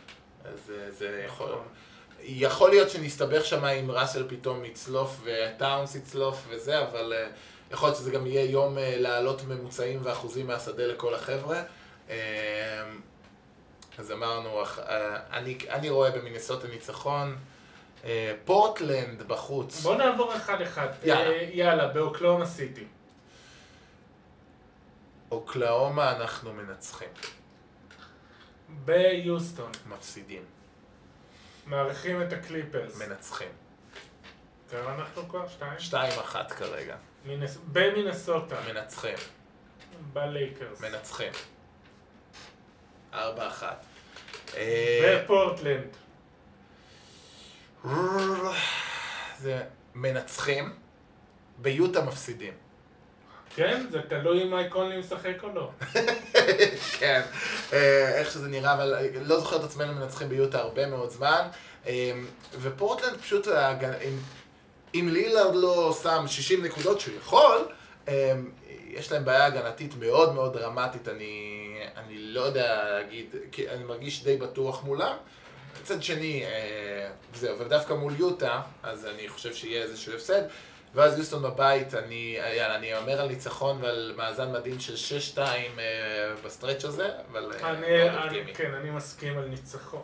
אז 0.44 0.72
זה 0.90 1.22
יכול... 1.26 1.48
נכון. 1.48 1.68
יכול 2.20 2.70
להיות 2.70 2.90
שנסתבך 2.90 3.44
שם 3.44 3.64
אם 3.64 3.90
ראסל 3.90 4.28
פתאום 4.28 4.64
יצלוף 4.64 5.20
וטאונס 5.24 5.94
יצלוף 5.94 6.46
וזה, 6.48 6.82
אבל 6.82 7.12
אה, 7.12 7.26
יכול 7.70 7.88
להיות 7.88 7.98
שזה 7.98 8.10
גם 8.10 8.26
יהיה 8.26 8.50
יום 8.50 8.78
אה, 8.78 8.94
להעלות 8.98 9.44
ממוצעים 9.44 10.00
ואחוזים 10.02 10.46
מהשדה 10.46 10.86
לכל 10.86 11.14
החבר'ה. 11.14 11.62
אה, 12.10 12.16
אז 13.98 14.12
אמרנו, 14.12 14.60
אה, 14.60 15.16
אני, 15.32 15.58
אני 15.70 15.90
רואה 15.90 16.10
במינסוטה 16.10 16.68
ניצחון. 16.68 17.36
פורטלנד 18.44 19.22
בחוץ. 19.22 19.82
בוא 19.82 19.94
נעבור 19.94 20.36
אחד-אחד. 20.36 20.88
יאללה. 21.04 21.42
יאללה, 21.52 21.88
באוקלאומה 21.88 22.46
סיטי. 22.46 22.84
אוקלאומה 25.30 26.16
אנחנו 26.16 26.52
מנצחים, 26.52 27.08
ביוסטון. 28.68 29.70
מפסידים, 29.88 30.42
מארחים 31.66 32.22
את 32.22 32.32
הקליפרס. 32.32 33.02
מנצחים. 33.02 33.48
כמה 34.70 34.94
אנחנו 34.94 35.28
כבר? 35.28 35.48
שתיים? 35.48 35.78
שתיים 35.78 36.20
אחת 36.20 36.52
כרגע, 36.52 36.96
מינס- 37.26 37.58
במינסוטה. 37.72 38.56
מנצחים, 38.72 39.14
בלייקרס. 40.12 40.80
מנצחים. 40.80 41.32
ארבע 43.14 43.48
אחת. 43.48 43.84
אה, 44.56 45.22
בפורטלנד. 45.24 45.96
זה 49.38 49.62
מנצחים, 49.94 50.74
ביוטה 51.58 52.00
מפסידים. 52.02 52.52
כן? 53.56 53.86
זה 53.90 54.00
תלוי 54.08 54.42
אם 54.42 54.50
מייק 54.50 54.72
קונלי 54.72 54.98
משחק 54.98 55.34
או 55.42 55.48
לא. 55.54 55.70
כן, 56.98 57.22
אה, 57.72 58.18
איך 58.18 58.30
שזה 58.30 58.48
נראה, 58.48 58.74
אבל 58.74 58.94
לא 59.22 59.40
זוכר 59.40 59.56
את 59.56 59.64
עצמנו 59.64 59.92
מנצחים 59.92 60.28
ביוטה 60.28 60.58
הרבה 60.58 60.86
מאוד 60.86 61.10
זמן. 61.10 61.48
אה, 61.86 62.10
ופורטלנד 62.60 63.16
פשוט, 63.20 63.46
אם, 64.94 65.08
לילארד 65.12 65.54
לא 65.54 65.96
שם 66.02 66.24
60 66.26 66.64
נקודות 66.64 67.00
שהוא 67.00 67.14
יכול, 67.16 67.68
אה, 68.08 68.32
יש 68.88 69.12
להם 69.12 69.24
בעיה 69.24 69.46
הגנתית 69.46 69.94
מאוד 70.00 70.34
מאוד 70.34 70.52
דרמטית, 70.52 71.08
אני, 71.08 71.76
אני 71.96 72.18
לא 72.18 72.40
יודע 72.40 72.90
להגיד, 72.90 73.34
כי 73.52 73.68
אני 73.68 73.84
מרגיש 73.84 74.24
די 74.24 74.36
בטוח 74.36 74.84
מולם. 74.84 75.16
מצד 75.82 76.02
שני, 76.02 76.44
אה, 76.44 77.10
זהו, 77.34 77.58
ודווקא 77.58 77.92
מול 77.92 78.12
יוטה, 78.18 78.60
אז 78.82 79.06
אני 79.06 79.28
חושב 79.28 79.54
שיהיה 79.54 79.82
איזשהו 79.82 80.14
הפסד. 80.14 80.42
ואז 80.94 81.18
יוסטון 81.18 81.42
בבית, 81.42 81.94
אני, 81.94 82.36
יאללה, 82.56 82.76
אני 82.76 82.96
אומר 82.96 83.20
על 83.20 83.28
ניצחון 83.28 83.78
ועל 83.82 84.14
מאזן 84.16 84.52
מדהים 84.52 84.80
של 84.80 85.18
6-2 85.34 85.38
אה, 85.38 85.44
ב 86.44 86.49
stretch 86.49 86.84
הזה, 86.84 87.08
אבל 87.30 87.52
אה, 87.52 87.70
אני, 87.70 88.10
אני. 88.10 88.54
כן, 88.54 88.74
אני 88.74 88.90
מסכים 88.90 89.38
על 89.38 89.44
ניצחון. 89.44 90.02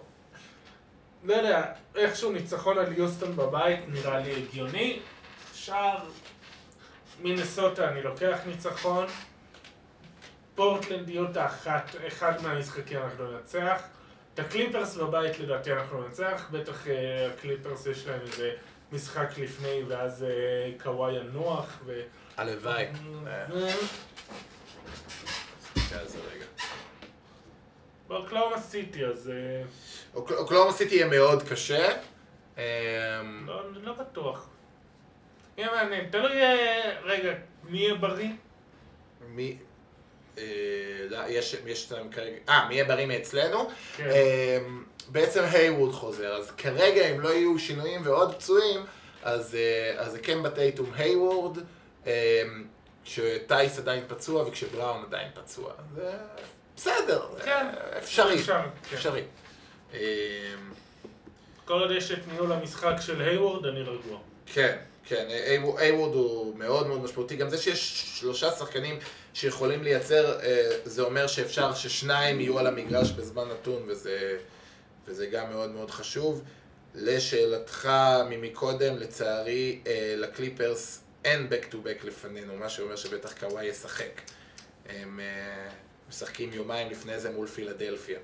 לא 1.24 1.34
יודע, 1.34 1.72
איכשהו 1.94 2.32
ניצחון 2.32 2.78
על 2.78 2.92
יוסטון 2.92 3.36
בבית 3.36 3.80
נראה 3.88 4.18
לי 4.18 4.32
הגיוני. 4.32 5.00
שער 5.54 5.98
מינסוטה 7.20 7.88
אני 7.88 8.02
לוקח 8.02 8.38
ניצחון. 8.46 9.06
פורטלנד 10.54 11.08
יוטה 11.08 11.46
אחת, 11.46 11.90
אחד 12.06 12.42
מהמשחקים 12.42 12.98
אנחנו 13.02 13.32
ננצח. 13.32 13.82
את 14.34 14.38
הקליפרס 14.38 14.96
בבית 14.96 15.38
לדעתי 15.38 15.72
אנחנו 15.72 16.02
ננצח, 16.02 16.48
בטח 16.50 16.86
אה, 16.86 17.28
הקליפרס 17.32 17.86
יש 17.86 18.06
להם 18.06 18.20
איזה 18.20 18.52
משחק 18.92 19.38
לפני 19.38 19.82
ואז 19.88 20.22
אה, 20.24 20.72
קוואי 20.82 21.12
ינוח 21.12 21.78
ו... 21.86 22.02
הלוואי. 22.36 22.86
אה, 23.26 23.44
רגע. 26.32 26.44
באוקלאומה 28.08 28.60
סיטי 28.60 29.06
אז 29.06 29.32
אוקלאומה 30.14 30.72
סיטי 30.72 30.94
יהיה 30.94 31.06
מאוד 31.06 31.42
קשה. 31.42 31.88
אה, 32.58 32.64
לא, 33.46 33.62
לא 33.82 33.92
בטוח. 33.92 34.48
יהיה 35.56 35.70
מעניין, 35.74 36.10
תלוי, 36.10 36.42
אה, 36.42 36.92
רגע, 37.02 37.32
מי 37.64 37.78
יהיה 37.78 37.94
בריא? 37.94 38.28
מי... 39.28 39.56
אה, 40.38 40.44
לא, 41.08 41.18
יש 41.66 41.92
להם 41.92 42.10
כרגע... 42.10 42.36
אה, 42.48 42.68
מי 42.68 42.74
יהיה 42.74 42.84
בריא 42.84 43.06
מאצלנו? 43.06 43.70
כן. 43.96 44.08
אמ, 44.10 44.84
בעצם 45.08 45.44
היווד 45.52 45.92
חוזר, 45.92 46.34
אז 46.36 46.50
כרגע 46.50 47.10
אם 47.10 47.20
לא 47.20 47.28
יהיו 47.28 47.58
שינויים 47.58 48.00
ועוד 48.04 48.34
פצועים, 48.34 48.80
אז, 49.22 49.54
אה, 49.98 50.08
זה 50.08 50.18
כן 50.18 50.42
בטייטום 50.42 50.90
היוורד, 50.96 51.58
אמ, 52.06 52.10
כשטייס 53.04 53.78
עדיין 53.78 54.04
פצוע 54.08 54.42
וכשבראון 54.42 55.02
עדיין 55.06 55.28
פצוע. 55.34 55.72
זה 55.94 56.12
בסדר, 56.76 57.26
כן. 57.44 57.50
אה, 57.50 57.98
אפשרי, 57.98 58.34
אפשר, 58.34 58.62
כן. 58.90 58.96
אפשרי. 58.96 59.22
אמ, 59.94 59.98
כל 61.64 61.80
עוד 61.80 61.90
יש 61.90 62.10
את 62.10 62.18
ניהול 62.32 62.52
המשחק 62.52 62.94
של 63.00 63.20
היוורד, 63.22 63.66
אני 63.66 63.82
רגוע. 63.82 64.18
כן, 64.46 64.76
כן, 65.04 65.26
היוורד 65.76 66.14
הוא 66.14 66.58
מאוד 66.58 66.86
מאוד 66.86 67.00
משמעותי. 67.00 67.36
גם 67.36 67.50
זה 67.50 67.58
שיש 67.58 68.02
שלושה 68.20 68.50
שחקנים 68.50 68.98
שיכולים 69.34 69.82
לייצר, 69.82 70.40
אה, 70.40 70.70
זה 70.84 71.02
אומר 71.02 71.26
שאפשר 71.26 71.74
ששניים 71.74 72.40
יהיו 72.40 72.58
על 72.58 72.66
המגרש 72.66 73.10
בזמן 73.10 73.48
נתון, 73.48 73.82
וזה, 73.86 74.38
וזה 75.06 75.26
גם 75.26 75.50
מאוד 75.50 75.70
מאוד 75.70 75.90
חשוב. 75.90 76.42
לשאלתך 76.94 77.88
ממקודם, 78.30 78.96
לצערי, 78.96 79.80
אה, 79.86 80.14
לקליפרס 80.16 81.00
אין 81.24 81.48
back 81.50 81.72
to 81.72 81.74
back 81.74 82.06
לפנינו, 82.06 82.56
מה 82.56 82.68
שאומר 82.68 82.96
שבטח 82.96 83.32
קוואי 83.38 83.64
ישחק. 83.64 84.20
הם 84.88 85.20
אה, 85.20 85.68
משחקים 86.08 86.52
יומיים 86.52 86.90
לפני 86.90 87.20
זה 87.20 87.30
מול 87.30 87.46
פילדלפיה. 87.46 88.18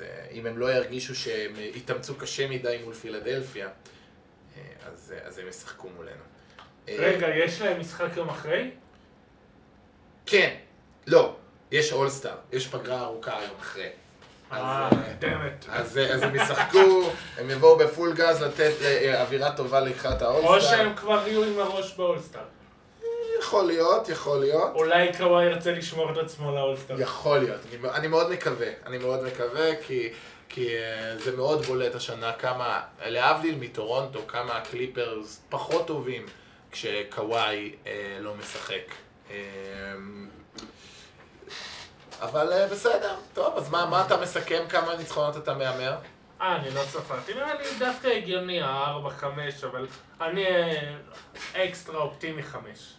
אה, 0.00 0.06
אז 0.06 0.30
אה, 0.30 0.30
אם 0.32 0.46
הם 0.46 0.58
לא 0.58 0.72
ירגישו 0.72 1.14
שהם 1.14 1.56
אה, 1.56 1.70
יתאמצו 1.74 2.14
קשה 2.14 2.48
מדי 2.48 2.78
מול 2.84 2.94
פילדלפיה, 2.94 3.66
אה, 3.66 4.62
אז, 4.86 5.14
אה, 5.16 5.26
אז 5.26 5.38
הם 5.38 5.48
ישחקו 5.48 5.88
מולנו. 5.96 6.22
אה, 6.88 6.96
רגע, 6.98 7.28
יש 7.36 7.60
להם 7.60 7.80
משחק 7.80 8.08
יום 8.16 8.28
אחרי? 8.28 8.70
כן, 10.26 10.54
לא, 11.06 11.36
יש 11.70 11.92
אולסטאר, 11.92 12.36
יש 12.52 12.66
פגרה 12.66 13.00
ארוכה 13.00 13.38
היום 13.38 13.54
אחרי. 13.60 13.88
אז, 14.50 14.58
אה, 14.62 14.88
אה, 14.92 15.12
דמת. 15.18 15.66
אז, 15.68 15.98
אה, 15.98 16.14
אז 16.14 16.22
הם 16.22 16.34
ישחקו, 16.36 17.10
הם 17.38 17.50
יבואו 17.50 17.78
בפול 17.78 18.14
גז 18.14 18.42
לתת 18.42 18.72
אה, 18.82 19.22
אווירה 19.22 19.56
טובה 19.56 19.80
לקראת 19.80 20.22
או 20.22 20.26
האולסטאר. 20.26 20.70
שהם 20.70 20.96
כבר 20.96 21.28
יהיו 21.28 21.44
עם 21.44 21.58
הראש 21.58 21.94
באולסטאר. 21.96 22.44
יכול 23.38 23.64
להיות, 23.64 24.08
יכול 24.08 24.40
להיות. 24.40 24.74
אולי 24.74 25.12
קוואי 25.16 25.44
ירצה 25.44 25.72
לשמור 25.72 26.12
את 26.12 26.16
עצמו 26.16 26.52
לאולסטאר. 26.52 27.00
יכול 27.00 27.38
להיות, 27.38 27.60
אני, 27.70 27.90
אני 27.90 28.08
מאוד 28.08 28.30
מקווה, 28.30 28.68
אני 28.86 28.98
מאוד 28.98 29.24
מקווה 29.24 29.76
כי, 29.86 30.12
כי 30.48 30.68
uh, 30.68 31.22
זה 31.22 31.36
מאוד 31.36 31.62
בולט 31.62 31.94
השנה 31.94 32.32
כמה, 32.32 32.80
להבדיל 33.06 33.54
מטורונטו, 33.60 34.20
כמה 34.26 34.56
הקליפרס 34.56 35.40
פחות 35.48 35.86
טובים 35.86 36.26
כשקוואי 36.70 37.72
uh, 37.84 37.88
לא 38.20 38.34
משחק. 38.34 38.84
Um, 39.28 39.32
אבל 42.20 42.52
אה, 42.52 42.66
בסדר. 42.66 43.16
טוב, 43.34 43.56
אז 43.56 43.70
מה, 43.70 43.86
מה 43.86 44.06
אתה 44.06 44.16
מסכם? 44.16 44.64
כמה 44.68 44.96
ניצחונות 44.96 45.36
אתה 45.36 45.54
מהמר? 45.54 45.96
אה, 46.40 46.56
אני 46.56 46.70
לא 46.74 46.82
ספרתי. 46.82 47.34
נראה 47.34 47.54
לי 47.54 47.64
דווקא 47.78 48.08
הגיוני, 48.08 48.62
הארבע, 48.62 49.10
חמש, 49.10 49.64
אבל 49.64 49.86
אני 50.20 50.46
אה, 50.46 51.64
אקסטרה 51.64 52.00
אופטימי 52.00 52.42
חמש. 52.42 52.94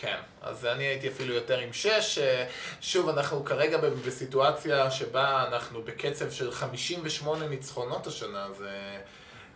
כן, 0.00 0.16
אז 0.42 0.66
אני 0.66 0.84
הייתי 0.84 1.08
אפילו 1.08 1.34
יותר 1.34 1.58
עם 1.58 1.72
שש. 1.72 2.18
אה, 2.18 2.46
שוב, 2.80 3.08
אנחנו 3.08 3.44
כרגע 3.44 3.78
בסיטואציה 4.06 4.90
שבה 4.90 5.44
אנחנו 5.48 5.82
בקצב 5.82 6.30
של 6.30 6.52
58 6.52 7.48
ניצחונות 7.48 8.06
השנה, 8.06 8.46
זה... 8.58 8.98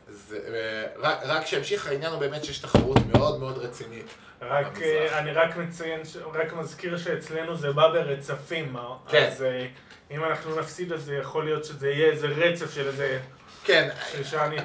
זה 0.09 0.38
אה, 0.49 0.86
רק, 0.97 1.18
רק 1.22 1.47
שימשיך, 1.47 1.86
העניין 1.86 2.12
הוא 2.12 2.20
באמת 2.20 2.45
שיש 2.45 2.59
תחרות 2.59 2.99
מאוד 3.12 3.40
מאוד 3.40 3.59
רצינית. 3.59 4.07
רק, 4.42 4.66
במזרח. 4.66 4.82
אה, 4.84 5.18
אני 5.18 5.32
רק 5.32 5.57
מציין, 5.57 6.01
רק 6.34 6.53
מזכיר 6.53 6.99
שאצלנו 6.99 7.57
זה 7.57 7.72
בא 7.72 7.88
ברצפים? 7.88 8.76
כן. 9.09 9.26
אז 9.26 9.45
אם 10.11 10.24
אנחנו 10.24 10.61
נפסיד 10.61 10.92
אז 10.92 11.12
יכול 11.20 11.45
להיות 11.45 11.64
שזה 11.64 11.90
יהיה 11.90 12.11
איזה 12.11 12.26
רצף 12.26 12.74
של 12.74 12.86
איזה 12.86 13.20
כן, 13.64 13.88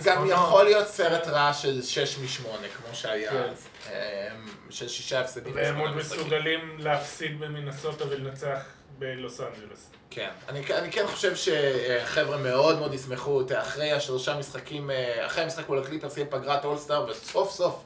גם. 0.05 0.29
יכול 0.29 0.63
להיות 0.63 0.87
סרט 0.87 1.27
רע 1.27 1.53
של 1.53 1.81
6 1.81 2.17
מ-8, 2.17 2.47
כמו 2.77 2.95
שהיה 2.95 3.31
כן. 3.31 3.37
אז. 3.37 3.68
אה, 3.87 4.27
של 4.69 4.87
שישה 4.87 5.19
הפסדים. 5.19 5.55
והם 5.55 5.77
עוד. 5.77 5.95
מסוגלים 5.95 6.75
להפסיד 6.79 7.39
במינסוטה 7.39 8.05
ולנצח 8.09 8.59
בלוס 8.99 9.41
אנג'לס. 9.41 9.91
כן, 10.09 10.29
אני, 10.49 10.63
אני 10.73 10.91
כן 10.91 11.07
חושב 11.07 11.35
שחבר'ה 11.35 12.37
מאוד 12.37 12.79
מאוד 12.79 12.93
ישמחו, 12.93 13.41
אחרי 13.61 13.91
השלושה 13.91 14.37
משחקים, 14.37 14.91
אה, 14.91 15.25
אחרי 15.25 15.43
המשחק 15.43 15.69
מול 15.69 15.79
הקליפרס 15.79 16.17
יהיה 16.17 16.27
פגרת 16.29 16.65
אולסטאר, 16.65 17.05
וסוף 17.09 17.51
סוף 17.51 17.83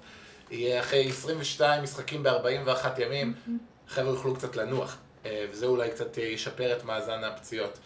יהיה 0.51 0.79
אחרי 0.79 1.09
22 1.09 1.83
משחקים 1.83 2.23
ב-41 2.23 3.01
ימים, 3.01 3.33
חבר'ה 3.87 4.09
יוכלו 4.09 4.35
קצת 4.35 4.55
לנוח, 4.55 4.97
אה, 5.25 5.45
וזה 5.51 5.65
אולי 5.65 5.89
קצת 5.89 6.17
אה, 6.17 6.23
ישפר 6.23 6.77
את 6.77 6.83
מאזן 6.83 7.23
הפציעות. 7.23 7.79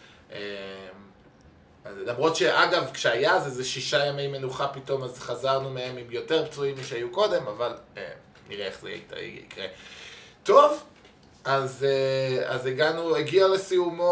למרות 1.86 2.36
שאגב, 2.36 2.90
כשהיה 2.92 3.34
אז 3.34 3.46
איזה 3.46 3.64
שישה 3.64 4.06
ימי 4.06 4.26
מנוחה 4.26 4.68
פתאום, 4.68 5.04
אז 5.04 5.18
חזרנו 5.18 5.70
מהם 5.70 5.96
עם 5.96 6.06
יותר 6.10 6.46
פצועים 6.46 6.76
משהיו 6.80 7.10
קודם, 7.10 7.46
אבל 7.46 7.72
אה, 7.96 8.10
נראה 8.48 8.66
איך 8.66 8.78
זה 8.80 8.90
יקרה. 8.90 9.66
טוב, 10.42 10.84
אז, 11.44 11.84
אה, 11.88 12.54
אז 12.54 12.66
הגענו, 12.66 13.16
הגיע 13.16 13.48
לסיומו 13.48 14.02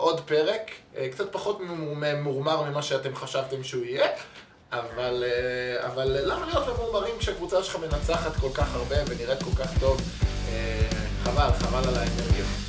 עוד 0.00 0.20
פרק, 0.20 0.70
אה, 0.96 1.08
קצת 1.08 1.32
פחות 1.32 1.60
ממורמר 1.90 2.62
ממה 2.62 2.82
שאתם 2.82 3.14
חשבתם 3.16 3.64
שהוא 3.64 3.84
יהיה, 3.84 4.08
אבל, 4.72 5.24
אה, 5.26 5.86
אבל 5.86 6.16
למה 6.24 6.46
להיות 6.46 6.68
ממורמרים 6.68 7.18
כשהקבוצה 7.18 7.62
שלך 7.62 7.76
מנצחת 7.76 8.36
כל 8.36 8.50
כך 8.54 8.74
הרבה 8.74 8.96
ונראית 9.08 9.42
כל 9.42 9.62
כך 9.64 9.78
טוב? 9.80 10.00
אה, 10.48 10.88
חבל, 11.24 11.50
חבל 11.58 11.88
על 11.88 11.94
האנרגיות. 11.94 12.63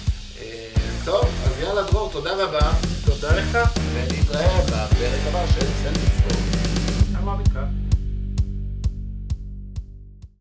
טוב, 1.05 1.25
אז 1.45 1.59
יאללה 1.59 1.83
דרור, 1.83 2.09
תודה 2.11 2.31
רבה. 2.43 2.71
תודה 3.05 3.35
לך. 3.35 3.57
ונתראה 3.93 4.61
בפרק 4.61 5.21
הבא 5.27 5.45
של 5.47 5.65
סנדוויץ' 5.83 6.09
ספורט. 6.17 7.84